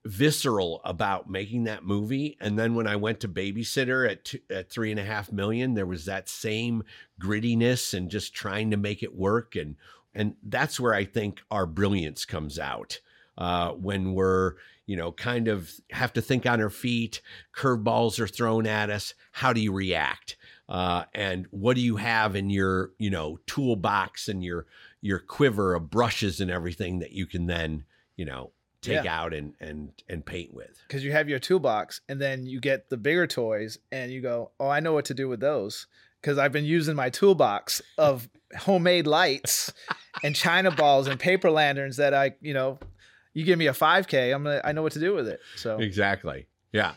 visceral 0.05 0.81
about 0.85 1.31
making 1.31 1.65
that 1.65 1.85
movie. 1.85 2.37
And 2.41 2.59
then 2.59 2.75
when 2.75 2.89
I 2.89 2.97
went 2.97 3.21
to 3.21 3.29
babysitter 3.29 4.11
at 4.11 4.25
two, 4.25 4.41
at 4.51 4.69
three 4.69 4.91
and 4.91 4.99
a 4.99 5.05
half 5.05 5.31
million, 5.31 5.75
there 5.75 5.87
was 5.87 6.07
that 6.07 6.29
same 6.29 6.83
grittiness 7.21 7.95
and 7.95 8.11
just 8.11 8.35
trying 8.35 8.73
to 8.73 8.77
make 8.77 9.05
it 9.05 9.15
work. 9.15 9.55
And 9.55 9.77
and 10.15 10.35
that's 10.43 10.79
where 10.79 10.95
I 10.95 11.05
think 11.05 11.41
our 11.51 11.67
brilliance 11.67 12.25
comes 12.25 12.59
out 12.59 13.01
uh, 13.39 13.71
when 13.71 14.15
we're 14.15 14.55
you 14.87 14.97
know 14.97 15.13
kind 15.13 15.49
of 15.49 15.71
have 15.91 16.13
to 16.15 16.23
think 16.23 16.47
on 16.47 16.61
our 16.61 16.71
feet. 16.71 17.21
Curveballs 17.55 18.19
are 18.19 18.29
thrown 18.29 18.67
at 18.67 18.91
us. 18.91 19.15
How 19.33 19.53
do 19.53 19.61
you 19.61 19.73
react? 19.73 20.37
Uh, 20.69 21.05
and 21.15 21.47
what 21.51 21.77
do 21.77 21.83
you 21.83 21.97
have 21.97 22.37
in 22.37 22.51
your 22.51 22.93
you 22.99 23.11
know 23.11 23.39
toolbox 23.47 24.29
and 24.29 24.45
your 24.45 24.67
your 25.01 25.19
quiver 25.19 25.75
of 25.75 25.91
brushes 25.91 26.41
and 26.41 26.51
everything 26.51 27.01
that 27.01 27.13
you 27.13 27.27
can 27.27 27.47
then 27.47 27.85
you 28.17 28.25
know 28.25 28.53
take 28.83 29.07
out 29.07 29.33
and 29.33 29.55
and 29.61 29.93
and 30.09 30.27
paint 30.27 30.53
with. 30.53 30.83
because 30.89 31.05
you 31.05 31.13
have 31.13 31.29
your 31.29 31.39
toolbox 31.39 32.01
and 32.09 32.21
then 32.21 32.47
you 32.47 32.61
get 32.61 32.91
the 32.91 32.97
bigger 32.97 33.27
toys 33.27 33.79
and 33.91 34.11
you 34.13 34.21
go, 34.21 34.51
oh, 34.59 34.69
I 34.69 34.81
know 34.81 34.93
what 34.93 35.05
to 35.07 35.15
do 35.15 35.29
with 35.29 35.41
those 35.41 35.87
because 36.23 36.39
I've 36.39 36.53
been 36.53 36.65
using 36.65 36.95
my 36.95 37.11
toolbox 37.11 37.83
of 37.99 38.29
homemade 38.57 39.07
lights 39.07 39.73
and 40.23 40.37
china 40.37 40.71
balls 40.71 41.09
and 41.09 41.19
paper 41.19 41.51
lanterns 41.51 41.97
that 41.97 42.15
I, 42.15 42.35
you 42.41 42.55
know, 42.55 42.79
you 43.35 43.45
give 43.45 43.59
me 43.59 43.67
a 43.67 43.73
5K, 43.73 44.35
I'm 44.35 44.45
gonna, 44.45 44.61
I 44.65 44.73
know 44.73 44.83
what 44.83 44.93
to 44.93 45.01
do 45.01 45.15
with 45.15 45.29
it. 45.29 45.41
So 45.57 45.79
Exactly. 45.79 46.47
Yeah. 46.73 46.95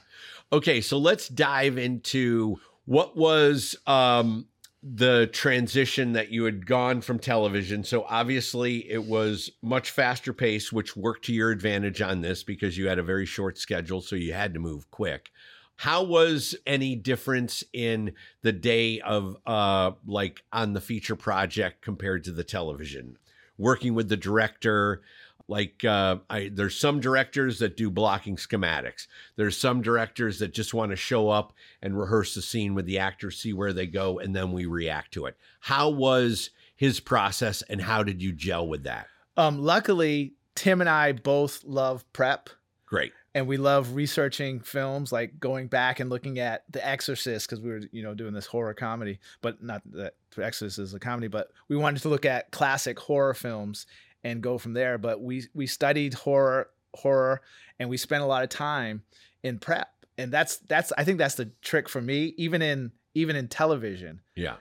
Okay, 0.53 0.79
so 0.79 0.97
let's 0.97 1.27
dive 1.27 1.77
into 1.77 2.57
what 2.85 3.17
was 3.17 3.75
um 3.87 4.47
the 4.87 5.25
transition 5.33 6.13
that 6.13 6.29
you 6.29 6.43
had 6.43 6.67
gone 6.67 7.01
from 7.01 7.17
television. 7.17 7.83
So 7.83 8.05
obviously 8.07 8.87
it 8.87 9.03
was 9.03 9.49
much 9.63 9.89
faster 9.89 10.31
pace, 10.31 10.71
which 10.71 10.95
worked 10.95 11.25
to 11.25 11.33
your 11.33 11.49
advantage 11.49 12.03
on 12.03 12.21
this 12.21 12.43
because 12.43 12.77
you 12.77 12.87
had 12.87 12.99
a 12.99 13.03
very 13.03 13.25
short 13.25 13.57
schedule, 13.57 13.99
so 13.99 14.15
you 14.15 14.33
had 14.33 14.53
to 14.53 14.59
move 14.59 14.91
quick. 14.91 15.31
How 15.77 16.03
was 16.03 16.55
any 16.65 16.95
difference 16.95 17.63
in 17.73 18.13
the 18.41 18.51
day 18.51 19.01
of 19.01 19.37
uh 19.45 19.91
like 20.05 20.43
on 20.51 20.73
the 20.73 20.81
feature 20.81 21.15
project 21.15 21.81
compared 21.81 22.23
to 22.25 22.31
the 22.31 22.43
television? 22.43 23.17
Working 23.57 23.93
with 23.93 24.09
the 24.09 24.17
director, 24.17 25.01
like 25.47 25.85
uh, 25.85 26.17
I, 26.29 26.49
there's 26.53 26.77
some 26.77 26.99
directors 26.99 27.59
that 27.59 27.77
do 27.77 27.89
blocking 27.89 28.35
schematics. 28.35 29.07
There's 29.35 29.57
some 29.57 29.81
directors 29.81 30.39
that 30.39 30.53
just 30.53 30.73
want 30.73 30.91
to 30.91 30.97
show 30.97 31.29
up 31.29 31.53
and 31.81 31.97
rehearse 31.97 32.35
the 32.35 32.41
scene 32.41 32.73
with 32.75 32.85
the 32.85 32.99
actors, 32.99 33.37
see 33.37 33.53
where 33.53 33.71
they 33.71 33.87
go, 33.87 34.19
and 34.19 34.35
then 34.35 34.51
we 34.51 34.65
react 34.65 35.13
to 35.13 35.25
it. 35.27 35.37
How 35.59 35.89
was 35.89 36.49
his 36.75 36.99
process, 36.99 37.61
and 37.69 37.81
how 37.81 38.03
did 38.03 38.21
you 38.21 38.33
gel 38.33 38.67
with 38.67 38.83
that? 38.83 39.07
um, 39.37 39.59
luckily, 39.61 40.33
Tim 40.55 40.81
and 40.81 40.89
I 40.89 41.11
both 41.11 41.63
love 41.63 42.05
prep. 42.13 42.49
Great. 42.85 43.11
And 43.35 43.45
we 43.47 43.57
love 43.57 43.93
researching 43.93 44.61
films 44.61 45.11
like 45.11 45.39
going 45.39 45.67
back 45.67 45.99
and 45.99 46.09
looking 46.09 46.39
at 46.39 46.63
the 46.71 46.83
exorcist 46.87 47.47
because 47.47 47.61
we 47.61 47.69
were 47.69 47.81
you 47.91 48.01
know 48.01 48.15
doing 48.15 48.33
this 48.33 48.47
horror 48.47 48.73
comedy 48.73 49.19
but 49.41 49.61
not 49.61 49.83
that 49.91 50.15
the 50.35 50.43
exorcist 50.43 50.79
is 50.79 50.93
a 50.95 50.99
comedy 50.99 51.27
but 51.27 51.51
we 51.67 51.75
wanted 51.75 52.01
to 52.01 52.09
look 52.09 52.25
at 52.25 52.49
classic 52.51 52.97
horror 52.99 53.33
films 53.35 53.85
and 54.23 54.41
go 54.41 54.57
from 54.57 54.73
there 54.73 54.97
but 54.97 55.21
we 55.21 55.43
we 55.53 55.67
studied 55.67 56.13
horror 56.15 56.69
horror 56.95 57.41
and 57.77 57.89
we 57.89 57.97
spent 57.97 58.23
a 58.23 58.25
lot 58.25 58.41
of 58.41 58.49
time 58.49 59.03
in 59.43 59.59
prep 59.59 59.89
and 60.17 60.31
that's 60.31 60.57
that's 60.59 60.91
i 60.97 61.03
think 61.03 61.17
that's 61.17 61.35
the 61.35 61.51
trick 61.61 61.87
for 61.89 62.01
me 62.01 62.33
even 62.37 62.61
in 62.61 62.91
even 63.13 63.35
in 63.35 63.47
television 63.49 64.21
Yeah. 64.35 64.55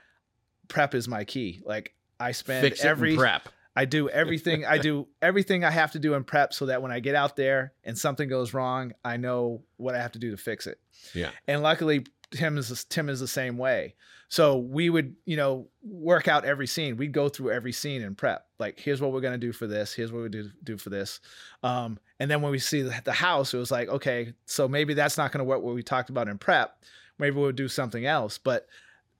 prep 0.67 0.93
is 0.93 1.07
my 1.07 1.23
key 1.23 1.61
like 1.65 1.93
i 2.19 2.31
spend 2.33 2.73
every 2.81 3.15
prep. 3.15 3.47
I 3.75 3.85
do 3.85 4.09
everything. 4.09 4.65
I 4.65 4.77
do 4.77 5.07
everything 5.21 5.63
I 5.63 5.71
have 5.71 5.91
to 5.91 5.99
do 5.99 6.13
in 6.13 6.23
prep 6.23 6.53
so 6.53 6.67
that 6.67 6.81
when 6.81 6.91
I 6.91 6.99
get 6.99 7.15
out 7.15 7.35
there 7.35 7.73
and 7.83 7.97
something 7.97 8.29
goes 8.29 8.53
wrong, 8.53 8.93
I 9.03 9.17
know 9.17 9.63
what 9.77 9.95
I 9.95 10.01
have 10.01 10.13
to 10.13 10.19
do 10.19 10.31
to 10.31 10.37
fix 10.37 10.65
it. 10.65 10.79
Yeah. 11.13 11.31
And 11.47 11.61
luckily, 11.61 12.05
Tim 12.31 12.57
is 12.57 12.85
Tim 12.85 13.09
is 13.09 13.19
the 13.19 13.27
same 13.27 13.57
way. 13.57 13.95
So 14.27 14.57
we 14.57 14.89
would, 14.89 15.15
you 15.25 15.37
know, 15.37 15.67
work 15.83 16.27
out 16.27 16.45
every 16.45 16.67
scene. 16.67 16.97
We'd 16.97 17.11
go 17.11 17.29
through 17.29 17.51
every 17.51 17.71
scene 17.71 18.01
and 18.01 18.17
prep. 18.17 18.47
Like, 18.59 18.79
here's 18.79 18.99
what 18.99 19.11
we're 19.11 19.21
gonna 19.21 19.37
do 19.37 19.51
for 19.51 19.67
this. 19.67 19.93
Here's 19.93 20.11
what 20.11 20.23
we 20.23 20.29
do 20.29 20.49
do 20.63 20.77
for 20.77 20.89
this. 20.89 21.19
Um, 21.63 21.99
and 22.19 22.31
then 22.31 22.41
when 22.41 22.51
we 22.51 22.59
see 22.59 22.81
the, 22.81 23.01
the 23.03 23.13
house, 23.13 23.53
it 23.53 23.57
was 23.57 23.71
like, 23.71 23.89
okay, 23.89 24.33
so 24.45 24.67
maybe 24.67 24.93
that's 24.93 25.17
not 25.17 25.31
gonna 25.31 25.43
work. 25.43 25.61
What 25.61 25.75
we 25.75 25.83
talked 25.83 26.09
about 26.09 26.27
in 26.27 26.37
prep, 26.37 26.83
maybe 27.19 27.35
we'll 27.35 27.51
do 27.51 27.67
something 27.67 28.05
else. 28.05 28.37
But 28.37 28.67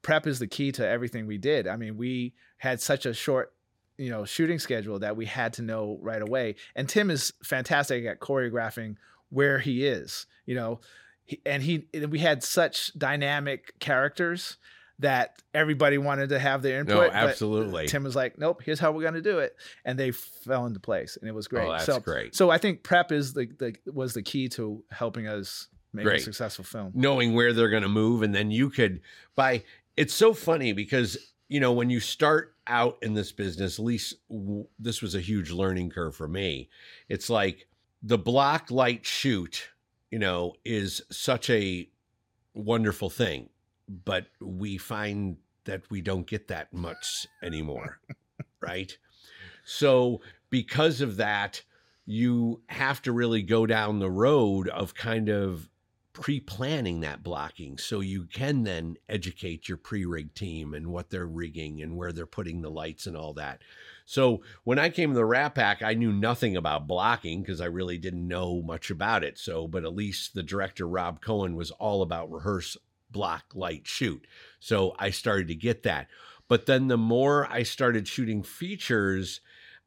prep 0.01 0.27
is 0.27 0.39
the 0.39 0.47
key 0.47 0.71
to 0.73 0.87
everything 0.87 1.27
we 1.27 1.37
did. 1.37 1.67
I 1.67 1.77
mean, 1.77 1.97
we 1.97 2.33
had 2.57 2.81
such 2.81 3.05
a 3.05 3.13
short 3.13 3.53
you 3.97 4.09
know 4.09 4.25
shooting 4.25 4.59
schedule 4.59 4.99
that 4.99 5.15
we 5.15 5.25
had 5.25 5.53
to 5.53 5.61
know 5.61 5.97
right 6.01 6.21
away 6.21 6.55
and 6.75 6.89
tim 6.89 7.09
is 7.09 7.33
fantastic 7.43 8.05
at 8.05 8.19
choreographing 8.19 8.95
where 9.29 9.59
he 9.59 9.85
is 9.85 10.25
you 10.45 10.55
know 10.55 10.79
he, 11.25 11.41
and 11.45 11.63
he 11.63 11.87
we 12.09 12.19
had 12.19 12.43
such 12.43 12.93
dynamic 12.97 13.77
characters 13.79 14.57
that 14.99 15.41
everybody 15.53 15.97
wanted 15.97 16.29
to 16.29 16.39
have 16.39 16.61
their 16.61 16.79
input. 16.79 16.95
No, 16.95 17.11
absolutely. 17.11 17.85
Tim 17.85 18.05
was 18.05 18.15
like, 18.15 18.37
"Nope, 18.37 18.61
here's 18.63 18.79
how 18.79 18.93
we're 18.93 19.01
going 19.01 19.15
to 19.15 19.21
do 19.21 19.39
it," 19.39 19.53
and 19.83 19.99
they 19.99 20.11
fell 20.11 20.65
into 20.67 20.79
place, 20.79 21.17
and 21.17 21.27
it 21.27 21.33
was 21.33 21.47
oh, 21.47 21.49
great. 21.49 21.67
Oh, 21.67 21.71
that's 21.71 21.85
so, 21.85 21.99
great. 21.99 22.33
So 22.33 22.49
I 22.49 22.57
think 22.57 22.81
prep 22.81 23.11
is 23.11 23.33
the, 23.33 23.49
the 23.59 23.75
was 23.91 24.13
the 24.13 24.21
key 24.21 24.47
to 24.49 24.83
helping 24.91 25.27
us 25.27 25.67
make 25.95 26.05
Great. 26.05 26.21
a 26.21 26.23
successful 26.23 26.65
film. 26.65 26.91
knowing 26.93 27.33
where 27.33 27.53
they're 27.53 27.69
going 27.69 27.83
to 27.83 27.89
move 27.89 28.21
and 28.21 28.35
then 28.35 28.51
you 28.51 28.69
could 28.69 29.01
by 29.35 29.63
it's 29.95 30.13
so 30.13 30.33
funny 30.33 30.73
because 30.73 31.17
you 31.47 31.59
know 31.59 31.71
when 31.71 31.89
you 31.89 31.99
start 31.99 32.54
out 32.68 32.97
in 33.01 33.13
this 33.13 33.32
business 33.32 33.80
at 33.80 33.86
least 33.86 34.16
w- 34.30 34.68
this 34.80 35.01
was 35.01 35.16
a 35.16 35.22
huge 35.22 35.51
learning 35.51 35.89
curve 35.89 36.16
for 36.16 36.28
me. 36.28 36.70
It's 37.09 37.30
like 37.30 37.68
the 38.01 38.18
block 38.18 38.72
light 38.72 39.05
shoot 39.05 39.70
you 40.11 40.20
know 40.20 40.53
is 40.63 41.01
such 41.11 41.49
a 41.49 41.89
wonderful 42.53 43.09
thing 43.09 43.49
but 44.05 44.28
we 44.39 44.78
find 44.78 45.38
that 45.66 45.82
we 45.89 46.01
don't 46.01 46.28
get 46.28 46.47
that 46.47 46.72
much 46.74 47.28
anymore 47.43 47.99
right? 48.61 48.97
So 49.66 50.22
because 50.49 51.01
of 51.01 51.18
that 51.18 51.61
you 52.05 52.61
have 52.68 53.01
to 53.01 53.11
really 53.11 53.41
go 53.41 53.66
down 53.66 53.99
the 53.99 54.11
road 54.11 54.70
of 54.70 54.93
kind 54.93 55.30
of 55.30 55.68
pre-planning 56.16 57.01
that 57.01 57.22
blocking 57.22 57.78
so 57.78 57.99
you 57.99 58.24
can 58.24 58.63
then 58.63 58.95
educate 59.09 59.68
your 59.68 59.78
pre-rig 59.78 60.34
team 60.34 60.74
and 60.74 60.88
what 60.88 61.09
they're 61.09 61.28
rigging 61.28 61.82
and 61.82 61.97
where 61.97 62.13
they're 62.13 62.26
putting 62.26 62.61
the 62.61 62.70
lights 62.70 63.05
and 63.05 63.18
all 63.18 63.34
that. 63.34 63.61
So 64.05 64.41
when 64.63 64.80
I 64.80 64.89
came 64.89 65.09
to 65.09 65.16
the 65.16 65.26
Rat 65.26 65.55
Pack, 65.55 65.84
I 65.84 65.93
knew 65.93 66.13
nothing 66.13 66.55
about 66.55 66.88
blocking 66.88 67.41
because 67.41 67.59
I 67.59 67.66
really 67.66 67.97
didn't 67.97 68.26
know 68.26 68.61
much 68.61 68.89
about 68.89 69.26
it. 69.26 69.38
So, 69.38 69.68
but 69.68 69.84
at 69.84 69.93
least 69.93 70.34
the 70.34 70.41
director 70.41 70.88
Rob 70.88 71.20
Cohen 71.20 71.53
was 71.53 71.72
all 71.72 72.01
about 72.01 72.32
rehearse, 72.32 72.78
block, 73.11 73.43
light, 73.53 73.86
shoot. 73.86 74.26
So 74.61 74.95
I 74.97 75.09
started 75.09 75.49
to 75.49 75.55
get 75.55 75.84
that. 75.84 76.07
But 76.47 76.66
then 76.66 76.88
the 76.88 76.97
more 76.97 77.45
I 77.51 77.63
started 77.63 78.07
shooting 78.07 78.41
features, 78.41 79.41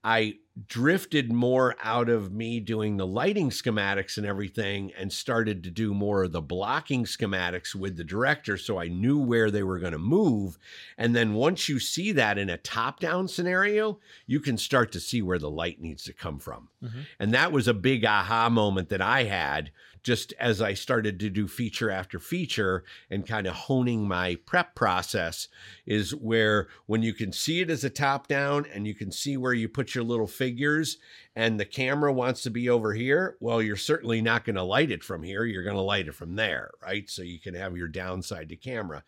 I 0.05 0.39
drifted 0.67 1.33
more 1.33 1.77
out 1.83 2.09
of 2.09 2.33
me 2.33 2.59
doing 2.59 2.97
the 2.97 3.07
lighting 3.07 3.51
schematics 3.51 4.17
and 4.17 4.27
everything 4.27 4.93
and 4.99 5.13
started 5.13 5.63
to 5.63 5.71
do 5.71 5.95
more 5.95 6.25
of 6.25 6.33
the 6.33 6.41
blocking 6.41 7.05
schematics 7.05 7.75
with 7.75 7.97
the 7.97 8.03
director 8.03 8.57
so 8.57 8.79
I 8.79 8.89
knew 8.89 9.19
where 9.19 9.51
they 9.51 9.63
were 9.63 9.79
going 9.79 9.93
to 9.93 9.99
move. 9.99 10.59
And 10.97 11.15
then 11.15 11.35
once 11.35 11.69
you 11.69 11.79
see 11.79 12.11
that 12.13 12.39
in 12.39 12.51
a 12.51 12.57
top 12.57 12.99
down 12.99 13.29
scenario, 13.29 14.01
you 14.27 14.41
can 14.41 14.59
start 14.59 14.91
to 14.93 15.01
see 15.01 15.23
where 15.23 15.39
the 15.39 15.51
light 15.51 15.81
needs 15.81 16.03
to 16.05 16.13
come 16.13 16.39
from. 16.41 16.69
Mhm. 16.83 17.07
And 17.21 17.35
that 17.35 17.53
was 17.53 17.69
a 17.69 17.75
big 17.75 18.05
aha 18.05 18.49
moment 18.49 18.89
that 18.89 19.03
I 19.03 19.25
had 19.25 19.71
just 20.03 20.33
as 20.39 20.61
I 20.61 20.75
started 20.75 21.19
to 21.21 21.31
do 21.31 21.49
feature 21.49 21.91
after 21.91 22.19
feature 22.19 22.85
and 23.11 23.27
kind 23.27 23.47
of 23.47 23.55
honing 23.55 24.07
my 24.07 24.37
prep 24.47 24.75
process 24.75 25.49
is 25.87 26.15
where 26.15 26.69
when 26.87 27.03
you 27.03 27.13
can 27.13 27.33
see 27.33 27.61
it 27.61 27.71
as 27.71 27.85
a 27.85 27.91
top 27.91 28.29
down 28.29 28.67
and 28.73 28.87
you 28.87 28.95
can 28.95 29.11
see 29.11 29.37
where 29.37 29.53
you 29.53 29.69
put 29.69 29.95
your 29.95 30.05
little 30.05 30.27
figures 30.27 30.99
and 31.35 31.59
the 31.59 31.65
camera 31.65 32.13
wants 32.13 32.43
to 32.43 32.51
be 32.51 32.69
over 32.69 32.95
here, 32.95 33.37
well, 33.41 33.63
you're 33.63 33.77
certainly 33.77 34.21
not 34.21 34.45
going 34.45 34.57
to 34.57 34.63
light 34.63 34.91
it 34.91 35.05
from 35.05 35.23
here. 35.23 35.45
You're 35.45 35.65
going 35.65 35.77
to 35.77 35.83
light 35.83 36.09
it 36.09 36.15
from 36.15 36.37
there, 36.37 36.71
right? 36.83 37.09
So 37.09 37.23
you 37.23 37.39
can 37.39 37.55
have 37.55 37.77
your 37.77 37.89
downside 37.89 38.49
to 38.49 38.57
camera. 38.57 39.05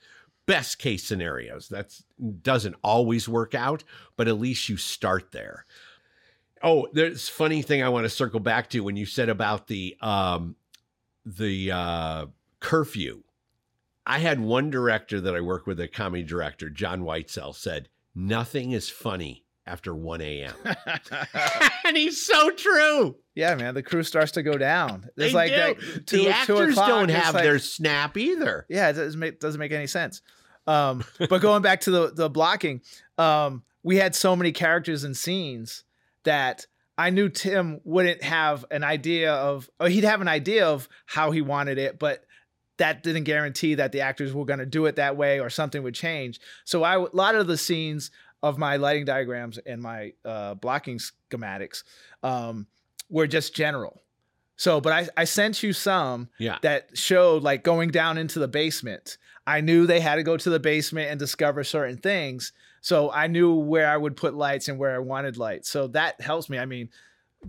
Best 0.46 0.78
case 0.78 1.04
scenarios. 1.04 1.68
That 1.68 1.94
doesn't 2.42 2.76
always 2.82 3.28
work 3.28 3.54
out, 3.54 3.84
but 4.16 4.28
at 4.28 4.40
least 4.40 4.68
you 4.68 4.76
start 4.76 5.32
there. 5.32 5.66
Oh, 6.62 6.88
there's 6.92 7.28
funny 7.28 7.62
thing 7.62 7.82
I 7.82 7.88
want 7.88 8.04
to 8.04 8.10
circle 8.10 8.40
back 8.40 8.68
to 8.70 8.80
when 8.80 8.96
you 8.96 9.06
said 9.06 9.28
about 9.28 9.66
the 9.66 9.96
um 10.00 10.56
the 11.24 11.70
uh 11.72 12.26
curfew. 12.60 13.22
I 14.06 14.18
had 14.18 14.40
one 14.40 14.70
director 14.70 15.20
that 15.20 15.36
I 15.36 15.40
work 15.40 15.66
with, 15.66 15.78
a 15.80 15.86
comedy 15.88 16.22
director, 16.24 16.68
John 16.70 17.02
Whitesell, 17.02 17.54
said, 17.54 17.88
Nothing 18.14 18.72
is 18.72 18.88
funny 18.88 19.44
after 19.66 19.94
1 19.94 20.20
a.m. 20.20 20.54
and 21.84 21.96
he's 21.96 22.20
so 22.20 22.50
true. 22.50 23.16
yeah, 23.34 23.54
man, 23.54 23.74
the 23.74 23.82
crew 23.82 24.02
starts 24.02 24.32
to 24.32 24.42
go 24.42 24.54
down. 24.58 25.08
They 25.16 25.26
It's 25.26 25.34
like 25.34 25.50
do. 25.50 25.56
that 25.56 25.76
the 25.78 26.00
two, 26.00 26.22
two 26.24 26.28
actors 26.28 26.70
o'clock, 26.72 26.88
don't 26.88 27.08
have 27.10 27.34
like- 27.34 27.44
their 27.44 27.58
snap 27.58 28.16
either. 28.16 28.66
Yeah, 28.68 28.88
it 28.88 28.94
doesn't 28.94 29.20
make 29.20 29.38
doesn't 29.38 29.60
make 29.60 29.72
any 29.72 29.86
sense. 29.86 30.22
Um, 30.66 31.04
but 31.18 31.40
going 31.40 31.62
back 31.62 31.82
to 31.82 31.90
the 31.90 32.10
the 32.12 32.28
blocking, 32.30 32.80
um, 33.18 33.62
we 33.82 33.96
had 33.96 34.14
so 34.14 34.34
many 34.34 34.50
characters 34.50 35.04
and 35.04 35.16
scenes 35.16 35.84
that 36.24 36.66
I 37.00 37.08
knew 37.10 37.28
Tim 37.30 37.80
wouldn't 37.84 38.22
have 38.22 38.66
an 38.70 38.84
idea 38.84 39.32
of, 39.32 39.70
or 39.80 39.88
he'd 39.88 40.04
have 40.04 40.20
an 40.20 40.28
idea 40.28 40.66
of 40.66 40.86
how 41.06 41.30
he 41.30 41.40
wanted 41.40 41.78
it, 41.78 41.98
but 41.98 42.24
that 42.76 43.02
didn't 43.02 43.24
guarantee 43.24 43.74
that 43.76 43.92
the 43.92 44.02
actors 44.02 44.34
were 44.34 44.44
going 44.44 44.58
to 44.58 44.66
do 44.66 44.84
it 44.84 44.96
that 44.96 45.16
way 45.16 45.40
or 45.40 45.48
something 45.48 45.82
would 45.82 45.94
change. 45.94 46.40
So 46.64 46.82
I, 46.82 46.96
a 46.96 47.06
lot 47.12 47.34
of 47.34 47.46
the 47.46 47.56
scenes 47.56 48.10
of 48.42 48.58
my 48.58 48.76
lighting 48.76 49.06
diagrams 49.06 49.58
and 49.58 49.80
my 49.80 50.12
uh, 50.24 50.54
blocking 50.54 50.98
schematics 50.98 51.84
um, 52.22 52.66
were 53.08 53.26
just 53.26 53.54
general. 53.54 54.02
So, 54.56 54.78
but 54.80 54.92
I, 54.92 55.08
I 55.16 55.24
sent 55.24 55.62
you 55.62 55.72
some 55.72 56.28
Yeah. 56.38 56.58
that 56.60 56.98
showed 56.98 57.42
like 57.42 57.64
going 57.64 57.90
down 57.90 58.18
into 58.18 58.38
the 58.38 58.48
basement. 58.48 59.16
I 59.46 59.62
knew 59.62 59.86
they 59.86 60.00
had 60.00 60.16
to 60.16 60.22
go 60.22 60.36
to 60.36 60.50
the 60.50 60.60
basement 60.60 61.10
and 61.10 61.18
discover 61.18 61.64
certain 61.64 61.96
things. 61.96 62.52
So 62.80 63.10
I 63.12 63.26
knew 63.26 63.54
where 63.54 63.88
I 63.88 63.96
would 63.96 64.16
put 64.16 64.34
lights 64.34 64.68
and 64.68 64.78
where 64.78 64.94
I 64.94 64.98
wanted 64.98 65.36
lights. 65.36 65.68
So 65.70 65.86
that 65.88 66.20
helps 66.20 66.48
me. 66.48 66.58
I 66.58 66.64
mean, 66.66 66.88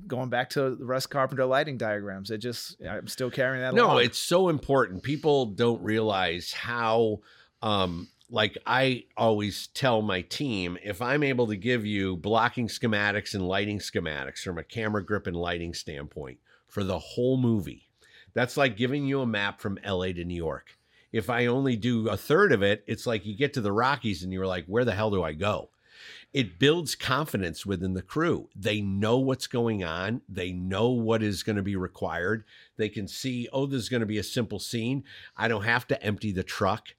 going 0.08 0.30
back 0.30 0.50
to 0.52 0.76
the 0.76 0.86
Russ 0.86 1.06
Carpenter 1.06 1.46
lighting 1.46 1.78
diagrams, 1.78 2.32
it 2.32 2.40
just 2.40 2.82
I'm 2.88 3.08
still 3.08 3.32
carrying 3.32 3.62
that 3.62 3.74
No, 3.74 3.86
along. 3.88 4.04
it's 4.04 4.20
so 4.20 4.50
important. 4.50 5.04
People 5.04 5.46
don't 5.48 5.82
realize 5.82 6.52
how 6.52 7.20
um 7.62 8.08
like 8.30 8.58
I 8.66 9.04
always 9.18 9.68
tell 9.68 10.02
my 10.02 10.22
team 10.22 10.78
if 10.84 11.02
I'm 11.02 11.22
able 11.24 11.48
to 11.48 11.58
give 11.58 11.86
you 11.86 12.16
blocking 12.16 12.68
schematics 12.70 13.34
and 13.34 13.46
lighting 13.46 13.80
schematics 13.80 14.40
from 14.40 14.58
a 14.58 14.64
camera 14.64 15.04
grip 15.04 15.28
and 15.28 15.36
lighting 15.36 15.74
standpoint 15.74 16.40
for 16.68 16.84
the 16.86 16.98
whole 16.98 17.36
movie. 17.38 17.90
That's 18.34 18.56
like 18.56 18.78
giving 18.78 19.06
you 19.06 19.20
a 19.20 19.26
map 19.26 19.60
from 19.60 19.78
LA 19.86 20.08
to 20.14 20.24
New 20.24 20.36
York. 20.36 20.78
If 21.12 21.30
I 21.30 21.46
only 21.46 21.76
do 21.76 22.08
a 22.08 22.18
third 22.18 22.52
of 22.52 22.64
it, 22.64 22.84
it's 22.88 23.06
like 23.06 23.26
you 23.26 23.36
get 23.36 23.54
to 23.54 23.62
the 23.62 23.72
Rockies 23.72 24.24
and 24.24 24.32
you're 24.32 24.48
like, 24.48 24.66
where 24.66 24.86
the 24.86 24.94
hell 24.94 25.12
do 25.12 25.24
I 25.24 25.34
go? 25.34 25.70
it 26.34 26.60
builds 26.60 26.96
confidence 26.96 27.66
within 27.66 27.94
the 27.94 28.02
crew. 28.02 28.48
They 28.56 28.80
know 28.80 29.18
what's 29.18 29.48
going 29.48 29.84
on. 29.84 30.22
They 30.30 30.52
know 30.52 30.90
what 30.90 31.22
is 31.22 31.44
going 31.44 31.58
to 31.58 31.62
be 31.62 31.76
required. 31.76 32.46
They 32.78 32.88
can 32.88 33.08
see, 33.08 33.50
oh, 33.52 33.66
there's 33.66 33.90
going 33.90 34.00
to 34.02 34.06
be 34.06 34.18
a 34.18 34.24
simple 34.24 34.60
scene. 34.60 35.04
I 35.36 35.48
don't 35.48 35.64
have 35.64 35.88
to 35.88 36.02
empty 36.02 36.32
the 36.32 36.44
truck. 36.44 36.90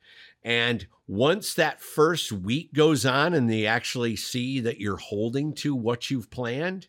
And 0.43 0.87
once 1.07 1.55
that 1.55 1.81
first 1.81 2.31
week 2.31 2.75
goes 2.75 3.07
on 3.07 3.33
and 3.33 3.49
they 3.49 3.67
actually 3.67 4.17
see 4.17 4.61
that 4.61 4.81
you're 4.81 4.97
holding 4.97 5.55
to 5.55 5.75
what 5.75 6.11
you've 6.11 6.31
planned, 6.31 6.89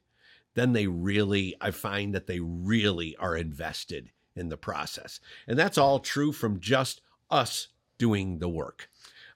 then 0.55 0.73
they 0.73 0.87
really, 0.87 1.55
I 1.61 1.71
find 1.71 2.13
that 2.13 2.27
they 2.27 2.39
really 2.39 3.15
are 3.17 3.37
invested 3.37 4.09
in 4.35 4.49
the 4.49 4.57
process. 4.57 5.19
And 5.47 5.57
that's 5.57 5.77
all 5.77 5.99
true 5.99 6.31
from 6.31 6.59
just 6.59 7.01
us 7.33 7.69
doing 7.97 8.39
the 8.39 8.49
work. 8.49 8.89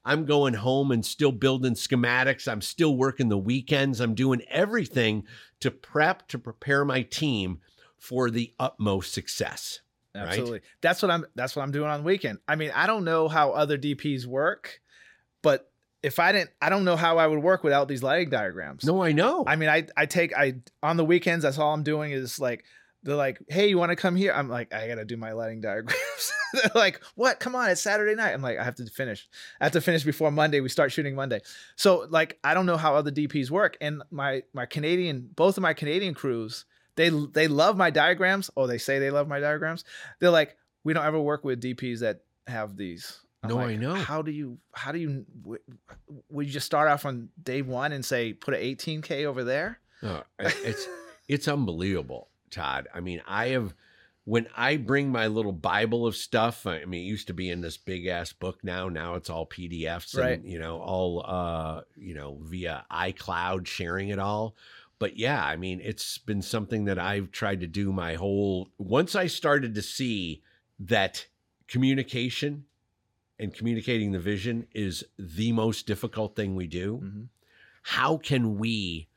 I'm 0.05 0.25
going 0.25 0.53
home 0.53 0.91
and 0.91 1.05
still 1.05 1.33
building 1.33 1.73
schematics. 1.73 2.47
I'm 2.47 2.61
still 2.61 2.95
working 2.95 3.27
the 3.27 3.37
weekends. 3.37 3.99
I'm 3.99 4.15
doing 4.15 4.41
everything 4.49 5.25
to 5.59 5.71
prep 5.71 6.27
to 6.29 6.39
prepare 6.39 6.85
my 6.85 7.01
team 7.01 7.59
for 7.97 8.29
the 8.29 8.53
utmost 8.59 9.13
success. 9.13 9.81
right? 10.15 10.27
Absolutely. 10.27 10.61
That's 10.79 11.01
what 11.01 11.11
I'm 11.11 11.25
that's 11.35 11.55
what 11.55 11.63
I'm 11.63 11.71
doing 11.71 11.89
on 11.89 11.99
the 12.01 12.05
weekend. 12.05 12.39
I 12.47 12.55
mean, 12.55 12.71
I 12.73 12.87
don't 12.87 13.03
know 13.03 13.27
how 13.27 13.51
other 13.51 13.77
DPs 13.77 14.25
work, 14.25 14.79
but 15.41 15.69
if 16.03 16.19
I 16.19 16.31
didn't 16.31 16.51
I 16.61 16.69
don't 16.69 16.85
know 16.85 16.95
how 16.95 17.17
I 17.17 17.27
would 17.27 17.39
work 17.39 17.63
without 17.63 17.89
these 17.89 18.03
lighting 18.03 18.29
diagrams. 18.29 18.85
No, 18.85 19.03
I 19.03 19.11
know. 19.11 19.43
I 19.45 19.57
mean, 19.57 19.67
I 19.67 19.87
I 19.97 20.05
take 20.05 20.33
I 20.37 20.55
on 20.81 20.95
the 20.95 21.05
weekends. 21.05 21.43
That's 21.43 21.57
all 21.57 21.73
I'm 21.73 21.83
doing 21.83 22.11
is 22.11 22.39
like 22.39 22.63
they're 23.07 23.15
like, 23.15 23.39
"Hey, 23.47 23.67
you 23.69 23.77
want 23.77 23.89
to 23.91 23.95
come 23.95 24.15
here?" 24.15 24.31
I'm 24.33 24.49
like, 24.49 24.73
"I 24.73 24.87
gotta 24.87 25.05
do 25.05 25.17
my 25.17 25.31
lighting 25.31 25.61
diagrams." 25.69 26.31
they're 26.53 26.71
like, 26.75 27.01
"What? 27.15 27.39
Come 27.39 27.55
on, 27.55 27.69
it's 27.69 27.81
Saturday 27.81 28.13
night." 28.15 28.33
I'm 28.33 28.41
like, 28.41 28.57
"I 28.59 28.63
have 28.63 28.75
to 28.75 28.85
finish. 28.85 29.27
I 29.59 29.65
have 29.65 29.73
to 29.73 29.81
finish 29.81 30.03
before 30.03 30.31
Monday. 30.31 30.59
We 30.59 30.69
start 30.69 30.91
shooting 30.91 31.15
Monday." 31.15 31.41
So 31.75 32.07
like, 32.09 32.37
I 32.43 32.53
don't 32.53 32.65
know 32.65 32.77
how 32.77 32.95
other 32.95 33.11
DPs 33.11 33.49
work. 33.49 33.77
And 33.81 34.03
my 34.11 34.43
my 34.53 34.65
Canadian, 34.65 35.29
both 35.35 35.57
of 35.57 35.61
my 35.63 35.73
Canadian 35.73 36.13
crews, 36.13 36.65
they 36.95 37.09
they 37.09 37.47
love 37.47 37.77
my 37.77 37.89
diagrams, 37.89 38.49
or 38.55 38.67
they 38.67 38.77
say 38.77 38.99
they 38.99 39.09
love 39.11 39.27
my 39.27 39.39
diagrams. 39.39 39.83
They're 40.19 40.29
like, 40.29 40.55
"We 40.83 40.93
don't 40.93 41.05
ever 41.05 41.19
work 41.19 41.43
with 41.43 41.61
DPs 41.61 41.99
that 42.01 42.21
have 42.47 42.77
these." 42.77 43.19
I'm 43.43 43.49
No, 43.51 43.55
like, 43.57 43.67
I 43.67 43.75
know. 43.75 43.93
How 43.95 44.21
do 44.23 44.31
you? 44.31 44.57
How 44.73 44.91
do 44.91 44.97
you? 44.99 45.25
w- 45.41 45.61
Would 46.29 46.47
you 46.47 46.51
just 46.51 46.65
start 46.65 46.89
off 46.89 47.05
on 47.05 47.29
day 47.41 47.61
one 47.61 47.91
and 47.91 48.03
say 48.03 48.33
put 48.33 48.53
an 48.55 48.61
18k 48.61 49.25
over 49.25 49.43
there? 49.43 49.79
Oh, 50.01 50.23
it's 50.39 50.87
it's 51.27 51.47
unbelievable, 51.47 52.29
Todd. 52.51 52.87
I 52.93 52.99
mean, 52.99 53.21
I 53.27 53.47
have 53.49 53.73
when 54.25 54.47
I 54.57 54.75
bring 54.77 55.09
my 55.09 55.27
little 55.27 55.53
Bible 55.53 56.05
of 56.05 56.15
stuff. 56.15 56.65
I 56.67 56.83
mean, 56.85 57.01
it 57.03 57.07
used 57.07 57.27
to 57.27 57.33
be 57.33 57.49
in 57.49 57.61
this 57.61 57.77
big 57.77 58.07
ass 58.07 58.33
book. 58.33 58.63
Now, 58.63 58.89
now 58.89 59.15
it's 59.15 59.29
all 59.29 59.45
PDFs, 59.47 60.17
Right. 60.17 60.39
and 60.39 60.45
you 60.49 60.59
know, 60.59 60.79
all 60.79 61.23
uh, 61.25 61.81
you 61.95 62.13
know, 62.13 62.39
via 62.43 62.85
iCloud, 62.91 63.67
sharing 63.67 64.09
it 64.09 64.19
all. 64.19 64.55
But 64.99 65.17
yeah, 65.17 65.43
I 65.45 65.55
mean, 65.57 65.79
it's 65.83 66.17
been 66.17 66.41
something 66.41 66.85
that 66.85 66.97
I've 66.97 67.31
tried 67.31 67.59
to 67.61 67.67
do 67.67 67.91
my 67.93 68.15
whole. 68.15 68.69
Once 68.77 69.15
I 69.15 69.27
started 69.27 69.75
to 69.75 69.81
see 69.81 70.41
that 70.79 71.27
communication 71.67 72.65
and 73.39 73.53
communicating 73.53 74.11
the 74.11 74.19
vision 74.19 74.65
is 74.73 75.03
the 75.19 75.51
most 75.51 75.85
difficult 75.85 76.35
thing 76.35 76.55
we 76.55 76.65
do 76.67 76.97
Mm-hmm. 77.03 77.23
how 77.83 78.17
can 78.17 78.57
we 78.57 79.07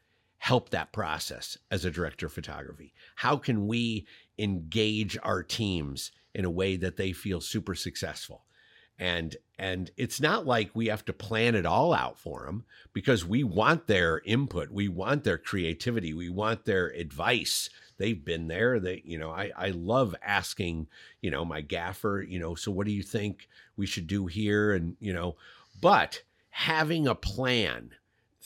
help 0.40 0.70
that 0.70 0.90
process 0.90 1.58
as 1.70 1.84
a 1.84 1.90
director 1.90 2.26
of 2.26 2.32
photography? 2.32 2.94
How 3.16 3.36
can 3.36 3.66
we 3.66 4.06
engage 4.38 5.18
our 5.22 5.42
teams 5.42 6.12
in 6.34 6.46
a 6.46 6.50
way 6.50 6.76
that 6.76 6.96
they 6.96 7.12
feel 7.12 7.42
super 7.42 7.74
successful? 7.74 8.44
And 8.98 9.36
and 9.58 9.90
it's 9.98 10.18
not 10.18 10.46
like 10.46 10.70
we 10.72 10.86
have 10.86 11.04
to 11.06 11.12
plan 11.12 11.54
it 11.54 11.66
all 11.66 11.92
out 11.92 12.18
for 12.18 12.46
them 12.46 12.64
because 12.94 13.24
we 13.24 13.44
want 13.44 13.86
their 13.86 14.22
input, 14.24 14.70
we 14.70 14.88
want 14.88 15.24
their 15.24 15.36
creativity, 15.38 16.14
we 16.14 16.30
want 16.30 16.64
their 16.64 16.86
advice. 16.88 17.68
They've 17.98 18.24
been 18.24 18.48
there. 18.48 18.80
They, 18.80 19.02
you 19.04 19.18
know, 19.18 19.30
I 19.30 19.52
I 19.54 19.68
love 19.70 20.14
asking, 20.22 20.86
you 21.20 21.30
know, 21.30 21.44
my 21.44 21.60
gaffer, 21.60 22.24
you 22.26 22.38
know, 22.38 22.54
so 22.54 22.70
what 22.72 22.86
do 22.86 22.92
you 22.92 23.02
think 23.02 23.46
we 23.76 23.86
should 23.86 24.06
do 24.06 24.26
here? 24.26 24.72
And 24.72 24.96
you 25.00 25.12
know, 25.12 25.36
but 25.82 26.22
having 26.48 27.06
a 27.06 27.14
plan 27.14 27.90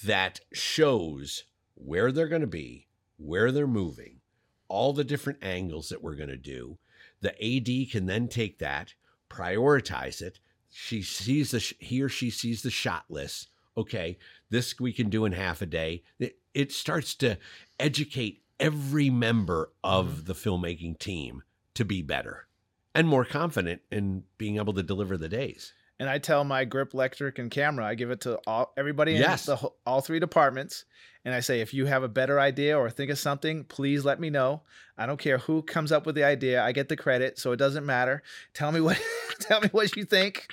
that 0.05 0.41
shows 0.53 1.45
where 1.75 2.13
they're 2.13 2.29
going 2.29 2.41
to 2.41 2.47
be, 2.47 2.89
where 3.17 3.53
they're 3.53 3.67
moving, 3.67 4.21
all 4.69 4.93
the 4.93 5.05
different 5.05 5.43
angles 5.43 5.89
that 5.89 6.03
we're 6.03 6.17
going 6.17 6.29
to 6.29 6.37
do. 6.37 6.79
The 7.21 7.33
AD 7.33 7.91
can 7.91 8.07
then 8.07 8.29
take 8.29 8.59
that, 8.59 8.95
prioritize 9.31 10.21
it. 10.21 10.39
She 10.71 11.03
sees 11.03 11.53
the 11.53 11.61
sh- 11.61 11.75
he 11.79 12.03
or 12.03 12.09
she 12.09 12.31
sees 12.31 12.63
the 12.63 12.71
shot 12.71 13.05
list. 13.09 13.49
Okay, 13.77 14.19
this 14.51 14.79
we 14.79 14.93
can 14.93 15.09
do 15.09 15.25
in 15.25 15.33
half 15.33 15.63
a 15.63 15.67
day. 15.67 16.03
It, 16.19 16.39
it 16.53 16.73
starts 16.73 17.15
to 17.17 17.39
educate 17.79 18.43
every 18.61 19.11
member 19.11 19.73
of 19.83 20.07
mm-hmm. 20.07 20.25
the 20.25 20.35
filmmaking 20.35 20.99
team 20.99 21.43
to 21.75 21.85
be 21.85 22.03
better 22.03 22.47
and 22.95 23.09
more 23.09 23.25
confident 23.25 23.83
in 23.91 24.23
being 24.39 24.57
able 24.57 24.73
to 24.73 24.83
deliver 24.83 25.17
the 25.17 25.29
days. 25.29 25.73
And 25.99 26.09
I 26.09 26.19
tell 26.19 26.45
my 26.45 26.65
grip, 26.65 26.95
electric, 26.95 27.39
and 27.39 27.51
camera. 27.51 27.87
I 27.87 27.95
give 27.95 28.11
it 28.11 28.21
to 28.23 28.39
all 28.47 28.73
everybody 28.77 29.13
Yes. 29.15 29.49
in 29.49 29.55
the, 29.55 29.71
all 29.87 30.01
three 30.01 30.19
departments, 30.19 30.85
and 31.25 31.35
I 31.35 31.41
say, 31.41 31.61
if 31.61 31.73
you 31.73 31.87
have 31.87 32.03
a 32.03 32.09
better 32.09 32.39
idea 32.39 32.79
or 32.79 32.91
think 32.91 33.11
of 33.11 33.19
something, 33.19 33.65
please 33.65 34.05
let 34.05 34.21
me 34.21 34.29
know. 34.29 34.63
I 34.99 35.07
don't 35.07 35.19
care 35.19 35.39
who 35.39 35.63
comes 35.63 35.91
up 35.91 36.05
with 36.05 36.15
the 36.15 36.25
idea. 36.25 36.63
I 36.63 36.73
get 36.73 36.89
the 36.89 36.97
credit, 36.97 37.39
so 37.39 37.53
it 37.53 37.57
doesn't 37.57 37.87
matter. 37.87 38.23
Tell 38.53 38.73
me 38.73 38.81
what 38.81 39.01
tell 39.41 39.61
me 39.61 39.69
what 39.73 39.97
you 39.97 40.05
think. 40.05 40.47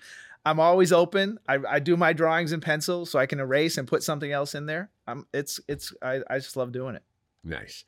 I'm 0.46 0.60
always 0.60 0.92
open. 0.92 1.40
I, 1.48 1.60
I 1.70 1.80
do 1.80 1.96
my 1.96 2.14
drawings 2.14 2.52
in 2.52 2.62
pencil, 2.62 3.06
so 3.06 3.20
I 3.20 3.26
can 3.26 3.40
erase 3.40 3.78
and 3.78 3.88
put 3.88 4.02
something 4.02 4.32
else 4.32 4.56
in 4.56 4.66
there. 4.66 4.90
I'm 5.06 5.28
it's 5.34 5.60
it's 5.68 5.94
I, 6.02 6.22
I 6.30 6.40
just 6.40 6.56
love 6.56 6.72
doing 6.72 6.96
it. 6.96 7.04
Nice. 7.44 7.84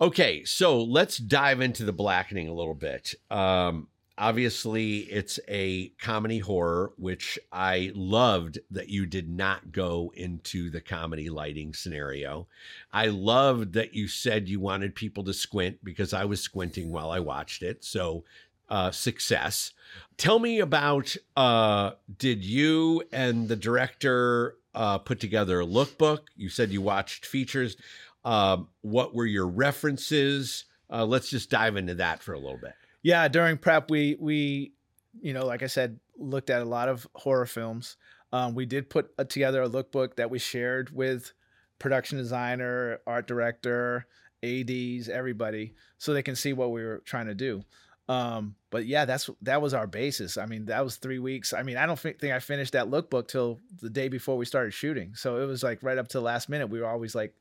Okay, 0.00 0.44
so 0.44 0.82
let's 0.82 1.18
dive 1.18 1.60
into 1.60 1.84
the 1.84 1.92
blackening 1.92 2.48
a 2.48 2.54
little 2.54 2.74
bit. 2.74 3.14
Um, 3.30 3.88
obviously, 4.20 4.98
it's 4.98 5.40
a 5.48 5.88
comedy 5.98 6.38
horror, 6.38 6.92
which 6.98 7.38
I 7.50 7.90
loved 7.94 8.58
that 8.70 8.90
you 8.90 9.06
did 9.06 9.28
not 9.28 9.72
go 9.72 10.12
into 10.14 10.70
the 10.70 10.82
comedy 10.82 11.30
lighting 11.30 11.72
scenario. 11.72 12.46
I 12.92 13.06
loved 13.06 13.72
that 13.72 13.94
you 13.94 14.06
said 14.06 14.48
you 14.48 14.60
wanted 14.60 14.94
people 14.94 15.24
to 15.24 15.32
squint 15.32 15.78
because 15.82 16.12
I 16.12 16.26
was 16.26 16.40
squinting 16.42 16.92
while 16.92 17.10
I 17.10 17.18
watched 17.18 17.62
it. 17.62 17.82
So, 17.82 18.24
uh, 18.68 18.90
success. 18.90 19.72
Tell 20.16 20.38
me 20.38 20.60
about 20.60 21.16
uh, 21.36 21.92
did 22.18 22.44
you 22.44 23.02
and 23.10 23.48
the 23.48 23.56
director 23.56 24.56
uh, 24.74 24.98
put 24.98 25.18
together 25.18 25.60
a 25.60 25.66
lookbook? 25.66 26.20
You 26.36 26.50
said 26.50 26.70
you 26.70 26.82
watched 26.82 27.26
features. 27.26 27.76
Um, 28.24 28.68
what 28.82 29.14
were 29.14 29.26
your 29.26 29.48
references? 29.48 30.66
Uh, 30.88 31.06
let's 31.06 31.30
just 31.30 31.50
dive 31.50 31.76
into 31.76 31.94
that 31.96 32.22
for 32.22 32.34
a 32.34 32.38
little 32.38 32.58
bit. 32.58 32.74
Yeah, 33.02 33.28
during 33.28 33.58
prep, 33.58 33.90
we 33.90 34.16
we, 34.20 34.72
you 35.20 35.32
know, 35.32 35.46
like 35.46 35.62
I 35.62 35.66
said, 35.66 35.98
looked 36.16 36.50
at 36.50 36.62
a 36.62 36.66
lot 36.66 36.88
of 36.88 37.06
horror 37.14 37.46
films. 37.46 37.96
Um, 38.32 38.54
we 38.54 38.66
did 38.66 38.90
put 38.90 39.12
a, 39.18 39.24
together 39.24 39.62
a 39.62 39.68
lookbook 39.68 40.16
that 40.16 40.30
we 40.30 40.38
shared 40.38 40.90
with 40.94 41.32
production 41.78 42.18
designer, 42.18 43.00
art 43.06 43.26
director, 43.26 44.06
ads, 44.42 45.08
everybody, 45.08 45.74
so 45.98 46.12
they 46.12 46.22
can 46.22 46.36
see 46.36 46.52
what 46.52 46.70
we 46.70 46.84
were 46.84 47.02
trying 47.04 47.26
to 47.26 47.34
do. 47.34 47.64
Um, 48.08 48.56
but 48.70 48.86
yeah, 48.86 49.04
that's 49.04 49.30
that 49.42 49.62
was 49.62 49.72
our 49.72 49.86
basis. 49.86 50.36
I 50.36 50.46
mean, 50.46 50.66
that 50.66 50.82
was 50.84 50.96
three 50.96 51.18
weeks. 51.18 51.52
I 51.52 51.62
mean, 51.62 51.76
I 51.76 51.86
don't 51.86 51.98
think 51.98 52.22
I 52.24 52.40
finished 52.40 52.72
that 52.72 52.90
lookbook 52.90 53.28
till 53.28 53.60
the 53.80 53.90
day 53.90 54.08
before 54.08 54.36
we 54.36 54.44
started 54.44 54.72
shooting. 54.74 55.14
So 55.14 55.40
it 55.40 55.46
was 55.46 55.62
like 55.62 55.82
right 55.82 55.98
up 55.98 56.08
to 56.08 56.18
the 56.18 56.22
last 56.22 56.48
minute. 56.48 56.68
We 56.68 56.80
were 56.80 56.88
always 56.88 57.14
like, 57.14 57.34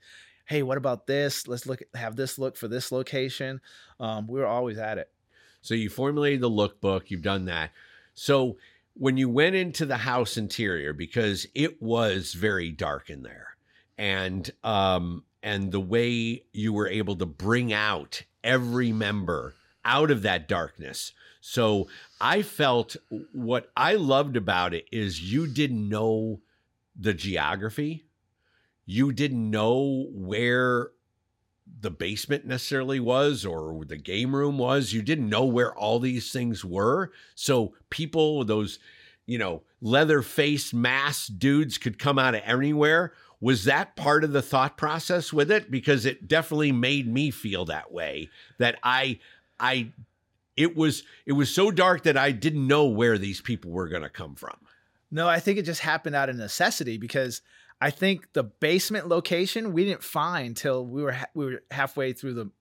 "Hey, 0.46 0.64
what 0.64 0.78
about 0.78 1.08
this? 1.08 1.48
Let's 1.48 1.66
look 1.66 1.82
have 1.96 2.16
this 2.16 2.38
look 2.38 2.56
for 2.56 2.68
this 2.68 2.92
location." 2.92 3.62
Um, 4.00 4.28
we 4.28 4.40
were 4.40 4.46
always 4.46 4.78
at 4.78 5.00
it. 5.00 5.10
So 5.62 5.74
you 5.74 5.90
formulated 5.90 6.42
the 6.42 6.50
lookbook, 6.50 7.10
you've 7.10 7.22
done 7.22 7.46
that. 7.46 7.72
So 8.14 8.58
when 8.94 9.18
you 9.18 9.30
went 9.30 9.56
into 9.56 9.86
the 9.86 9.98
house 9.98 10.38
interior, 10.38 10.94
because 10.94 11.48
it 11.56 11.82
was 11.82 12.34
very 12.34 12.72
dark 12.72 13.10
in 13.10 13.24
there, 13.24 13.56
and 13.98 14.50
um, 14.64 15.24
and 15.42 15.72
the 15.72 15.80
way 15.80 16.44
you 16.52 16.74
were 16.74 16.88
able 16.88 17.16
to 17.18 17.26
bring 17.26 17.72
out 17.72 18.24
every 18.44 18.92
member 18.92 19.56
out 19.86 20.12
of 20.12 20.22
that 20.24 20.48
darkness. 20.48 21.14
So 21.42 21.88
I 22.20 22.42
felt 22.42 22.98
what 23.32 23.72
I 23.76 23.96
loved 23.96 24.36
about 24.36 24.74
it 24.74 24.86
is 24.92 25.32
you 25.32 25.48
didn't 25.48 25.88
know 25.88 26.42
the 27.00 27.14
geography. 27.14 28.06
You 28.86 29.14
didn't 29.14 29.50
know 29.50 30.08
where 30.12 30.90
the 31.82 31.92
basement 31.92 32.46
necessarily 32.46 33.00
was 33.00 33.46
or 33.46 33.84
the 33.86 33.98
game 33.98 34.36
room 34.36 34.58
was. 34.58 34.94
You 34.94 35.02
didn't 35.02 35.30
know 35.30 35.46
where 35.46 35.74
all 35.76 36.00
these 36.00 36.32
things 36.32 36.66
were. 36.66 37.12
So 37.36 37.74
people, 37.90 38.44
those, 38.44 38.80
you 39.26 39.38
know, 39.38 39.64
leather 39.82 40.22
faced 40.22 40.74
mass 40.74 41.28
dudes 41.28 41.78
could 41.78 42.00
come 42.00 42.20
out 42.20 42.36
of 42.36 42.42
anywhere. 42.44 43.14
Was 43.42 43.64
that 43.66 43.96
part 43.96 44.24
of 44.24 44.34
the 44.34 44.42
thought 44.42 44.78
process 44.78 45.32
with 45.32 45.50
it? 45.50 45.72
Because 45.72 46.06
it 46.06 46.28
definitely 46.28 46.74
made 46.74 47.08
me 47.08 47.32
feel 47.32 47.66
that 47.66 47.92
way. 47.92 48.30
That 48.58 48.78
I, 48.84 49.20
I, 49.60 49.92
it 50.58 50.76
was 50.76 51.04
it 51.26 51.32
was 51.32 51.54
so 51.54 51.72
dark 51.72 52.04
that 52.04 52.18
I 52.18 52.32
didn't 52.32 52.68
know 52.68 52.86
where 52.86 53.18
these 53.18 53.40
people 53.40 53.72
were 53.72 53.88
going 53.88 54.02
to 54.02 54.10
come 54.10 54.36
from. 54.36 54.58
No, 55.10 55.28
I 55.28 55.40
think 55.40 55.58
it 55.58 55.64
just 55.64 55.82
happened 55.82 56.16
out 56.16 56.30
of 56.30 56.36
necessity 56.36 56.98
because 56.98 57.42
I 57.82 57.90
think 57.92 58.34
the 58.34 58.44
basement 58.44 59.08
location 59.08 59.74
we 59.74 59.86
didn't 59.86 60.04
find 60.04 60.56
till 60.56 60.86
we 60.86 61.02
were 61.02 61.14
ha- 61.14 61.30
we 61.34 61.46
were 61.46 61.64
halfway 61.72 62.14
through 62.14 62.34
the 62.34 62.52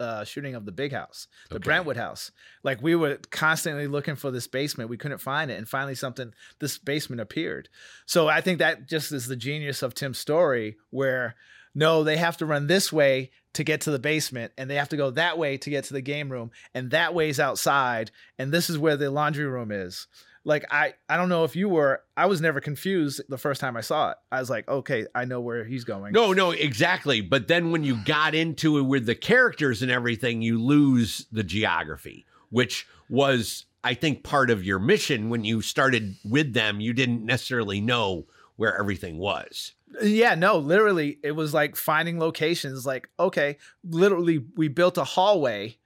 uh, 0.00 0.24
shooting 0.24 0.54
of 0.54 0.64
the 0.64 0.72
big 0.72 0.92
house, 0.92 1.28
the 1.48 1.56
Okay. 1.56 1.64
Brentwood 1.64 1.96
house. 1.96 2.32
Like 2.64 2.82
we 2.82 2.96
were 2.96 3.18
constantly 3.30 3.86
looking 3.86 4.16
for 4.16 4.30
this 4.32 4.46
basement, 4.48 4.90
we 4.90 4.96
couldn't 4.96 5.18
find 5.18 5.50
it, 5.50 5.58
and 5.58 5.68
finally 5.68 5.94
something 5.94 6.32
this 6.58 6.78
basement 6.78 7.20
appeared. 7.20 7.68
So 8.06 8.26
I 8.28 8.40
think 8.40 8.58
that 8.58 8.88
just 8.88 9.12
is 9.12 9.26
the 9.26 9.36
genius 9.36 9.82
of 9.82 9.94
Tim's 9.94 10.18
story, 10.18 10.76
where 10.90 11.36
no, 11.74 12.02
they 12.04 12.16
have 12.16 12.36
to 12.38 12.46
run 12.46 12.66
this 12.66 12.92
way 12.92 13.30
to 13.54 13.64
get 13.64 13.82
to 13.82 13.90
the 13.90 13.98
basement, 13.98 14.52
and 14.58 14.68
they 14.68 14.74
have 14.74 14.88
to 14.90 14.96
go 14.96 15.10
that 15.10 15.38
way 15.38 15.56
to 15.58 15.70
get 15.70 15.84
to 15.84 15.92
the 15.94 16.00
game 16.02 16.30
room, 16.30 16.50
and 16.74 16.90
that 16.90 17.14
way's 17.14 17.38
outside, 17.38 18.10
and 18.38 18.50
this 18.50 18.68
is 18.68 18.78
where 18.78 18.96
the 18.96 19.10
laundry 19.10 19.46
room 19.46 19.70
is 19.70 20.06
like 20.44 20.64
I 20.70 20.94
I 21.08 21.16
don't 21.16 21.28
know 21.28 21.44
if 21.44 21.54
you 21.54 21.68
were 21.68 22.02
I 22.16 22.26
was 22.26 22.40
never 22.40 22.60
confused 22.60 23.20
the 23.28 23.38
first 23.38 23.60
time 23.60 23.76
I 23.76 23.80
saw 23.80 24.10
it. 24.10 24.16
I 24.30 24.40
was 24.40 24.50
like, 24.50 24.68
okay, 24.68 25.06
I 25.14 25.24
know 25.24 25.40
where 25.40 25.64
he's 25.64 25.84
going. 25.84 26.12
No, 26.12 26.32
no, 26.32 26.50
exactly. 26.50 27.20
But 27.20 27.48
then 27.48 27.70
when 27.70 27.84
you 27.84 27.96
got 28.04 28.34
into 28.34 28.78
it 28.78 28.82
with 28.82 29.06
the 29.06 29.14
characters 29.14 29.82
and 29.82 29.90
everything, 29.90 30.42
you 30.42 30.60
lose 30.60 31.26
the 31.30 31.44
geography, 31.44 32.26
which 32.50 32.86
was, 33.08 33.66
I 33.84 33.94
think, 33.94 34.22
part 34.22 34.50
of 34.50 34.64
your 34.64 34.78
mission 34.78 35.28
when 35.30 35.44
you 35.44 35.62
started 35.62 36.16
with 36.24 36.54
them. 36.54 36.80
You 36.80 36.92
didn't 36.92 37.24
necessarily 37.24 37.80
know 37.80 38.26
where 38.56 38.76
everything 38.78 39.18
was. 39.18 39.72
Yeah, 40.02 40.34
no, 40.34 40.58
literally 40.58 41.18
it 41.22 41.32
was 41.32 41.52
like 41.52 41.76
finding 41.76 42.18
locations 42.18 42.86
like 42.86 43.08
okay, 43.20 43.58
literally 43.84 44.44
we 44.56 44.68
built 44.68 44.98
a 44.98 45.04
hallway 45.04 45.76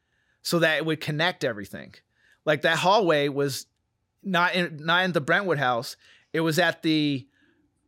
so 0.42 0.60
that 0.60 0.76
it 0.78 0.86
would 0.86 1.00
connect 1.00 1.44
everything. 1.44 1.94
Like 2.44 2.62
that 2.62 2.78
hallway 2.78 3.28
was 3.28 3.66
not 4.26 4.54
in 4.54 4.80
not 4.84 5.04
in 5.06 5.12
the 5.12 5.20
Brentwood 5.22 5.58
house. 5.58 5.96
It 6.34 6.40
was 6.40 6.58
at 6.58 6.82
the 6.82 7.26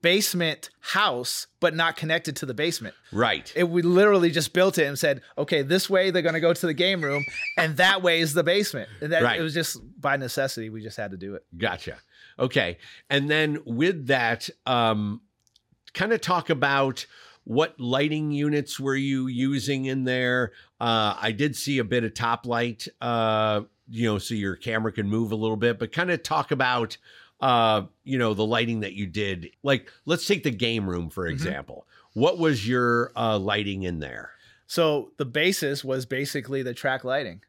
basement 0.00 0.70
house, 0.80 1.48
but 1.60 1.74
not 1.74 1.96
connected 1.96 2.36
to 2.36 2.46
the 2.46 2.54
basement. 2.54 2.94
Right. 3.12 3.52
It 3.56 3.68
we 3.68 3.82
literally 3.82 4.30
just 4.30 4.52
built 4.52 4.78
it 4.78 4.84
and 4.86 4.98
said, 4.98 5.22
okay, 5.36 5.62
this 5.62 5.90
way 5.90 6.10
they're 6.10 6.22
gonna 6.22 6.40
go 6.40 6.54
to 6.54 6.66
the 6.66 6.74
game 6.74 7.02
room, 7.02 7.24
and 7.56 7.76
that 7.78 8.00
way 8.02 8.20
is 8.20 8.32
the 8.32 8.44
basement. 8.44 8.88
And 9.00 9.12
that 9.12 9.22
Right. 9.22 9.38
it 9.40 9.42
was 9.42 9.54
just 9.54 9.78
by 10.00 10.16
necessity. 10.16 10.70
We 10.70 10.82
just 10.82 10.96
had 10.96 11.10
to 11.10 11.16
do 11.16 11.34
it. 11.34 11.44
Gotcha. 11.56 11.96
Okay. 12.38 12.78
And 13.10 13.28
then 13.28 13.58
with 13.66 14.06
that, 14.06 14.48
um, 14.66 15.20
kind 15.94 16.12
of 16.12 16.20
talk 16.20 16.48
about 16.50 17.04
what 17.42 17.80
lighting 17.80 18.30
units 18.30 18.78
were 18.78 18.94
you 18.94 19.26
using 19.26 19.86
in 19.86 20.04
there? 20.04 20.52
Uh, 20.80 21.16
I 21.20 21.32
did 21.32 21.56
see 21.56 21.78
a 21.78 21.84
bit 21.84 22.04
of 22.04 22.14
top 22.14 22.46
light, 22.46 22.86
uh, 23.00 23.62
you 23.90 24.06
know, 24.06 24.18
so 24.18 24.34
your 24.34 24.56
camera 24.56 24.92
can 24.92 25.08
move 25.08 25.32
a 25.32 25.36
little 25.36 25.56
bit, 25.56 25.78
but 25.78 25.92
kind 25.92 26.10
of 26.10 26.22
talk 26.22 26.50
about, 26.50 26.96
uh, 27.40 27.82
you 28.04 28.18
know, 28.18 28.34
the 28.34 28.44
lighting 28.44 28.80
that 28.80 28.92
you 28.94 29.06
did. 29.06 29.50
Like, 29.62 29.90
let's 30.04 30.26
take 30.26 30.42
the 30.44 30.50
game 30.50 30.88
room, 30.88 31.08
for 31.10 31.26
Mhm. 31.28 31.32
example. 31.32 31.86
What 32.14 32.38
was 32.38 32.66
your 32.68 33.12
uh, 33.16 33.38
lighting 33.38 33.82
in 33.84 34.00
there? 34.00 34.30
So 34.66 35.12
the 35.16 35.24
basis 35.24 35.82
was 35.84 36.04
basically 36.04 36.62
the 36.62 36.74
track 36.74 37.04
lighting. 37.04 37.42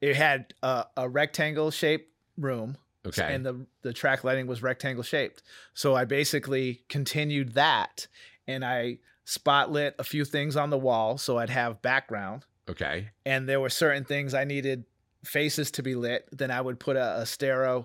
It 0.00 0.16
had 0.16 0.54
a, 0.62 0.86
a 0.96 1.08
rectangle 1.08 1.70
shaped 1.70 2.10
room, 2.38 2.76
Okay. 3.06 3.34
and 3.34 3.44
the 3.44 3.66
the 3.82 3.92
track 3.92 4.24
lighting 4.24 4.46
was 4.46 4.62
rectangle 4.62 5.02
shaped. 5.04 5.42
So 5.74 5.94
I 5.94 6.04
basically 6.04 6.82
continued 6.88 7.52
that, 7.54 8.06
and 8.46 8.64
I 8.64 8.98
spotlit 9.26 9.92
a 9.98 10.04
few 10.04 10.24
things 10.24 10.56
on 10.56 10.70
the 10.70 10.78
wall, 10.78 11.18
so 11.18 11.38
I'd 11.38 11.50
have 11.50 11.82
background. 11.82 12.44
okay. 12.68 13.10
And 13.26 13.48
there 13.48 13.60
were 13.60 13.68
certain 13.70 14.04
things 14.04 14.34
I 14.34 14.44
needed 14.44 14.84
faces 15.24 15.70
to 15.72 15.82
be 15.82 15.94
lit. 15.94 16.28
Then 16.32 16.50
I 16.50 16.60
would 16.60 16.78
put 16.80 16.96
a, 16.96 17.18
a 17.20 17.22
Astera, 17.22 17.84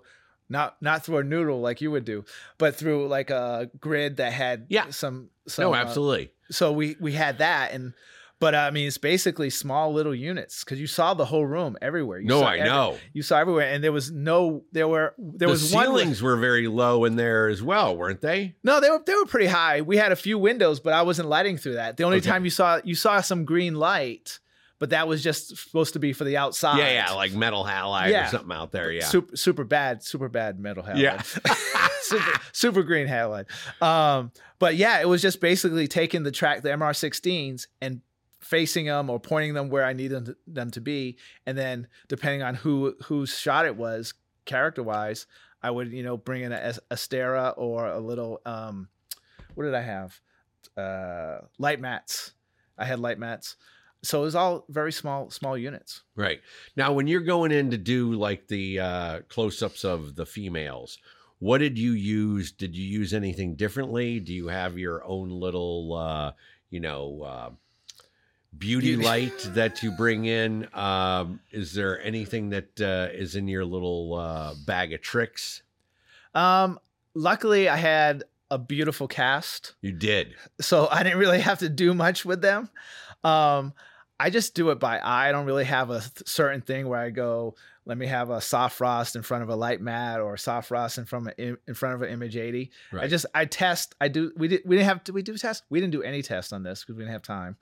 not 0.49 0.77
not 0.81 1.03
through 1.05 1.17
a 1.17 1.23
noodle 1.23 1.59
like 1.61 1.81
you 1.81 1.91
would 1.91 2.05
do, 2.05 2.25
but 2.57 2.75
through 2.75 3.07
like 3.07 3.29
a 3.29 3.69
grid 3.79 4.17
that 4.17 4.33
had 4.33 4.65
Yeah. 4.69 4.89
some. 4.91 5.29
some 5.47 5.63
No, 5.63 5.73
uh, 5.73 5.77
absolutely. 5.77 6.31
so 6.51 6.71
we 6.71 6.95
we 6.99 7.11
had 7.13 7.37
that 7.39 7.71
and 7.73 7.93
but 8.39 8.53
uh, 8.53 8.59
I 8.59 8.69
mean 8.71 8.87
it's 8.87 8.99
basically 8.99 9.49
small 9.49 9.91
little 9.93 10.13
units 10.13 10.63
because 10.63 10.79
you 10.79 10.85
saw 10.85 11.15
the 11.15 11.25
whole 11.25 11.45
room 11.47 11.75
everywhere. 11.81 12.19
You 12.19 12.27
no, 12.27 12.41
saw 12.41 12.45
I 12.49 12.57
every- 12.57 12.69
know. 12.69 12.97
you 13.11 13.23
saw 13.23 13.39
everywhere, 13.39 13.73
and 13.73 13.83
there 13.83 13.91
was 13.91 14.11
no 14.11 14.63
there 14.71 14.87
were 14.87 15.15
there 15.17 15.47
the 15.47 15.51
was 15.53 15.73
one 15.73 15.85
ceilings 15.85 16.21
were 16.21 16.37
very 16.37 16.67
low 16.67 17.03
in 17.05 17.15
there 17.15 17.47
as 17.47 17.63
well, 17.63 17.97
weren't 17.97 18.21
they? 18.21 18.55
no 18.63 18.79
they 18.79 18.89
were 18.91 19.01
they 19.05 19.15
were 19.15 19.25
pretty 19.25 19.47
high. 19.47 19.81
We 19.81 19.97
had 19.97 20.11
a 20.11 20.15
few 20.15 20.37
windows, 20.37 20.79
but 20.79 20.93
I 20.93 21.01
wasn't 21.01 21.29
lighting 21.29 21.57
through 21.57 21.73
that. 21.75 21.97
The 21.97 22.03
only 22.03 22.17
Okay. 22.19 22.29
time 22.29 22.43
you 22.45 22.51
saw 22.51 22.79
you 22.83 22.93
saw 22.93 23.21
some 23.21 23.43
green 23.43 23.73
light, 23.75 24.37
but 24.79 24.91
that 24.91 25.07
was 25.07 25.23
just 25.23 25.57
supposed 25.57 25.93
to 25.93 25.99
be 25.99 26.13
for 26.13 26.23
the 26.23 26.37
outside. 26.37 26.79
Yeah, 26.79 26.91
yeah, 26.91 27.11
like 27.11 27.33
metal 27.33 27.63
halide 27.63 28.25
or 28.25 28.29
something 28.29 28.55
out 28.55 28.71
there. 28.71 28.91
Yeah. 28.91 29.05
super 29.05 29.35
super 29.35 29.63
bad 29.63 30.03
super 30.03 30.29
bad 30.29 30.59
metal 30.59 30.83
halide. 30.83 30.99
Yeah. 30.99 31.21
super 32.01 32.39
super 32.51 32.83
green 32.83 33.07
halide. 33.07 33.45
Um, 33.81 34.31
but 34.59 34.75
yeah, 34.75 34.99
it 35.01 35.07
was 35.07 35.21
just 35.21 35.41
basically 35.41 35.87
taking 35.87 36.23
the 36.23 36.31
track 36.31 36.61
the 36.61 36.69
MR16s 36.69 37.67
and 37.81 38.01
facing 38.39 38.85
them 38.85 39.09
or 39.09 39.19
pointing 39.19 39.53
them 39.53 39.69
where 39.69 39.83
I 39.83 39.93
needed 39.93 40.15
them 40.15 40.25
to, 40.25 40.37
them 40.47 40.71
to 40.71 40.81
be, 40.81 41.17
and 41.45 41.57
then 41.57 41.87
depending 42.07 42.43
on 42.43 42.55
who 42.55 42.95
whose 43.05 43.37
shot 43.37 43.65
it 43.65 43.75
was 43.75 44.13
character 44.45 44.83
wise, 44.83 45.25
I 45.61 45.71
would 45.71 45.91
you 45.91 46.03
know 46.03 46.17
bring 46.17 46.43
in 46.43 46.51
a, 46.51 46.73
a 46.89 46.95
Astera 46.95 47.53
or 47.57 47.87
a 47.87 47.99
little 47.99 48.41
um, 48.45 48.89
what 49.55 49.63
did 49.63 49.73
I 49.73 49.81
have? 49.81 50.19
Uh, 50.75 51.39
light 51.57 51.79
mats. 51.79 52.33
I 52.77 52.85
had 52.85 52.99
light 52.99 53.17
mats. 53.17 53.55
So 54.03 54.21
it 54.21 54.25
was 54.25 54.35
all 54.35 54.65
very 54.69 54.91
small 54.91 55.29
small 55.31 55.57
units. 55.57 56.03
Right. 56.15 56.39
Now, 56.75 56.93
when 56.93 57.07
you're 57.07 57.21
going 57.21 57.51
in 57.51 57.71
to 57.71 57.77
do 57.77 58.13
like 58.13 58.47
the 58.47 58.79
uh, 58.79 59.19
close 59.27 59.61
ups 59.61 59.83
of 59.83 60.15
the 60.15 60.25
females, 60.25 60.97
what 61.39 61.57
did 61.59 61.77
you 61.77 61.91
use? 61.91 62.51
Did 62.51 62.75
you 62.75 62.85
use 62.85 63.13
anything 63.13 63.55
differently? 63.55 64.19
Do 64.19 64.33
you 64.33 64.47
have 64.47 64.77
your 64.77 65.03
own 65.03 65.29
little, 65.29 65.93
uh, 65.95 66.31
you 66.69 66.79
know, 66.79 67.21
uh, 67.23 67.49
beauty 68.57 68.95
Beauty. 68.95 69.03
light 69.03 69.49
that 69.53 69.83
you 69.83 69.91
bring 69.91 70.25
in? 70.25 70.67
Um, 70.73 71.39
is 71.51 71.73
there 71.73 72.01
anything 72.01 72.49
that 72.49 72.79
uh, 72.81 73.09
is 73.13 73.35
in 73.35 73.47
your 73.47 73.65
little 73.65 74.13
uh, 74.15 74.53
bag 74.65 74.93
of 74.93 75.01
tricks? 75.01 75.63
Um, 76.33 76.79
luckily, 77.13 77.67
I 77.69 77.77
had 77.77 78.23
a 78.49 78.57
beautiful 78.57 79.07
cast, 79.07 79.75
You 79.81 79.91
did. 79.91 80.35
so 80.61 80.87
I 80.89 81.03
didn't 81.03 81.17
really 81.19 81.41
have 81.41 81.59
to 81.59 81.69
do 81.69 81.93
much 81.93 82.23
with 82.25 82.41
them. 82.41 82.69
Um, 83.27 83.73
I 84.19 84.29
just 84.31 84.55
do 84.55 84.71
it 84.71 84.79
by 84.79 84.97
eye. 84.97 85.29
I 85.29 85.31
don't 85.31 85.45
really 85.45 85.65
have 85.65 85.89
a 85.91 85.99
th- 85.99 86.27
certain 86.27 86.61
thing 86.61 86.87
where 86.87 86.99
I 86.99 87.11
go, 87.11 87.55
let 87.85 87.97
me 87.99 88.07
have 88.07 88.31
a 88.31 88.41
soft 88.41 88.75
frost 88.77 89.15
in 89.15 89.21
front 89.21 89.43
of 89.43 89.49
a 89.49 89.55
light 89.55 89.79
mat 89.79 90.19
or 90.19 90.35
soft 90.37 90.69
frost 90.69 90.97
in 90.97 91.05
front 91.05 91.27
of 91.27 91.33
in 91.37 91.57
in 91.67 91.73
front 91.75 91.95
of 91.95 92.01
an 92.01 92.09
image 92.09 92.35
80. 92.35 92.71
I 92.99 93.07
just 93.07 93.25
I 93.35 93.45
test. 93.45 93.93
I 94.01 94.07
do. 94.07 94.31
We 94.35 94.47
did. 94.47 94.61
We 94.65 94.75
didn't 94.75 94.87
have. 94.89 95.03
Did 95.03 95.13
we 95.13 95.21
do 95.21 95.37
tests? 95.37 95.63
We 95.69 95.79
didn't 95.79 95.91
do 95.91 96.01
any 96.03 96.21
tests 96.23 96.51
on 96.51 96.63
this 96.63 96.81
because 96.81 96.95
we 96.95 97.03
didn't 97.03 97.13
have 97.13 97.21
time. 97.21 97.57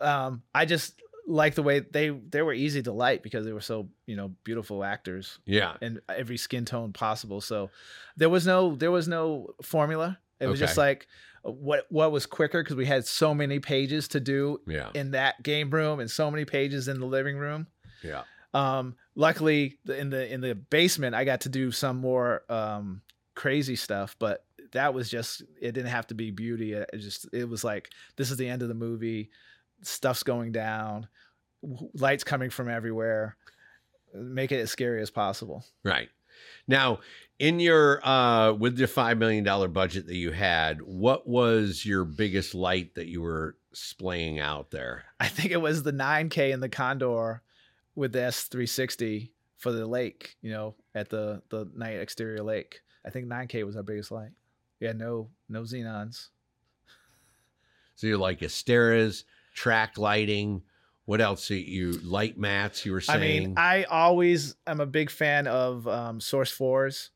Um, 0.00 0.42
I 0.54 0.64
just 0.64 1.00
like 1.26 1.54
the 1.54 1.62
way 1.62 1.78
they 1.78 2.08
they 2.10 2.42
were 2.42 2.52
easy 2.52 2.82
to 2.82 2.92
light 2.92 3.22
because 3.22 3.44
they 3.46 3.52
were 3.52 3.60
so 3.60 3.88
you 4.06 4.16
know 4.16 4.32
beautiful 4.42 4.82
actors 4.82 5.38
Yeah. 5.46 5.74
and 5.80 6.00
every 6.08 6.36
skin 6.38 6.64
tone 6.64 6.92
possible. 6.92 7.40
So 7.40 7.70
there 8.16 8.28
was 8.28 8.46
no 8.46 8.74
there 8.74 8.90
was 8.90 9.06
no 9.06 9.54
formula. 9.62 10.18
It 10.40 10.48
was 10.48 10.58
just 10.58 10.76
like 10.76 11.06
what 11.42 11.86
what 11.90 12.12
was 12.12 12.26
quicker 12.26 12.62
because 12.62 12.76
we 12.76 12.86
had 12.86 13.06
so 13.06 13.34
many 13.34 13.58
pages 13.60 14.08
to 14.08 14.20
do 14.20 14.60
Yeah. 14.66 14.90
in 14.94 15.12
that 15.12 15.42
game 15.42 15.70
room 15.70 15.98
and 16.00 16.10
so 16.10 16.30
many 16.30 16.44
pages 16.44 16.86
in 16.88 17.00
the 17.00 17.06
living 17.06 17.36
room. 17.38 17.66
Yeah. 18.02 18.22
Um, 18.52 18.96
luckily, 19.14 19.78
the- 19.84 19.96
in 19.98 20.10
the 20.10 20.32
in 20.32 20.40
the 20.40 20.54
basement, 20.54 21.14
I 21.14 21.24
got 21.24 21.42
to 21.42 21.48
do 21.48 21.70
some 21.70 21.98
more 21.98 22.42
um, 22.50 23.02
crazy 23.34 23.76
stuff, 23.76 24.16
but 24.18 24.44
that 24.72 24.92
was 24.94 25.08
just 25.08 25.42
it 25.60 25.72
didn't 25.72 25.90
have 25.90 26.06
to 26.08 26.14
be 26.14 26.30
beauty. 26.30 26.72
It 26.74 26.88
just 26.98 27.26
it 27.32 27.48
was 27.48 27.64
like 27.64 27.90
this 28.16 28.30
is 28.30 28.36
the 28.36 28.48
end 28.48 28.62
of 28.62 28.68
the 28.68 28.74
movie. 28.74 29.30
Stuff's 29.82 30.22
going 30.22 30.52
down, 30.52 31.08
lights 31.94 32.24
coming 32.24 32.50
from 32.50 32.68
everywhere. 32.68 33.36
Make 34.12 34.50
it 34.52 34.60
as 34.60 34.70
scary 34.70 35.00
as 35.00 35.10
possible. 35.10 35.64
Right. 35.84 36.08
Now, 36.66 37.00
in 37.38 37.58
your 37.58 38.06
uh 38.06 38.52
with 38.52 38.76
the 38.76 38.86
5 38.86 39.18
million 39.18 39.44
dollar 39.44 39.68
budget 39.68 40.06
that 40.06 40.16
you 40.16 40.30
had, 40.30 40.82
what 40.82 41.28
was 41.28 41.84
your 41.84 42.04
biggest 42.04 42.54
light 42.54 42.94
that 42.94 43.06
you 43.06 43.22
were 43.22 43.56
splaying 43.72 44.38
out 44.38 44.70
there? 44.70 45.04
I 45.18 45.28
think 45.28 45.50
it 45.50 45.60
was 45.60 45.82
the 45.82 45.92
9K 45.92 46.52
in 46.52 46.60
the 46.60 46.68
Condor 46.68 47.42
with 47.94 48.12
the 48.12 48.20
S360 48.20 49.30
for 49.56 49.72
the 49.72 49.86
lake, 49.86 50.36
you 50.42 50.50
know, 50.50 50.74
at 50.94 51.08
the 51.08 51.42
the 51.48 51.70
night 51.74 52.00
exterior 52.00 52.42
lake. 52.42 52.80
I 53.04 53.10
think 53.10 53.26
9K 53.26 53.64
was 53.64 53.76
our 53.76 53.82
biggest 53.82 54.10
light. 54.10 54.30
Yeah, 54.80 54.92
no 54.92 55.30
no 55.48 55.62
xenons. 55.62 56.28
So 57.94 58.06
you're 58.06 58.16
like 58.16 58.40
Asteras, 58.40 59.24
track 59.54 59.98
lighting, 59.98 60.62
what 61.10 61.20
else? 61.20 61.50
You- 61.50 61.56
You 61.58 61.92
light 62.04 62.38
mats, 62.38 62.86
you 62.86 62.92
were 62.92 63.00
saying. 63.00 63.18
I 63.18 63.46
mean, 63.46 63.54
I 63.56 63.84
always 63.84 64.54
am 64.66 64.80
a 64.80 64.86
big 64.86 65.10
fan 65.10 65.46
of 65.46 65.86
um, 65.88 66.20
Source 66.20 66.50
Fours. 66.52 67.10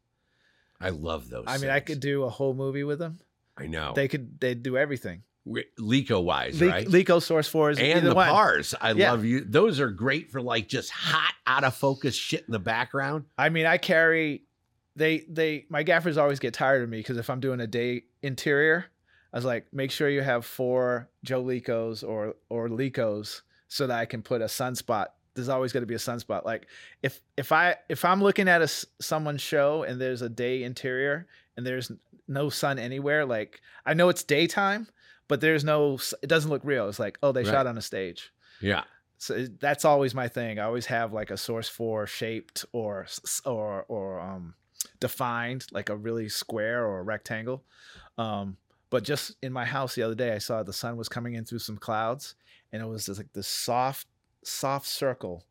I 0.80 0.90
love 0.90 1.30
those. 1.30 1.44
I 1.46 1.58
mean, 1.58 1.70
I 1.70 1.80
could 1.80 2.00
do 2.00 2.24
a 2.24 2.28
whole 2.28 2.54
movie 2.54 2.84
with 2.84 2.98
them. 2.98 3.20
I 3.56 3.66
know. 3.68 3.92
They 3.94 4.08
could 4.08 4.40
they 4.40 4.54
do 4.54 4.76
everything. 4.76 5.22
Leko 5.78 6.24
wise, 6.24 6.60
Le- 6.60 6.68
right? 6.68 6.86
Leko 6.86 7.22
Source 7.22 7.46
Fours 7.48 7.78
and 7.78 8.06
the 8.06 8.14
one. 8.14 8.28
pars. 8.28 8.74
I 8.80 8.92
Yeah. 8.92 9.12
love 9.12 9.24
you. 9.24 9.44
Those 9.44 9.78
are 9.78 9.90
great 9.90 10.30
for 10.32 10.40
like 10.42 10.68
just 10.68 10.90
hot, 10.90 11.34
out 11.46 11.64
of 11.64 11.74
focus 11.74 12.14
shit 12.14 12.44
in 12.46 12.52
the 12.52 12.58
background. 12.58 13.26
I 13.38 13.50
mean, 13.50 13.66
I 13.66 13.76
carry 13.78 14.42
they 14.96 15.18
they 15.28 15.66
my 15.68 15.82
gaffers 15.82 16.16
always 16.16 16.38
get 16.40 16.54
tired 16.54 16.82
of 16.82 16.88
me 16.88 16.96
because 16.98 17.16
if 17.18 17.28
I'm 17.30 17.40
doing 17.40 17.60
a 17.60 17.66
day 17.66 18.04
interior, 18.22 18.86
I 19.32 19.36
was 19.36 19.44
like, 19.44 19.66
make 19.72 19.90
sure 19.90 20.08
you 20.08 20.22
have 20.22 20.44
four 20.46 21.08
Joe 21.22 21.44
Lekos 21.44 22.02
or 22.06 22.34
or 22.48 22.68
Lekos 22.68 23.42
so 23.74 23.88
that 23.88 23.98
I 23.98 24.04
can 24.06 24.22
put 24.22 24.40
a 24.40 24.44
sunspot. 24.44 25.06
There's 25.34 25.48
always 25.48 25.72
going 25.72 25.82
to 25.82 25.86
be 25.86 25.96
a 25.96 25.98
sunspot. 25.98 26.44
Like 26.44 26.68
if 27.02 27.20
if 27.36 27.50
I 27.50 27.74
if 27.88 28.04
I'm 28.04 28.22
looking 28.22 28.48
at 28.48 28.62
a 28.62 28.68
someone's 29.00 29.42
show 29.42 29.82
and 29.82 30.00
there's 30.00 30.22
a 30.22 30.28
day 30.28 30.62
interior 30.62 31.26
and 31.56 31.66
there's 31.66 31.90
no 32.28 32.50
sun 32.50 32.78
anywhere, 32.78 33.24
like 33.24 33.60
I 33.84 33.94
know 33.94 34.08
it's 34.10 34.22
daytime, 34.22 34.86
but 35.26 35.40
there's 35.40 35.64
no 35.64 35.98
it 36.22 36.28
doesn't 36.28 36.50
look 36.52 36.62
real. 36.64 36.88
It's 36.88 37.00
like 37.00 37.18
oh 37.20 37.32
they 37.32 37.42
Right. 37.42 37.50
shot 37.50 37.66
on 37.66 37.76
a 37.76 37.82
stage 37.82 38.32
Yeah. 38.60 38.84
so 39.18 39.46
that's 39.58 39.84
always 39.84 40.14
my 40.14 40.28
thing. 40.28 40.60
I 40.60 40.64
always 40.66 40.86
have 40.86 41.12
like 41.12 41.32
a 41.32 41.36
source 41.36 41.68
four 41.68 42.06
shaped 42.06 42.64
or 42.72 43.06
or 43.44 43.84
or 43.88 44.20
um 44.20 44.54
defined 45.00 45.66
like 45.72 45.88
a 45.88 45.96
really 45.96 46.28
square 46.28 46.86
or 46.86 47.00
a 47.00 47.02
rectangle. 47.02 47.64
Um 48.18 48.56
but 48.90 49.02
just 49.02 49.34
in 49.42 49.52
my 49.52 49.64
house 49.64 49.96
the 49.96 50.02
other 50.04 50.14
day 50.14 50.32
I 50.32 50.38
saw 50.38 50.62
the 50.62 50.72
sun 50.72 50.96
was 50.96 51.08
coming 51.08 51.34
in 51.34 51.44
through 51.44 51.58
some 51.58 51.76
clouds 51.76 52.36
and 52.74 52.82
it 52.82 52.86
was 52.86 53.06
just 53.06 53.20
like 53.20 53.32
this 53.32 53.46
soft 53.46 54.08
soft 54.42 54.86
circle 54.86 55.46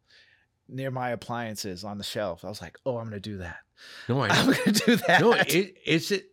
near 0.67 0.91
my 0.91 1.11
appliances 1.11 1.85
on 1.85 1.97
the 1.97 2.03
shelf. 2.03 2.43
I 2.43 2.49
was 2.49 2.61
like, 2.61 2.77
"Oh, 2.85 2.97
I'm 2.97 3.09
going 3.09 3.21
to 3.21 3.29
do 3.29 3.37
that. 3.37 3.59
No, 4.09 4.19
I 4.19 4.27
I'm 4.31 4.47
going 4.47 4.57
to 4.57 4.71
do 4.71 4.95
that." 4.97 5.21
no, 5.21 5.31
it, 5.31 5.77
it's 5.85 6.11
it. 6.11 6.31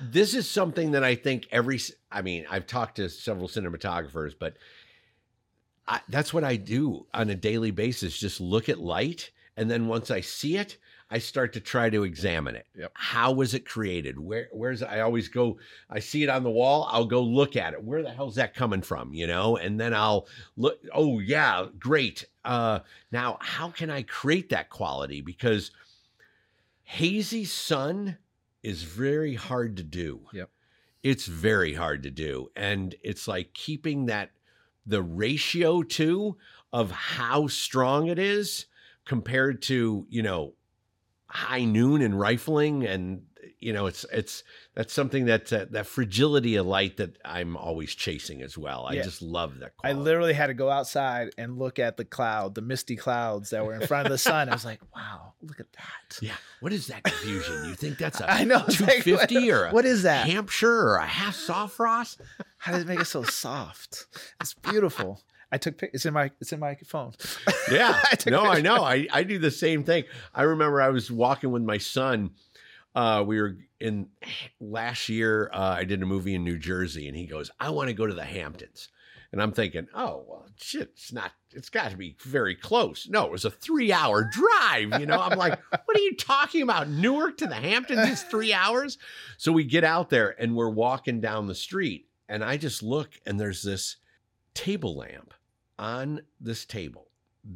This 0.00 0.34
is 0.34 0.50
something 0.50 0.90
that 0.90 1.04
I 1.04 1.14
think 1.14 1.46
every. 1.52 1.78
I 2.10 2.22
mean, 2.22 2.44
I've 2.50 2.66
talked 2.66 2.96
to 2.96 3.08
several 3.08 3.46
cinematographers, 3.46 4.34
but 4.36 4.56
I, 5.86 6.00
that's 6.08 6.34
what 6.34 6.42
I 6.42 6.56
do 6.56 7.06
on 7.14 7.30
a 7.30 7.36
daily 7.36 7.70
basis. 7.70 8.18
Just 8.18 8.40
look 8.40 8.68
at 8.68 8.80
light, 8.80 9.30
and 9.56 9.70
then 9.70 9.86
once 9.86 10.10
I 10.10 10.22
see 10.22 10.56
it, 10.56 10.76
I 11.12 11.18
start 11.18 11.52
to 11.52 11.60
try 11.60 11.90
to 11.90 12.04
examine 12.04 12.56
it. 12.56 12.66
Yep. 12.74 12.92
How 12.94 13.32
was 13.32 13.52
it 13.52 13.66
created? 13.66 14.18
Where 14.18 14.48
where's? 14.50 14.82
I 14.82 15.00
always 15.00 15.28
go, 15.28 15.58
I 15.90 15.98
see 15.98 16.22
it 16.22 16.30
on 16.30 16.42
the 16.42 16.50
wall, 16.50 16.88
I'll 16.90 17.04
go 17.04 17.22
look 17.22 17.54
at 17.54 17.74
it. 17.74 17.84
Where 17.84 18.02
the 18.02 18.10
hell's 18.10 18.36
that 18.36 18.54
coming 18.54 18.80
from? 18.80 19.12
You 19.12 19.26
know, 19.26 19.58
and 19.58 19.78
then 19.78 19.92
I'll 19.92 20.26
look, 20.56 20.80
oh 20.94 21.18
yeah, 21.18 21.66
great. 21.78 22.24
Uh 22.46 22.80
now 23.12 23.36
how 23.42 23.68
can 23.68 23.90
I 23.90 24.02
create 24.02 24.48
that 24.48 24.70
quality? 24.70 25.20
Because 25.20 25.70
hazy 26.84 27.44
sun 27.44 28.16
is 28.62 28.82
very 28.82 29.34
hard 29.34 29.76
to 29.76 29.82
do. 29.82 30.22
Yep. 30.32 30.48
It's 31.02 31.26
very 31.26 31.74
hard 31.74 32.04
to 32.04 32.10
do. 32.10 32.48
And 32.56 32.94
it's 33.02 33.28
like 33.28 33.52
keeping 33.52 34.06
that 34.06 34.30
the 34.86 35.02
ratio 35.02 35.82
too 35.82 36.38
of 36.72 36.90
how 36.90 37.48
strong 37.48 38.06
it 38.06 38.18
is 38.18 38.64
compared 39.04 39.60
to, 39.62 40.06
you 40.08 40.22
know, 40.22 40.54
high 41.32 41.64
noon 41.64 42.02
and 42.02 42.18
rifling 42.18 42.84
and 42.86 43.22
you 43.58 43.72
know 43.72 43.86
it's 43.86 44.04
it's 44.12 44.42
that's 44.74 44.92
something 44.92 45.24
that 45.26 45.52
uh, 45.52 45.66
that 45.70 45.86
fragility 45.86 46.56
of 46.56 46.66
light 46.66 46.96
that 46.98 47.16
I'm 47.24 47.56
always 47.56 47.94
chasing 47.94 48.42
as 48.42 48.58
well. 48.58 48.86
I 48.86 48.94
Yeah. 48.94 49.02
just 49.02 49.22
love 49.22 49.58
that. 49.60 49.72
I 49.84 49.92
literally 49.92 50.32
had 50.32 50.48
to 50.48 50.54
go 50.54 50.68
outside 50.68 51.30
and 51.38 51.58
look 51.58 51.78
at 51.78 51.96
the 51.96 52.04
cloud, 52.04 52.54
the 52.54 52.60
misty 52.60 52.96
clouds 52.96 53.50
that 53.50 53.64
were 53.64 53.74
in 53.74 53.86
front 53.86 54.06
of 54.06 54.10
the 54.12 54.18
sun. 54.18 54.48
I 54.48 54.52
was 54.52 54.64
like, 54.64 54.80
wow, 54.94 55.32
look 55.42 55.60
at 55.60 55.72
that. 55.72 56.18
yeah. 56.20 56.34
What 56.60 56.72
is 56.72 56.88
that 56.88 57.02
confusion? 57.04 57.64
You 57.66 57.74
think 57.74 57.98
that's 57.98 58.20
a 58.20 58.30
I 58.30 58.44
know. 58.44 58.64
it's 58.66 58.80
like, 58.80 59.02
250 59.04 59.50
or 59.52 59.66
a 59.66 59.70
what 59.72 59.84
is 59.84 60.02
that? 60.02 60.26
Hampshire 60.28 60.88
or 60.88 60.96
a 60.96 61.06
half 61.06 61.34
soft 61.34 61.74
frost? 61.76 62.20
How 62.58 62.72
does 62.72 62.82
it 62.82 62.88
make 62.88 63.00
it 63.00 63.06
so 63.06 63.22
soft? 63.22 64.06
It's 64.40 64.54
beautiful. 64.54 65.22
I 65.52 65.58
took 65.58 65.76
pic- 65.76 65.90
it's 65.92 66.06
in 66.06 66.14
my 66.14 66.30
it's 66.40 66.52
in 66.52 66.60
my 66.60 66.74
phone. 66.86 67.12
Yeah. 67.70 67.96
I 68.04 68.30
no, 68.30 68.44
I 68.44 68.60
know. 68.60 68.76
I, 68.84 69.06
I 69.12 69.22
do 69.22 69.38
the 69.38 69.50
same 69.50 69.84
thing. 69.84 70.04
I 70.34 70.42
remember 70.42 70.82
I 70.82 70.88
was 70.88 71.10
walking 71.10 71.52
with 71.52 71.62
my 71.62 71.78
son. 71.78 72.30
Uh, 72.94 73.22
we 73.26 73.40
were 73.40 73.56
in 73.78 74.08
last 74.60 75.08
year. 75.08 75.48
Uh, 75.52 75.76
I 75.78 75.84
did 75.84 76.02
a 76.02 76.06
movie 76.06 76.34
in 76.34 76.42
New 76.44 76.58
Jersey, 76.58 77.06
and 77.06 77.16
he 77.16 77.26
goes, 77.26 77.50
"I 77.60 77.70
want 77.70 77.88
to 77.88 77.94
go 77.94 78.06
to 78.06 78.14
the 78.14 78.24
Hamptons." 78.24 78.88
And 79.30 79.40
I'm 79.40 79.52
thinking, 79.52 79.86
"Oh 79.94 80.24
well, 80.28 80.46
shit, 80.56 80.90
it's 80.94 81.12
not. 81.12 81.32
It's 81.52 81.70
got 81.70 81.90
to 81.92 81.96
be 81.96 82.16
very 82.22 82.54
close." 82.54 83.08
No, 83.08 83.24
it 83.24 83.30
was 83.30 83.44
a 83.44 83.50
three-hour 83.50 84.24
drive. 84.30 85.00
You 85.00 85.06
know, 85.06 85.20
I'm 85.20 85.38
like, 85.38 85.58
"What 85.70 85.96
are 85.96 86.02
you 86.02 86.16
talking 86.16 86.62
about? 86.62 86.88
Newark 86.90 87.38
to 87.38 87.46
the 87.46 87.54
Hamptons 87.54 88.08
is 88.10 88.22
three 88.24 88.52
hours." 88.52 88.98
So 89.38 89.52
we 89.52 89.64
get 89.64 89.84
out 89.84 90.10
there, 90.10 90.34
and 90.38 90.54
we're 90.56 90.68
walking 90.68 91.20
down 91.20 91.46
the 91.46 91.54
street, 91.54 92.08
and 92.28 92.44
I 92.44 92.56
just 92.56 92.82
look, 92.82 93.10
and 93.24 93.38
there's 93.40 93.62
this 93.62 93.96
table 94.54 94.96
lamp 94.96 95.32
on 95.82 96.20
this 96.40 96.64
table 96.64 97.08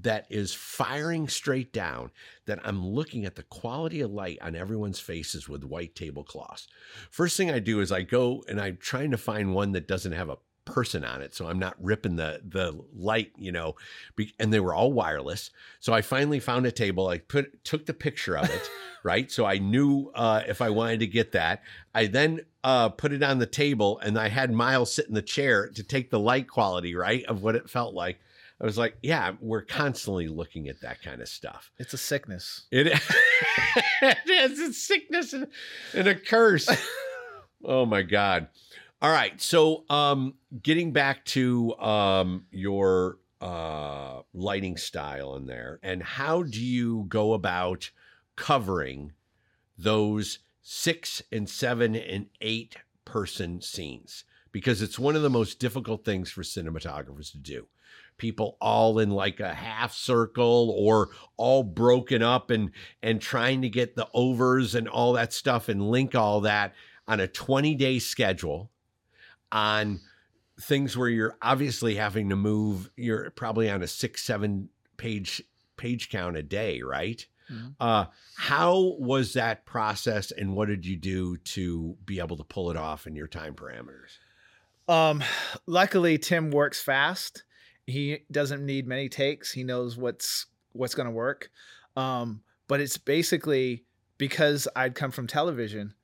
that 0.02 0.26
is 0.28 0.52
firing 0.52 1.28
straight 1.28 1.72
down 1.72 2.10
that 2.46 2.58
I'm 2.64 2.84
looking 2.84 3.24
at 3.24 3.36
the 3.36 3.44
quality 3.44 4.00
of 4.00 4.10
light 4.10 4.38
on 4.42 4.56
everyone's 4.56 4.98
faces 4.98 5.48
with 5.48 5.62
white 5.62 5.94
tablecloths. 5.94 6.66
First 7.08 7.36
thing 7.36 7.52
I 7.52 7.60
do 7.60 7.78
is 7.78 7.92
I 7.92 8.02
go 8.02 8.42
and 8.48 8.60
I'm 8.60 8.78
trying 8.78 9.12
to 9.12 9.16
find 9.16 9.54
one 9.54 9.70
that 9.72 9.86
doesn't 9.86 10.10
have 10.10 10.28
a 10.28 10.38
person 10.64 11.04
on 11.04 11.22
it 11.22 11.32
so 11.32 11.46
I'm 11.46 11.60
not 11.60 11.76
ripping 11.80 12.16
the 12.16 12.40
the 12.44 12.76
light, 12.92 13.30
you 13.36 13.52
know, 13.52 13.76
and 14.40 14.52
they 14.52 14.58
were 14.58 14.74
all 14.74 14.92
wireless. 14.92 15.52
So 15.78 15.92
I 15.94 16.02
finally 16.02 16.40
found 16.40 16.66
a 16.66 16.72
table. 16.72 17.06
I 17.06 17.18
put 17.18 17.62
took 17.62 17.86
the 17.86 17.94
picture 17.94 18.36
of 18.36 18.50
it, 18.50 18.68
right? 19.04 19.30
So 19.30 19.46
I 19.46 19.58
knew 19.58 20.10
uh, 20.16 20.42
if 20.48 20.60
I 20.60 20.70
wanted 20.70 20.98
to 21.00 21.06
get 21.06 21.30
that. 21.30 21.62
I 21.94 22.06
then 22.06 22.40
uh, 22.66 22.88
put 22.88 23.12
it 23.12 23.22
on 23.22 23.38
the 23.38 23.46
table 23.46 24.00
and 24.00 24.18
I 24.18 24.28
had 24.28 24.50
Miles 24.50 24.92
sit 24.92 25.06
in 25.06 25.14
the 25.14 25.22
chair 25.22 25.68
to 25.68 25.84
take 25.84 26.10
the 26.10 26.18
light 26.18 26.48
quality, 26.48 26.96
right, 26.96 27.24
of 27.26 27.40
what 27.40 27.54
it 27.54 27.70
felt 27.70 27.94
like. 27.94 28.18
I 28.60 28.64
was 28.64 28.76
like, 28.76 28.96
yeah, 29.04 29.34
we're 29.40 29.62
constantly 29.62 30.26
looking 30.26 30.68
at 30.68 30.80
that 30.80 31.00
kind 31.00 31.22
of 31.22 31.28
stuff. 31.28 31.70
It's 31.78 31.94
a 31.94 31.98
sickness. 31.98 32.66
It, 32.72 32.88
it 34.02 34.18
is 34.28 34.58
a 34.58 34.72
sickness 34.72 35.32
and, 35.32 35.46
and 35.94 36.08
a 36.08 36.16
curse. 36.16 36.68
oh 37.64 37.86
my 37.86 38.02
God. 38.02 38.48
All 39.00 39.12
right. 39.12 39.40
So 39.40 39.84
um 39.88 40.34
getting 40.60 40.90
back 40.90 41.24
to 41.26 41.72
um 41.76 42.46
your 42.50 43.18
uh 43.40 44.22
lighting 44.34 44.76
style 44.76 45.36
in 45.36 45.46
there 45.46 45.78
and 45.84 46.02
how 46.02 46.42
do 46.42 46.64
you 46.64 47.04
go 47.06 47.32
about 47.32 47.92
covering 48.34 49.12
those 49.78 50.40
six 50.68 51.22
and 51.30 51.48
seven 51.48 51.94
and 51.94 52.26
eight 52.40 52.76
person 53.04 53.60
scenes? 53.60 54.24
Because 54.50 54.82
it's 54.82 54.98
one 54.98 55.14
of 55.14 55.22
the 55.22 55.30
most 55.30 55.60
difficult 55.60 56.04
things 56.04 56.30
for 56.30 56.42
cinematographers 56.42 57.30
to 57.30 57.38
do 57.38 57.68
people 58.18 58.56
all 58.60 58.98
in 58.98 59.10
like 59.10 59.40
a 59.40 59.54
half 59.54 59.92
circle 59.92 60.74
or 60.76 61.10
all 61.36 61.62
broken 61.62 62.22
up 62.22 62.50
and 62.50 62.70
and 63.02 63.20
trying 63.20 63.62
to 63.62 63.68
get 63.68 63.94
the 63.94 64.08
overs 64.14 64.74
and 64.74 64.88
all 64.88 65.12
that 65.12 65.32
stuff 65.32 65.68
and 65.68 65.90
link 65.90 66.14
all 66.14 66.40
that 66.40 66.72
on 67.06 67.20
a 67.20 67.28
20 67.28 67.74
day 67.74 67.98
schedule 67.98 68.70
on 69.52 70.00
things 70.60 70.96
where 70.96 71.10
you're 71.10 71.36
obviously 71.42 71.96
having 71.96 72.30
to 72.30 72.36
move 72.36 72.90
you're 72.96 73.30
probably 73.32 73.68
on 73.68 73.82
a 73.82 73.86
6 73.86 74.22
7 74.22 74.68
page 74.96 75.42
page 75.76 76.08
count 76.08 76.36
a 76.36 76.42
day 76.42 76.80
right 76.80 77.26
Mhm. 77.50 77.74
uh 77.80 78.06
how 78.36 78.96
was 78.98 79.32
that 79.34 79.64
process 79.66 80.30
and 80.32 80.54
what 80.54 80.68
did 80.68 80.84
you 80.84 80.96
do 80.96 81.36
to 81.38 81.96
be 82.04 82.18
able 82.18 82.36
to 82.36 82.44
pull 82.44 82.70
it 82.70 82.76
off 82.76 83.06
in 83.06 83.14
your 83.16 83.28
time 83.28 83.54
parameters 83.54 84.18
Um, 84.88 85.22
luckily 85.66 86.18
Tim 86.18 86.50
works 86.50 86.80
fast. 86.82 87.44
He 87.86 88.20
doesn't 88.30 88.64
need 88.64 88.86
many 88.86 89.08
takes. 89.08 89.52
He 89.52 89.62
knows 89.64 89.96
what's 89.96 90.46
what's 90.72 90.94
going 90.94 91.06
to 91.06 91.12
work. 91.12 91.50
Um, 91.96 92.42
but 92.68 92.80
it's 92.80 92.98
basically 92.98 93.84
because 94.18 94.66
I'd 94.76 94.94
come 94.94 95.10
from 95.10 95.26
television, 95.26 95.94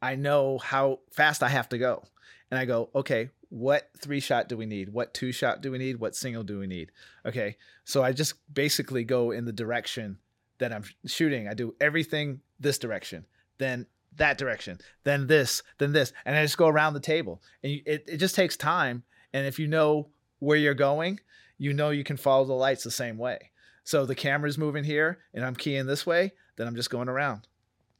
I 0.00 0.14
know 0.14 0.58
how 0.58 1.00
fast 1.12 1.42
I 1.42 1.48
have 1.48 1.68
to 1.70 1.78
go. 1.78 2.04
And 2.50 2.58
I 2.58 2.64
go, 2.64 2.88
okay, 2.94 3.30
what 3.50 3.90
three 3.98 4.20
shot 4.20 4.48
do 4.48 4.56
we 4.56 4.64
need? 4.66 4.88
What 4.90 5.12
two 5.12 5.32
shot 5.32 5.60
do 5.60 5.70
we 5.70 5.78
need? 5.78 5.96
What 6.00 6.16
single 6.16 6.44
do 6.44 6.58
we 6.58 6.66
need? 6.66 6.90
Okay. 7.26 7.56
So 7.84 8.02
I 8.02 8.12
just 8.12 8.34
basically 8.52 9.04
go 9.04 9.30
in 9.30 9.44
the 9.44 9.52
direction 9.52 10.18
that 10.58 10.72
I'm 10.72 10.84
shooting. 11.06 11.48
I 11.48 11.54
do 11.54 11.74
everything 11.80 12.40
this 12.60 12.78
direction, 12.78 13.26
then 13.58 13.86
that 14.16 14.38
direction, 14.38 14.78
then 15.04 15.26
this, 15.26 15.62
then 15.78 15.92
this, 15.92 16.12
and 16.24 16.36
I 16.36 16.42
just 16.42 16.58
go 16.58 16.68
around 16.68 16.94
the 16.94 17.00
table. 17.00 17.42
And 17.62 17.72
you, 17.72 17.82
it, 17.86 18.04
it 18.08 18.16
just 18.18 18.34
takes 18.34 18.56
time. 18.56 19.04
And 19.32 19.46
if 19.46 19.58
you 19.58 19.66
know 19.66 20.08
where 20.38 20.56
you're 20.56 20.74
going, 20.74 21.20
you 21.58 21.72
know 21.72 21.90
you 21.90 22.04
can 22.04 22.16
follow 22.16 22.44
the 22.44 22.52
lights 22.52 22.84
the 22.84 22.90
same 22.90 23.18
way. 23.18 23.50
So 23.84 24.06
the 24.06 24.14
camera's 24.14 24.58
moving 24.58 24.84
here 24.84 25.18
and 25.32 25.44
I'm 25.44 25.56
keying 25.56 25.86
this 25.86 26.06
way, 26.06 26.32
then 26.56 26.66
I'm 26.66 26.76
just 26.76 26.90
going 26.90 27.08
around. 27.08 27.46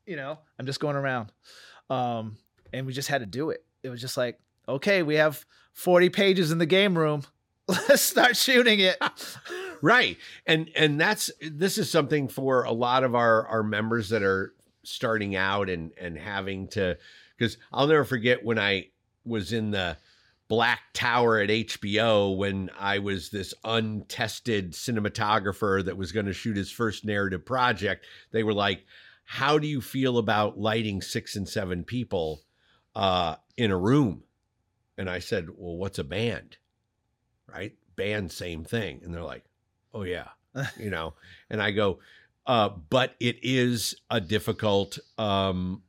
You 0.07 0.17
know, 0.17 0.39
I'm 0.59 0.67
just 0.67 0.81
going 0.81 0.97
around. 0.97 1.33
Um, 1.91 2.37
and 2.73 2.87
we 2.87 2.93
just 2.93 3.09
had 3.09 3.21
to 3.21 3.27
do 3.27 3.51
it. 3.51 3.65
It 3.83 3.89
was 3.89 4.01
just 4.01 4.17
like, 4.17 4.39
okay, 4.69 5.03
we 5.03 5.15
have 5.17 5.45
40 5.73 6.11
pages 6.11 6.51
in 6.53 6.59
the 6.59 6.67
game 6.67 6.97
room. 6.97 7.23
Let's 7.69 8.03
start 8.03 8.37
shooting 8.37 8.81
it. 8.81 9.01
right. 9.83 10.17
And 10.47 10.71
and 10.75 11.01
that's 11.01 11.31
this 11.41 11.79
is 11.79 11.91
something 11.91 12.29
for 12.29 12.65
a 12.65 12.73
lot 12.73 13.05
of 13.05 13.15
our 13.15 13.47
our 13.47 13.63
members 13.63 14.11
that 14.11 14.23
are 14.23 14.53
starting 14.89 15.37
out 15.37 15.69
and 15.69 15.93
and 16.01 16.17
having 16.17 16.67
to 16.67 16.97
because 17.37 17.59
i'll 17.73 17.87
never 17.87 18.05
forget 18.05 18.45
when 18.45 18.59
i 18.59 18.87
was 19.25 19.53
in 19.53 19.71
the 19.71 19.97
black 20.49 20.81
tower 20.95 21.39
at 21.39 21.51
hbo 21.51 22.35
when 22.37 22.71
i 22.79 22.99
was 22.99 23.29
this 23.29 23.53
untested 23.65 24.73
cinematographer 24.73 25.85
that 25.85 25.97
was 25.97 26.13
going 26.13 26.25
to 26.25 26.33
shoot 26.33 26.57
his 26.57 26.71
first 26.71 27.05
narrative 27.05 27.45
project. 27.45 28.07
They 28.31 28.43
were 28.43 28.55
like 28.55 28.87
how 29.25 29.59
do 29.59 29.67
you 29.67 29.83
feel 29.83 30.17
about 30.17 30.59
lighting 30.59 31.03
six 31.03 31.37
and 31.37 31.47
seven 31.47 31.85
people 31.85 32.43
uh 32.95 33.37
in 33.57 33.71
a 33.71 33.77
room? 33.77 34.23
And 34.97 35.11
i 35.11 35.19
said 35.19 35.49
well 35.55 35.77
what's 35.77 35.99
a 35.99 36.05
band? 36.05 36.57
Right? 37.47 37.75
Band 37.95 38.33
same 38.33 38.65
thing. 38.65 39.01
And 39.05 39.13
they're 39.13 39.23
like 39.23 39.45
oh 39.99 40.05
yeah. 40.05 40.29
You 40.79 40.91
know 40.91 41.15
and 41.51 41.63
i 41.63 41.71
go 41.71 41.99
uh 42.47 42.71
but 42.91 43.15
it 43.21 43.39
is 43.43 43.95
a 44.11 44.21
difficult 44.21 44.99
um 45.19 45.83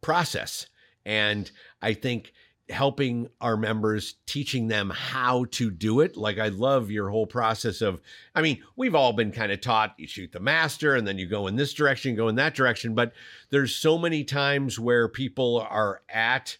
process. 0.00 0.66
And 1.04 1.50
i 1.82 1.94
think 1.94 2.32
helping 2.70 3.28
our 3.40 3.56
members 3.56 4.14
teaching 4.26 4.68
them 4.68 4.90
how 4.90 5.44
to 5.50 5.72
do 5.72 5.98
it 5.98 6.16
like 6.16 6.38
i 6.38 6.46
love 6.48 6.88
your 6.88 7.08
whole 7.08 7.26
process 7.26 7.80
of 7.82 8.00
i 8.36 8.40
mean 8.40 8.62
we've 8.76 8.94
all 8.94 9.12
been 9.12 9.32
kind 9.32 9.50
of 9.50 9.60
taught 9.60 9.92
you 9.98 10.06
shoot 10.06 10.30
the 10.30 10.38
master 10.38 10.94
and 10.94 11.04
then 11.04 11.18
you 11.18 11.26
go 11.26 11.48
in 11.48 11.56
this 11.56 11.74
direction 11.74 12.14
go 12.14 12.28
in 12.28 12.36
that 12.36 12.54
direction 12.54 12.94
but 12.94 13.12
there's 13.50 13.74
so 13.74 13.98
many 13.98 14.22
times 14.22 14.78
where 14.78 15.08
people 15.08 15.66
are 15.68 16.02
at 16.08 16.56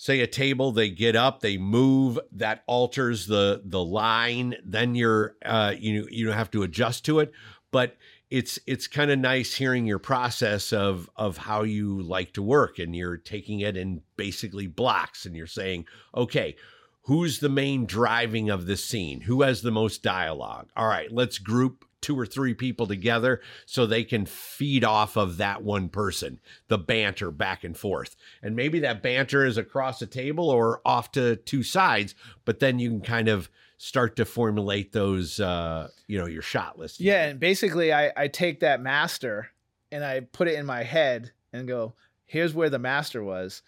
say 0.00 0.20
a 0.20 0.26
table 0.26 0.72
they 0.72 0.88
get 0.88 1.14
up 1.14 1.40
they 1.40 1.58
move 1.58 2.18
that 2.32 2.64
alters 2.66 3.26
the 3.26 3.60
the 3.66 3.84
line 3.84 4.54
then 4.64 4.94
you're 4.94 5.36
uh 5.44 5.74
you 5.78 6.08
you 6.10 6.30
have 6.30 6.50
to 6.50 6.62
adjust 6.62 7.04
to 7.04 7.18
it. 7.18 7.30
But 7.70 7.98
it's 8.30 8.58
it's 8.66 8.86
kind 8.86 9.10
of 9.10 9.18
nice 9.18 9.54
hearing 9.54 9.84
your 9.84 9.98
process 9.98 10.72
of 10.72 11.10
of 11.16 11.36
how 11.36 11.64
you 11.64 12.00
like 12.00 12.32
to 12.32 12.42
work 12.42 12.78
and 12.78 12.96
you're 12.96 13.18
taking 13.18 13.60
it 13.60 13.76
in 13.76 14.00
basically 14.16 14.66
blocks 14.66 15.26
and 15.26 15.36
you're 15.36 15.46
saying 15.46 15.84
okay 16.16 16.56
who's 17.02 17.40
the 17.40 17.48
main 17.50 17.84
driving 17.84 18.50
of 18.50 18.66
this 18.66 18.84
scene? 18.84 19.22
Who 19.22 19.42
has 19.42 19.60
the 19.60 19.70
most 19.70 20.02
dialogue? 20.02 20.70
All 20.76 20.88
right 20.88 21.12
let's 21.12 21.38
group 21.38 21.84
two 22.00 22.18
or 22.18 22.26
three 22.26 22.54
people 22.54 22.86
together 22.86 23.40
so 23.66 23.86
they 23.86 24.04
can 24.04 24.26
feed 24.26 24.84
off 24.84 25.16
of 25.16 25.36
that 25.36 25.62
one 25.62 25.88
person, 25.88 26.40
the 26.68 26.78
banter 26.78 27.30
back 27.30 27.64
and 27.64 27.76
forth. 27.76 28.16
And 28.42 28.56
maybe 28.56 28.80
that 28.80 29.02
banter 29.02 29.44
is 29.44 29.58
across 29.58 29.98
the 29.98 30.06
table 30.06 30.50
or 30.50 30.80
off 30.84 31.12
to 31.12 31.36
two 31.36 31.62
sides, 31.62 32.14
but 32.44 32.60
then 32.60 32.78
you 32.78 32.90
can 32.90 33.00
kind 33.02 33.28
of 33.28 33.50
start 33.78 34.14
to 34.14 34.26
formulate 34.26 34.92
those 34.92 35.40
uh 35.40 35.88
you 36.06 36.18
know 36.18 36.26
your 36.26 36.42
shot 36.42 36.78
list 36.78 37.00
Yeah, 37.00 37.24
and 37.24 37.40
basically 37.40 37.94
I, 37.94 38.12
I 38.14 38.28
take 38.28 38.60
that 38.60 38.82
master 38.82 39.48
and 39.90 40.04
I 40.04 40.20
put 40.20 40.48
it 40.48 40.58
in 40.58 40.66
my 40.66 40.82
head 40.82 41.32
and 41.52 41.66
go, 41.66 41.94
here's 42.26 42.54
where 42.54 42.68
the 42.68 42.78
master 42.78 43.24
was. 43.24 43.62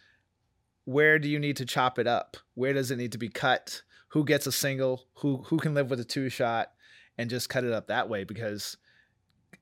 Where 0.85 1.19
do 1.19 1.29
you 1.29 1.39
need 1.39 1.57
to 1.57 1.65
chop 1.65 1.99
it 1.99 2.07
up? 2.07 2.37
Where 2.55 2.75
does 2.75 2.91
it 2.91 2.97
need 2.97 3.13
to 3.13 3.19
be 3.19 3.29
cut? 3.29 3.83
Who 4.09 4.25
gets 4.25 4.47
a 4.47 4.53
single? 4.53 5.07
Who 5.17 5.39
who 5.39 5.57
can 5.57 5.75
live 5.75 5.89
with 5.89 6.01
a 6.01 6.05
two 6.05 6.29
shot? 6.29 6.73
And 7.19 7.29
just 7.29 7.49
cut 7.49 7.65
it 7.65 7.73
up 7.73 7.89
that 7.89 8.09
way 8.09 8.25
because 8.25 8.77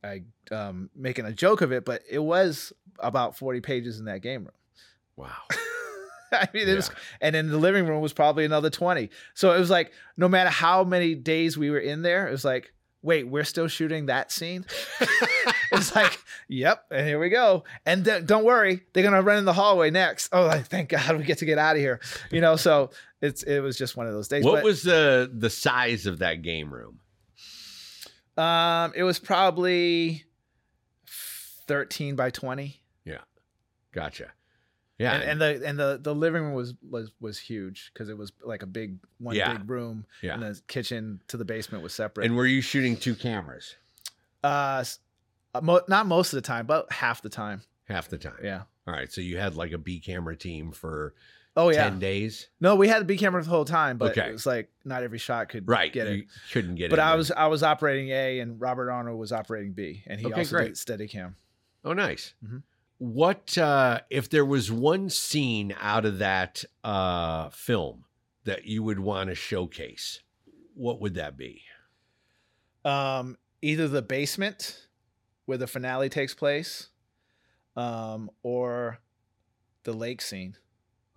I 0.04 0.22
um 0.50 0.90
making 0.94 1.24
a 1.26 1.32
joke 1.32 1.60
of 1.60 1.72
it, 1.72 1.84
but 1.84 2.02
it 2.08 2.20
was 2.20 2.72
about 2.98 3.36
40 3.36 3.60
pages 3.60 3.98
in 3.98 4.06
that 4.06 4.22
game 4.22 4.42
room. 4.42 4.54
wow 5.16 5.32
I 6.32 6.48
mean, 6.54 6.68
it 6.68 6.76
was, 6.76 6.90
and 7.20 7.34
then 7.34 7.48
the 7.48 7.58
living 7.58 7.86
room 7.86 8.00
was 8.00 8.12
probably 8.12 8.44
another 8.44 8.70
20. 8.70 9.10
So 9.34 9.52
it 9.52 9.58
was 9.58 9.68
like, 9.68 9.92
no 10.16 10.28
matter 10.28 10.50
how 10.50 10.84
many 10.84 11.16
days 11.16 11.58
we 11.58 11.70
were 11.70 11.80
in 11.80 12.02
there, 12.02 12.28
it 12.28 12.30
was 12.30 12.44
like, 12.44 12.72
wait, 13.02 13.26
we're 13.26 13.42
still 13.42 13.66
shooting 13.66 14.06
that 14.06 14.30
scene? 14.30 14.64
it's 15.72 15.94
like, 15.96 16.20
yep, 16.48 16.84
and 16.90 17.06
here 17.06 17.18
we 17.18 17.30
go. 17.30 17.64
And 17.84 18.04
th- 18.04 18.26
don't 18.26 18.44
worry, 18.44 18.82
they're 18.92 19.02
going 19.02 19.14
to 19.14 19.22
run 19.22 19.38
in 19.38 19.44
the 19.44 19.52
hallway 19.52 19.90
next. 19.90 20.28
Oh, 20.32 20.46
like, 20.46 20.66
thank 20.66 20.90
God 20.90 21.16
we 21.16 21.24
get 21.24 21.38
to 21.38 21.46
get 21.46 21.58
out 21.58 21.76
of 21.76 21.82
here. 21.82 22.00
You 22.30 22.40
know, 22.40 22.56
so 22.56 22.90
it's, 23.20 23.42
it 23.42 23.60
was 23.60 23.76
just 23.76 23.96
one 23.96 24.06
of 24.06 24.12
those 24.12 24.28
days. 24.28 24.44
what 24.44 24.56
But, 24.56 24.64
was 24.64 24.82
the 24.82 25.30
the 25.32 25.50
size 25.50 26.06
of 26.06 26.18
that 26.20 26.42
game 26.42 26.72
room 26.72 27.00
um, 28.40 28.92
it 28.96 29.02
was 29.02 29.18
probably 29.18 30.24
13 31.66 32.16
by 32.16 32.30
20. 32.30 32.80
Yeah. 33.04 33.18
gotcha. 33.92 34.32
Yeah. 34.98 35.14
And, 35.14 35.22
and 35.24 35.40
the 35.40 35.66
and 35.66 35.78
the 35.78 35.98
the 36.02 36.14
living 36.14 36.42
room 36.42 36.52
was 36.54 36.74
was 36.86 37.10
was 37.20 37.38
huge 37.38 37.90
because 37.92 38.10
it 38.10 38.18
was 38.18 38.32
like 38.44 38.62
a 38.62 38.66
big 38.66 38.98
one 39.18 39.34
Yeah. 39.34 39.54
big 39.56 39.68
room. 39.70 40.04
Yeah. 40.22 40.34
and 40.34 40.42
the 40.42 40.60
kitchen 40.68 41.22
to 41.28 41.36
the 41.38 41.44
basement 41.44 41.82
was 41.82 41.94
separate. 41.94 42.26
And 42.26 42.36
were 42.36 42.44
you 42.46 42.60
shooting 42.60 42.96
two 42.96 43.14
cameras? 43.14 43.76
Uh 44.44 44.84
uh, 45.54 45.60
mo- 45.62 45.80
not 45.88 46.06
most 46.06 46.32
of 46.32 46.36
the 46.36 46.46
time 46.46 46.66
but 46.66 46.92
half 46.92 47.22
the 47.22 47.30
time. 47.30 47.62
Half 47.84 48.08
the 48.08 48.18
time. 48.18 48.36
Yeah. 48.42 48.62
All 48.86 48.92
right. 48.94 49.10
So 49.10 49.20
you 49.22 49.38
had 49.38 49.56
like 49.56 49.72
a 49.72 49.78
b 49.78 50.00
camera 50.00 50.36
team 50.36 50.70
for 50.70 51.14
oh 51.60 51.68
yeah 51.70 51.88
10 51.90 51.98
days 51.98 52.48
no 52.60 52.74
we 52.76 52.88
had 52.88 53.00
the 53.02 53.04
b 53.04 53.16
camera 53.16 53.42
the 53.42 53.48
whole 53.50 53.64
time 53.64 53.98
but 53.98 54.10
Okay. 54.16 54.28
it 54.28 54.32
was 54.32 54.46
like 54.46 54.70
not 54.84 55.02
every 55.02 55.18
shot 55.18 55.48
could 55.48 55.68
right 55.68 55.92
get 55.92 56.06
it 56.06 56.26
couldn't 56.52 56.74
get 56.76 56.90
but 56.90 56.98
in 56.98 57.04
i 57.04 57.14
was 57.14 57.30
i 57.32 57.46
was 57.46 57.62
operating 57.62 58.08
a 58.10 58.40
and 58.40 58.60
robert 58.60 58.90
arnold 58.90 59.18
was 59.18 59.32
operating 59.32 59.72
b 59.72 60.02
and 60.06 60.20
he 60.20 60.26
Okay, 60.26 60.40
also 60.40 60.56
great. 60.56 60.74
did 60.74 60.76
Steadicam 60.76 61.34
Oh, 61.84 61.94
nice. 61.94 62.34
Mhm. 62.44 62.62
What 62.98 63.56
uh, 63.56 64.00
if 64.10 64.28
there 64.28 64.44
was 64.44 64.70
one 64.70 65.08
scene 65.08 65.74
out 65.80 66.04
of 66.04 66.18
that 66.18 66.62
uh, 66.84 67.48
film 67.48 68.04
that 68.44 68.66
you 68.66 68.82
would 68.82 69.00
want 69.00 69.30
to 69.30 69.34
showcase? 69.34 70.20
What 70.74 71.00
would 71.00 71.14
that 71.14 71.38
be? 71.38 71.62
um 72.84 73.36
either 73.62 73.88
the 73.88 74.02
basement 74.02 74.88
where 75.46 75.58
the 75.58 75.66
finale 75.66 76.08
takes 76.08 76.34
place 76.34 76.88
um 77.76 78.30
or 78.42 78.98
the 79.84 79.92
lake 79.92 80.20
scene 80.20 80.56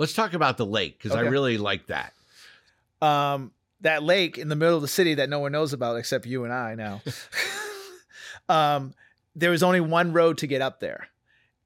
Let's 0.04 0.12
talk 0.12 0.34
about 0.34 0.58
the 0.58 0.66
lake 0.66 0.97
because 0.97 1.16
I 1.16 1.22
really 1.22 1.58
like 1.58 1.88
that. 1.88 2.14
um 3.01 3.54
that 3.80 4.04
lake 4.04 4.38
in 4.38 4.49
the 4.49 4.56
middle 4.58 4.76
of 4.76 4.82
the 4.82 4.88
city 4.89 5.14
that 5.14 5.30
no 5.30 5.39
one 5.39 5.54
knows 5.54 5.72
about 5.72 5.95
except 5.95 6.26
you 6.26 6.43
and 6.43 6.51
I 6.51 6.76
now. 6.76 7.01
um 8.49 8.93
there 9.34 9.49
was 9.49 9.64
only 9.64 9.80
one 9.80 10.12
road 10.12 10.39
to 10.39 10.47
get 10.47 10.62
up 10.62 10.82
there. 10.82 11.08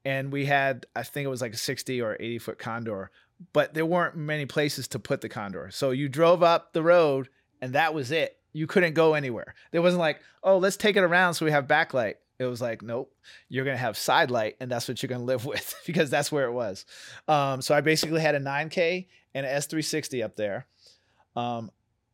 And 0.04 0.30
we 0.30 0.46
had 0.46 0.86
I 0.94 1.02
think 1.02 1.24
it 1.24 1.30
was 1.30 1.42
like 1.42 1.52
a 1.52 1.56
60 1.56 2.00
or 2.00 2.16
80 2.20 2.38
foot 2.38 2.58
condor, 2.60 3.10
but 3.52 3.74
there 3.74 3.84
weren't 3.84 4.14
many 4.14 4.46
places 4.46 4.86
to 4.86 5.00
put 5.00 5.20
the 5.20 5.28
condor. 5.28 5.70
So 5.72 5.90
you 5.90 6.08
drove 6.08 6.44
up 6.44 6.72
the 6.74 6.82
road 6.84 7.30
and 7.60 7.72
that 7.72 7.92
was 7.92 8.12
it. 8.12 8.36
You 8.52 8.68
couldn't 8.68 8.94
go 8.94 9.14
anywhere. 9.14 9.56
There 9.72 9.82
wasn't 9.82 9.98
like, 9.98 10.20
"Oh, 10.44 10.58
let's 10.58 10.76
take 10.76 10.94
it 10.94 11.02
around 11.02 11.34
so 11.34 11.44
we 11.44 11.50
have 11.50 11.66
backlight." 11.66 12.14
It 12.38 12.44
was 12.44 12.60
like, 12.60 12.82
"Nope. 12.82 13.12
You're 13.48 13.64
going 13.64 13.76
to 13.76 13.80
have 13.80 13.96
side 13.96 14.30
light 14.30 14.56
and 14.60 14.70
that's 14.70 14.86
what 14.88 15.02
you're 15.02 15.08
going 15.08 15.20
to 15.20 15.26
live 15.26 15.44
with 15.52 15.74
because 15.86 16.10
that's 16.10 16.30
where 16.32 16.44
it 16.46 16.52
was." 16.52 16.84
Um 17.26 17.62
so 17.62 17.74
I 17.74 17.80
basically 17.80 18.20
had 18.20 18.34
a 18.34 18.40
9K 18.40 19.06
and 19.34 19.44
an 19.46 19.52
S360 19.60 20.24
up 20.24 20.36
there. 20.36 20.66
Um, 21.36 21.70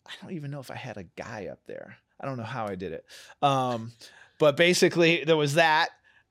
I 0.07 0.13
don't 0.21 0.33
even 0.33 0.51
know 0.51 0.61
if 0.61 0.71
I 0.71 0.75
had 0.77 0.97
a 0.97 1.05
guy 1.17 1.49
up 1.51 1.61
there. 1.67 1.97
I 2.21 2.27
don't 2.27 2.37
know 2.37 2.43
how 2.45 2.67
I 2.67 2.75
did 2.75 2.93
it. 2.93 3.05
Um, 3.43 3.93
but 4.39 4.57
basically 4.57 5.25
there 5.25 5.37
was 5.37 5.55
that, 5.55 5.89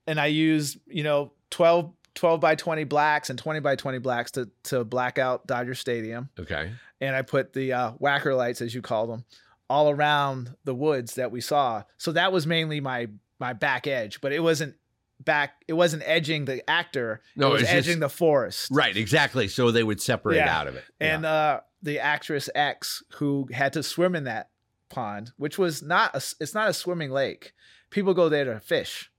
and 0.08 0.20
I 0.20 0.28
used 0.28 0.78
you 0.88 1.04
know 1.04 1.32
12, 1.52 1.92
12 2.16 2.40
by 2.40 2.56
twenty 2.56 2.84
blacks 2.84 3.30
and 3.30 3.40
twenty 3.40 3.60
by 3.60 3.76
twenty 3.76 3.98
blacks 4.00 4.32
to 4.32 4.50
to 4.66 4.84
black 4.84 5.18
out 5.18 5.48
Dodger 5.48 5.74
Stadium, 5.76 6.30
Okay. 6.40 6.72
and 7.02 7.16
I 7.16 7.22
put 7.24 7.54
the 7.54 7.74
uh, 7.74 7.92
Wacker 7.94 8.36
lights 8.38 8.62
as 8.62 8.76
you 8.76 8.82
call 8.82 9.08
them 9.08 9.26
all 9.70 9.90
around 9.90 10.54
the 10.66 10.76
woods 10.76 11.16
that 11.16 11.32
we 11.32 11.42
saw. 11.42 11.84
So 11.98 12.12
that 12.12 12.32
was 12.32 12.46
mainly 12.46 12.80
my 12.82 13.08
my 13.44 13.52
back 13.52 13.88
edge, 13.88 14.22
but 14.22 14.32
it 14.32 14.40
wasn't 14.40 14.76
back. 15.20 15.56
It 15.68 15.74
wasn't 15.74 16.04
edging 16.06 16.46
the 16.46 16.68
actor. 16.70 17.22
No, 17.36 17.50
it 17.50 17.54
was 17.54 17.62
it's 17.64 17.72
just- 17.72 17.88
edging 17.90 18.00
the 18.00 18.08
forest. 18.10 18.70
Right. 18.72 18.96
Exactly. 18.96 19.50
So 19.50 19.70
they 19.70 19.84
would 19.84 20.02
separate 20.02 20.38
Yeah. 20.38 20.58
out 20.58 20.68
of 20.68 20.76
it. 20.76 20.86
and 21.02 21.26
uh, 21.26 21.60
the 21.82 22.00
actress 22.00 22.50
X 22.56 23.04
who 23.16 23.50
had 23.52 23.74
to 23.74 23.84
swim 23.84 24.16
in 24.16 24.24
that 24.24 24.50
pond, 24.90 25.32
which 25.36 25.58
was 25.58 25.82
not 25.84 26.16
a, 26.16 26.24
it's 26.40 26.54
not 26.54 26.70
a 26.70 26.74
swimming 26.74 27.12
lake. 27.12 27.52
People 27.90 28.14
go 28.14 28.30
there 28.30 28.46
to 28.46 28.60
fish. 28.62 29.12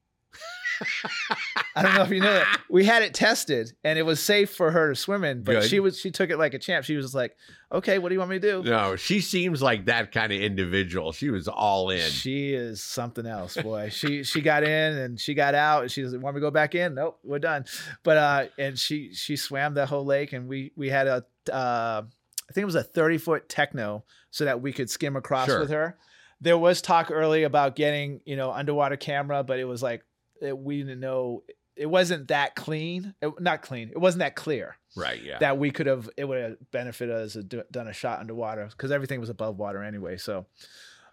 I 1.77 1.83
don't 1.83 1.95
know 1.95 2.03
if 2.03 2.11
you 2.11 2.20
know 2.20 2.33
that. 2.33 2.61
We 2.70 2.85
had 2.85 3.03
it 3.03 3.14
tested 3.14 3.72
and 3.85 3.99
it 3.99 4.03
was 4.03 4.20
safe 4.20 4.51
for 4.51 4.70
her 4.70 4.91
to 4.91 4.95
swim 4.95 5.25
in, 5.25 5.43
but 5.43 5.53
Good. 5.61 5.64
she 5.70 5.81
was 5.81 5.99
she 5.99 6.11
took 6.11 6.31
it 6.31 6.39
like 6.39 6.55
a 6.55 6.59
champ. 6.59 6.85
She 6.85 6.97
was 6.97 7.14
like, 7.14 7.37
"Okay, 7.72 7.99
what 7.99 8.09
do 8.09 8.14
you 8.14 8.18
want 8.18 8.31
me 8.31 8.39
to 8.39 8.62
do?" 8.62 8.70
no, 8.70 8.97
she 8.97 9.20
seems 9.20 9.61
like 9.62 9.87
that 9.87 10.12
kind 10.12 10.33
of 10.33 10.41
individual. 10.41 11.12
She 11.12 11.31
was 11.31 11.49
all 11.49 11.91
in. 11.91 12.01
She 12.11 12.53
is 12.55 12.83
something 12.83 13.27
else, 13.27 13.57
boy. 13.57 13.89
she 13.91 14.22
she 14.25 14.41
got 14.41 14.62
in 14.62 14.97
and 14.99 15.18
she 15.20 15.35
got 15.35 15.55
out, 15.55 15.83
and 15.83 15.91
she 15.91 16.03
doesn't 16.03 16.20
want 16.20 16.37
me 16.37 16.41
to 16.41 16.47
go 16.47 16.51
back 16.51 16.75
in. 16.75 16.95
Nope, 16.95 17.18
we're 17.25 17.39
done. 17.39 17.64
But 18.03 18.16
uh, 18.16 18.45
and 18.59 18.79
she 18.79 19.12
she 19.14 19.37
swam 19.37 19.75
the 19.75 19.87
whole 19.87 20.05
lake, 20.05 20.33
and 20.33 20.49
we 20.49 20.72
we 20.77 20.89
had 20.89 21.07
a 21.07 21.25
uh, 21.53 22.03
I 22.49 22.53
think 22.53 22.62
it 22.62 22.66
was 22.66 22.75
a 22.75 22.83
thirty 22.83 23.18
foot 23.18 23.49
techno, 23.49 24.05
so 24.31 24.45
that 24.45 24.61
we 24.61 24.72
could 24.72 24.91
skim 24.91 25.16
across 25.16 25.47
Sure. 25.47 25.61
with 25.61 25.70
her. 25.70 25.97
There 26.41 26.59
was 26.59 26.83
talk 26.83 27.11
early 27.11 27.45
about 27.45 27.75
getting 27.75 28.20
you 28.25 28.37
know 28.37 28.51
underwater 28.53 28.97
camera, 28.97 29.43
but 29.43 29.59
it 29.59 29.64
was 29.64 29.83
like 29.83 30.05
it, 30.41 30.57
we 30.57 30.78
didn't 30.78 31.01
know. 31.01 31.43
It 31.76 31.87
wasn't 31.87 32.28
that 32.28 32.55
clean. 32.55 33.14
It, 33.20 33.41
not 33.41 33.62
clean. 33.62 33.91
It 33.91 33.99
wasn't 33.99 34.20
that 34.20 34.37
clear 34.37 34.76
right. 34.97 35.20
Yeah. 35.22 35.39
that 35.39 35.59
we 35.59 35.70
could 35.70 35.87
have. 35.87 36.09
It 36.16 36.24
would 36.24 36.41
have 36.41 36.70
benefited 36.70 37.14
us 37.14 37.32
to 37.32 37.43
done 37.70 37.89
a 37.89 37.93
shot 37.93 38.20
underwater 38.20 38.66
because 38.66 38.91
everything 38.91 39.20
was 39.20 39.28
above 39.30 39.59
water 39.59 39.82
anyway. 39.82 40.16
So. 40.16 40.47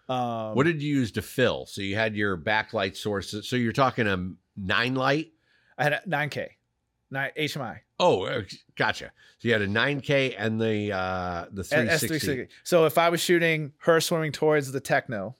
Um, 0.08 0.56
what 0.56 0.66
did 0.66 0.82
you 0.82 0.94
use 0.96 1.12
to 1.12 1.22
fill? 1.22 1.66
So 1.66 1.80
you 1.80 1.94
had 1.94 2.16
your 2.16 2.36
backlight 2.36 2.96
sources. 2.96 3.48
So 3.48 3.56
you're 3.56 3.72
talking 3.72 4.06
a 4.06 4.32
nine 4.56 4.94
light. 4.94 5.32
I 5.78 5.84
had 5.84 5.92
a 5.94 6.02
9K, 6.06 6.48
nine 7.10 7.30
HMI, 7.38 7.78
Oh, 7.98 8.24
uh, 8.24 8.42
gotcha. 8.76 9.12
So 9.38 9.48
you 9.48 9.52
had 9.52 9.62
a 9.62 9.68
9K 9.68 10.34
and 10.36 10.60
the 10.60 10.92
uh 10.92 11.46
the 11.52 11.62
360. 11.62 12.18
S360. 12.18 12.48
So 12.64 12.84
if 12.86 12.98
I 12.98 13.10
was 13.10 13.20
shooting 13.20 13.72
her 13.78 14.00
swimming 14.00 14.32
towards 14.32 14.72
the 14.72 14.80
techno, 14.80 15.36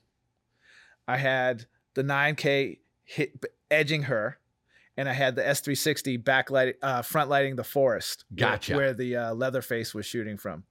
I 1.07 1.17
had 1.17 1.65
the 1.93 2.03
9K 2.03 2.79
hit 3.03 3.43
edging 3.73 4.03
her, 4.03 4.39
and 4.97 5.09
I 5.09 5.13
had 5.13 5.35
the 5.35 5.41
S360 5.41 6.23
backlight, 6.23 6.75
uh, 6.81 7.01
front 7.01 7.29
lighting 7.29 7.55
the 7.55 7.63
forest. 7.63 8.25
Gotcha. 8.35 8.75
Where, 8.75 8.93
the 8.93 9.15
uh, 9.15 9.33
Leatherface 9.33 9.93
was 9.93 10.05
shooting 10.05 10.37
from. 10.37 10.63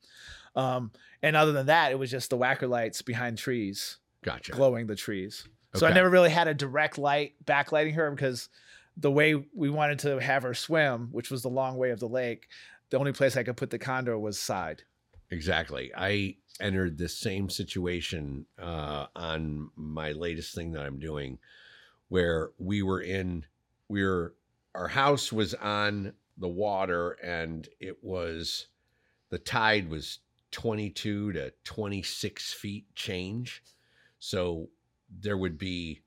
Um, 0.55 0.93
and 1.23 1.37
other 1.37 1.53
than 1.53 1.67
that, 1.67 1.93
it 1.93 1.99
was 1.99 2.11
just 2.11 2.31
the 2.31 2.39
Wacker 2.39 2.69
lights 2.69 3.03
behind 3.03 3.39
trees, 3.39 3.99
Gotcha. 4.25 4.53
glowing 4.53 4.87
the 4.87 4.97
trees. 4.97 5.49
So 5.75 5.87
I 5.87 5.93
never 5.95 6.11
really 6.11 6.29
had 6.29 6.49
a 6.49 6.55
direct 6.55 6.99
light 6.99 7.33
backlighting 7.47 7.95
her 7.95 8.11
because 8.11 8.51
the 8.97 9.11
way 9.11 9.35
we 9.55 9.71
wanted 9.71 10.01
to 10.01 10.21
have 10.21 10.43
her 10.43 10.53
swim, 10.53 11.09
which 11.13 11.31
was 11.31 11.43
the 11.43 11.49
long 11.49 11.79
way 11.79 11.91
of 11.91 12.01
the 12.01 12.09
lake, 12.09 12.49
the 12.91 12.99
only 12.99 13.13
place 13.13 13.39
I 13.39 13.43
could 13.43 13.57
put 13.57 13.71
the 13.71 13.79
condor 13.79 14.19
was 14.19 14.39
side. 14.39 14.83
Exactly. 15.31 15.91
I 15.97 16.37
entered 16.61 16.99
this 16.99 17.17
same 17.17 17.49
situation 17.49 18.45
uh, 18.61 19.07
on 19.17 19.71
my 19.77 20.13
latest 20.13 20.55
thing 20.55 20.73
that 20.73 20.83
I'm 20.83 20.99
doing, 20.99 21.39
where 22.13 22.51
we 22.59 22.83
were 22.83 23.01
in, 23.01 23.43
we 23.89 24.05
were, 24.05 24.35
our 24.75 24.89
house 24.89 25.33
was 25.33 25.55
on 25.55 26.13
the 26.37 26.47
water, 26.47 27.13
and 27.25 27.71
it 27.81 28.05
was, 28.05 28.67
the 29.31 29.39
tide 29.39 29.89
was 29.89 30.19
22 30.51 31.33
to 31.33 31.51
26 31.65 32.53
feet 32.53 32.85
change, 32.95 33.63
so 34.19 34.69
there 35.09 35.39
would 35.39 35.57
be 35.57 36.03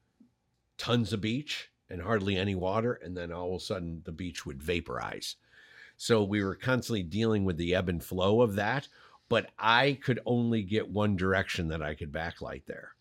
tons 0.77 1.11
of 1.11 1.21
beach 1.21 1.71
and 1.89 2.03
hardly 2.03 2.37
any 2.37 2.53
water, 2.53 2.99
and 3.03 3.17
then 3.17 3.31
all 3.31 3.55
of 3.55 3.61
a 3.63 3.65
sudden 3.65 4.03
the 4.05 4.11
beach 4.11 4.45
would 4.45 4.61
vaporize. 4.61 5.37
So 5.97 6.23
we 6.23 6.43
were 6.43 6.53
constantly 6.53 7.01
dealing 7.01 7.45
with 7.45 7.57
the 7.57 7.73
ebb 7.73 7.89
and 7.89 8.03
flow 8.03 8.41
of 8.41 8.53
that, 8.57 8.87
but 9.27 9.49
I 9.57 9.97
could 10.03 10.19
only 10.27 10.61
get 10.61 10.87
one 10.87 11.15
direction 11.15 11.69
that 11.69 11.81
I 11.81 11.95
could 11.95 12.11
backlight 12.11 12.67
there. 12.67 12.94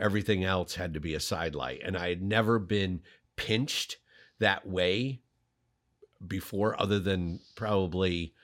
Everything 0.00 0.44
else 0.44 0.74
had 0.74 0.94
to 0.94 1.00
be 1.00 1.14
a 1.14 1.20
side 1.20 1.54
light. 1.54 1.80
And 1.84 1.96
I 1.96 2.08
had 2.08 2.22
never 2.22 2.58
been 2.58 3.02
pinched 3.36 3.98
that 4.38 4.66
way 4.66 5.20
before, 6.26 6.80
other 6.80 6.98
than 6.98 7.40
probably 7.54 8.34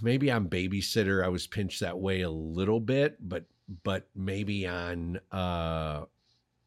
maybe 0.00 0.30
on 0.30 0.48
babysitter. 0.48 1.24
I 1.24 1.28
was 1.28 1.46
pinched 1.46 1.80
that 1.80 1.98
way 1.98 2.22
a 2.22 2.30
little 2.30 2.80
bit, 2.80 3.16
but 3.20 3.44
but 3.82 4.08
maybe 4.14 4.66
on 4.66 5.18
uh, 5.32 6.04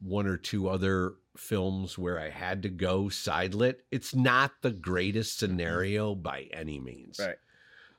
one 0.02 0.28
or 0.28 0.36
two 0.38 0.68
other 0.68 1.14
films 1.38 1.98
where 1.98 2.20
I 2.20 2.30
had 2.30 2.64
to 2.64 2.70
go 2.70 3.04
sidelit. 3.06 3.76
It's 3.92 4.14
not 4.14 4.52
the 4.62 4.72
greatest 4.72 5.40
scenario 5.40 6.14
by 6.14 6.50
any 6.52 6.80
means. 6.80 7.18
Right. 7.20 7.38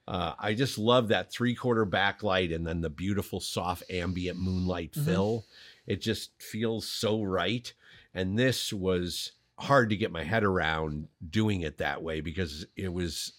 Uh, 0.07 0.35
I 0.39 0.53
just 0.55 0.77
love 0.77 1.09
that 1.09 1.33
three 1.33 1.55
quarter 1.55 1.87
backlight 1.87 2.55
and 2.55 2.67
then 2.67 2.81
the 2.83 2.91
beautiful 2.91 3.41
soft 3.41 3.85
ambient 3.89 4.39
moonlight 4.39 4.93
Mhm. 4.93 5.05
fill. 5.05 5.47
It 5.91 6.01
just 6.01 6.31
feels 6.41 6.87
so 6.87 7.21
right. 7.21 7.73
And 8.15 8.39
this 8.39 8.73
was 8.73 9.33
hard 9.59 9.91
to 9.91 9.97
get 9.97 10.13
my 10.13 10.23
head 10.23 10.45
around 10.45 11.09
doing 11.29 11.63
it 11.63 11.79
that 11.79 12.01
way 12.01 12.21
because 12.21 12.65
it 12.77 12.93
was 12.93 13.33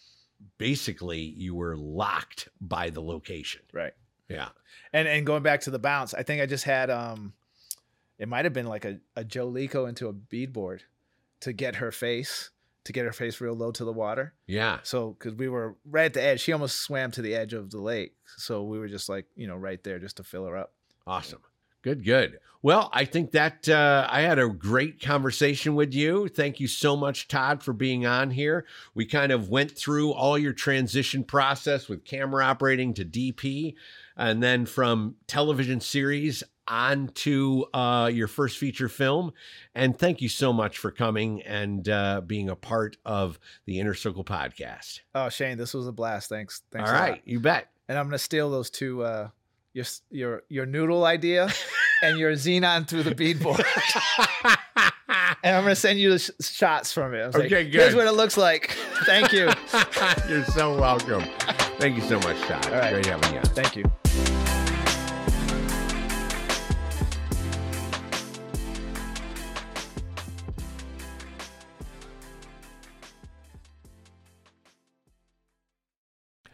basically 0.58 1.20
you 1.22 1.56
were 1.56 1.78
locked 1.78 2.50
by 2.60 2.90
the 2.90 3.02
location. 3.02 3.62
Right. 3.72 3.94
Yeah. 4.28 4.50
And 4.92 5.08
and 5.08 5.26
going 5.26 5.44
back 5.44 5.62
to 5.62 5.72
the 5.72 5.80
bounce, 5.80 6.14
I 6.14 6.24
think 6.24 6.42
I 6.42 6.46
just 6.46 6.66
had 6.66 6.90
um 6.90 7.32
it 8.20 8.28
might 8.28 8.44
have 8.44 8.54
been 8.54 8.68
like 8.68 8.84
a, 8.84 9.00
a 9.16 9.24
Joe 9.24 9.50
Leko 9.50 9.88
into 9.88 10.10
a 10.10 10.14
beadboard 10.14 10.82
to 11.40 11.54
get 11.54 11.78
her 11.78 11.94
face, 11.94 12.50
to 12.84 12.92
get 12.92 13.06
her 13.06 13.14
face 13.14 13.40
real 13.40 13.54
low 13.54 13.72
to 13.72 13.86
the 13.86 13.94
water. 13.94 14.34
Yeah. 14.46 14.80
So 14.84 15.16
because 15.18 15.36
we 15.36 15.48
were 15.48 15.78
right 15.86 16.08
at 16.08 16.14
the 16.14 16.22
edge, 16.22 16.42
she 16.42 16.52
almost 16.52 16.80
swam 16.82 17.12
to 17.12 17.22
the 17.22 17.34
edge 17.34 17.54
of 17.54 17.72
the 17.72 17.80
lake. 17.80 18.14
So 18.36 18.64
we 18.64 18.78
were 18.78 18.90
just 18.90 19.08
like, 19.08 19.26
you 19.38 19.48
know, 19.48 19.56
right 19.56 19.82
there 19.84 20.00
just 20.00 20.18
to 20.18 20.24
fill 20.24 20.46
her 20.48 20.58
up. 20.58 20.74
Awesome. 21.08 21.40
Good, 21.82 22.06
good. 22.06 22.40
Well, 22.64 22.92
I 22.94 23.06
think 23.06 23.32
that 23.32 23.68
uh, 23.68 24.08
I 24.08 24.22
had 24.22 24.38
a 24.38 24.48
great 24.48 25.02
conversation 25.02 25.74
with 25.74 25.96
you. 25.96 26.28
Thank 26.28 26.60
you 26.60 26.68
so 26.68 26.96
much, 26.96 27.28
Todd, 27.28 27.64
for 27.64 27.74
being 27.74 28.06
on 28.06 28.30
here. 28.30 28.68
We 28.94 29.08
kind 29.08 29.32
of 29.32 29.50
went 29.50 29.72
through 29.72 30.12
all 30.12 30.38
your 30.38 30.54
transition 30.54 31.24
process 31.24 31.90
with 31.90 32.06
camera 32.06 32.46
operating 32.46 32.94
to 32.96 33.06
DP, 33.06 33.74
and 34.16 34.44
then 34.44 34.68
from 34.68 35.16
television 35.26 35.80
series 35.80 36.44
on 36.68 37.08
to 37.16 37.66
uh, 37.74 38.12
your 38.14 38.28
first 38.28 38.60
feature 38.60 38.90
film. 38.90 39.34
And 39.74 39.98
thank 39.98 40.22
you 40.22 40.30
so 40.30 40.54
much 40.54 40.78
for 40.78 40.92
coming 40.92 41.42
and 41.42 41.90
uh, 41.90 42.22
being 42.22 42.48
a 42.48 42.56
part 42.56 42.96
of 43.04 43.40
the 43.66 43.80
Inner 43.80 43.96
Circle 43.96 44.24
podcast. 44.24 45.00
Oh, 45.16 45.30
Shane, 45.30 45.58
this 45.58 45.74
was 45.74 45.88
a 45.88 45.92
blast. 45.92 46.30
Thanks. 46.30 46.62
Thanks. 46.72 46.92
all 46.92 46.96
a 46.96 47.10
lot. 47.10 47.28
you 47.28 47.40
bet. 47.40 47.70
And 47.90 47.98
I'm 47.98 48.06
gonna 48.06 48.20
steal 48.20 48.52
those 48.52 48.70
two 48.70 49.04
uh 49.04 49.30
your 49.74 49.86
your 50.10 50.44
your 50.50 50.66
noodle 50.66 51.06
idea 51.06 51.50
and 52.04 52.18
your 52.18 52.34
xenon 52.34 52.88
through 52.88 53.04
the 53.04 53.16
beadboard. 53.16 53.64
and 55.44 55.56
I'm 55.56 55.64
gonna 55.64 55.76
send 55.76 56.00
you 56.00 56.12
the 56.12 56.20
sh- 56.20 56.30
shots 56.42 56.92
from 56.92 57.14
it. 57.14 57.22
I 57.22 57.28
was 57.28 57.36
like, 57.36 57.46
Okay, 57.46 57.70
Here's 57.70 57.96
what 57.96 58.08
it 58.08 58.12
looks 58.14 58.38
like. 58.38 58.72
Thank 59.06 59.32
you. 59.32 59.50
You're 60.30 60.46
so 60.46 60.78
welcome. 60.80 61.24
Thank 61.80 61.96
you 61.96 62.02
so 62.04 62.20
much, 62.20 62.40
Todd. 62.42 62.66
All 62.68 62.74
right. 62.74 62.94
Great 62.94 63.06
having 63.06 63.34
you. 63.34 63.40
on. 63.40 63.46
Thank 63.46 63.76
you. 63.76 63.86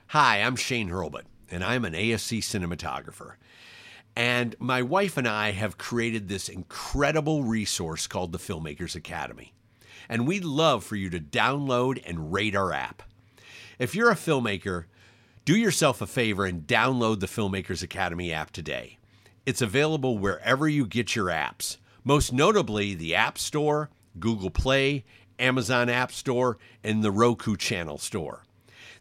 Hi, 0.07 0.37
I'm 0.41 0.55
Shane 0.55 0.89
Hurlbut, 0.89 1.23
and 1.49 1.63
I'm 1.63 1.85
an 1.85 1.93
ASC 1.93 2.39
cinematographer. 2.39 3.33
And 4.15 4.55
my 4.59 4.81
wife 4.81 5.17
and 5.17 5.27
I 5.27 5.51
have 5.51 5.77
created 5.77 6.27
this 6.27 6.49
incredible 6.49 7.43
resource 7.43 8.07
called 8.07 8.31
the 8.31 8.39
Filmmakers 8.39 8.95
Academy. 8.95 9.53
And 10.09 10.25
we'd 10.25 10.45
love 10.45 10.83
for 10.83 10.95
you 10.95 11.09
to 11.11 11.19
download 11.19 12.01
and 12.05 12.33
rate 12.33 12.55
our 12.55 12.73
app. 12.73 13.03
If 13.77 13.93
you're 13.93 14.09
a 14.09 14.15
filmmaker, 14.15 14.85
do 15.45 15.55
yourself 15.55 16.01
a 16.01 16.07
favor 16.07 16.45
and 16.45 16.65
download 16.65 17.19
the 17.19 17.27
Filmmakers 17.27 17.83
Academy 17.83 18.33
app 18.33 18.51
today. 18.51 18.97
It's 19.45 19.61
available 19.61 20.17
wherever 20.17 20.67
you 20.67 20.85
get 20.85 21.15
your 21.15 21.27
apps, 21.27 21.77
most 22.03 22.33
notably 22.33 22.95
the 22.95 23.15
App 23.15 23.37
Store, 23.37 23.89
Google 24.19 24.49
Play, 24.49 25.05
Amazon 25.39 25.89
App 25.89 26.11
Store, 26.11 26.57
and 26.83 27.03
the 27.03 27.11
Roku 27.11 27.55
Channel 27.55 27.97
Store. 27.97 28.43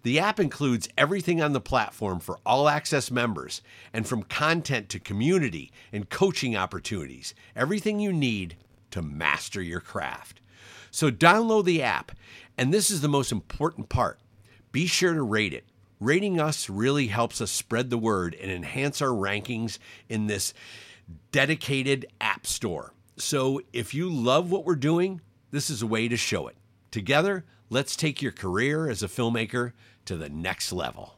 The 0.03 0.19
app 0.19 0.39
includes 0.39 0.89
everything 0.97 1.41
on 1.43 1.53
the 1.53 1.61
platform 1.61 2.21
for 2.21 2.39
all 2.45 2.69
access 2.69 3.11
members, 3.11 3.63
and 3.93 4.07
from 4.07 4.23
content 4.23 4.89
to 4.91 5.01
community 5.01 5.73
and 5.93 6.09
coaching 6.09 6.57
opportunities, 6.57 7.35
everything 7.55 8.01
you 8.01 8.13
need 8.13 8.57
to 8.91 9.03
master 9.03 9.61
your 9.61 9.81
craft. 9.81 10.41
So 10.91 11.11
download 11.11 11.65
the 11.65 11.83
app, 11.83 12.13
and 12.57 12.73
this 12.73 12.91
is 12.91 13.01
the 13.01 13.09
most 13.09 13.33
important 13.33 13.89
part 13.89 14.21
be 14.77 14.87
sure 14.87 15.15
to 15.15 15.23
rate 15.23 15.55
it. 15.55 15.65
Rating 16.01 16.39
us 16.39 16.69
really 16.69 17.07
helps 17.07 17.41
us 17.41 17.51
spread 17.51 17.89
the 17.89 17.97
word 17.97 18.35
and 18.35 18.51
enhance 18.51 19.01
our 19.01 19.09
rankings 19.09 19.79
in 20.07 20.27
this 20.27 20.53
dedicated 21.33 22.05
app 22.21 22.47
store. 22.47 22.93
So 23.17 23.63
if 23.73 23.95
you 23.95 24.11
love 24.11 24.51
what 24.51 24.67
we're 24.67 24.75
doing, 24.75 25.23
this 25.51 25.71
is 25.71 25.81
a 25.81 25.87
way 25.87 26.09
to 26.09 26.17
show 26.19 26.47
it. 26.49 26.57
Together, 26.91 27.47
let's 27.69 27.97
take 27.97 28.23
your 28.23 28.33
career 28.33 28.89
as 28.89 29.03
a 29.03 29.09
filmmaker 29.09 29.73
to 30.05 30.17
the 30.17 30.29
next 30.29 30.73
level. 30.73 31.16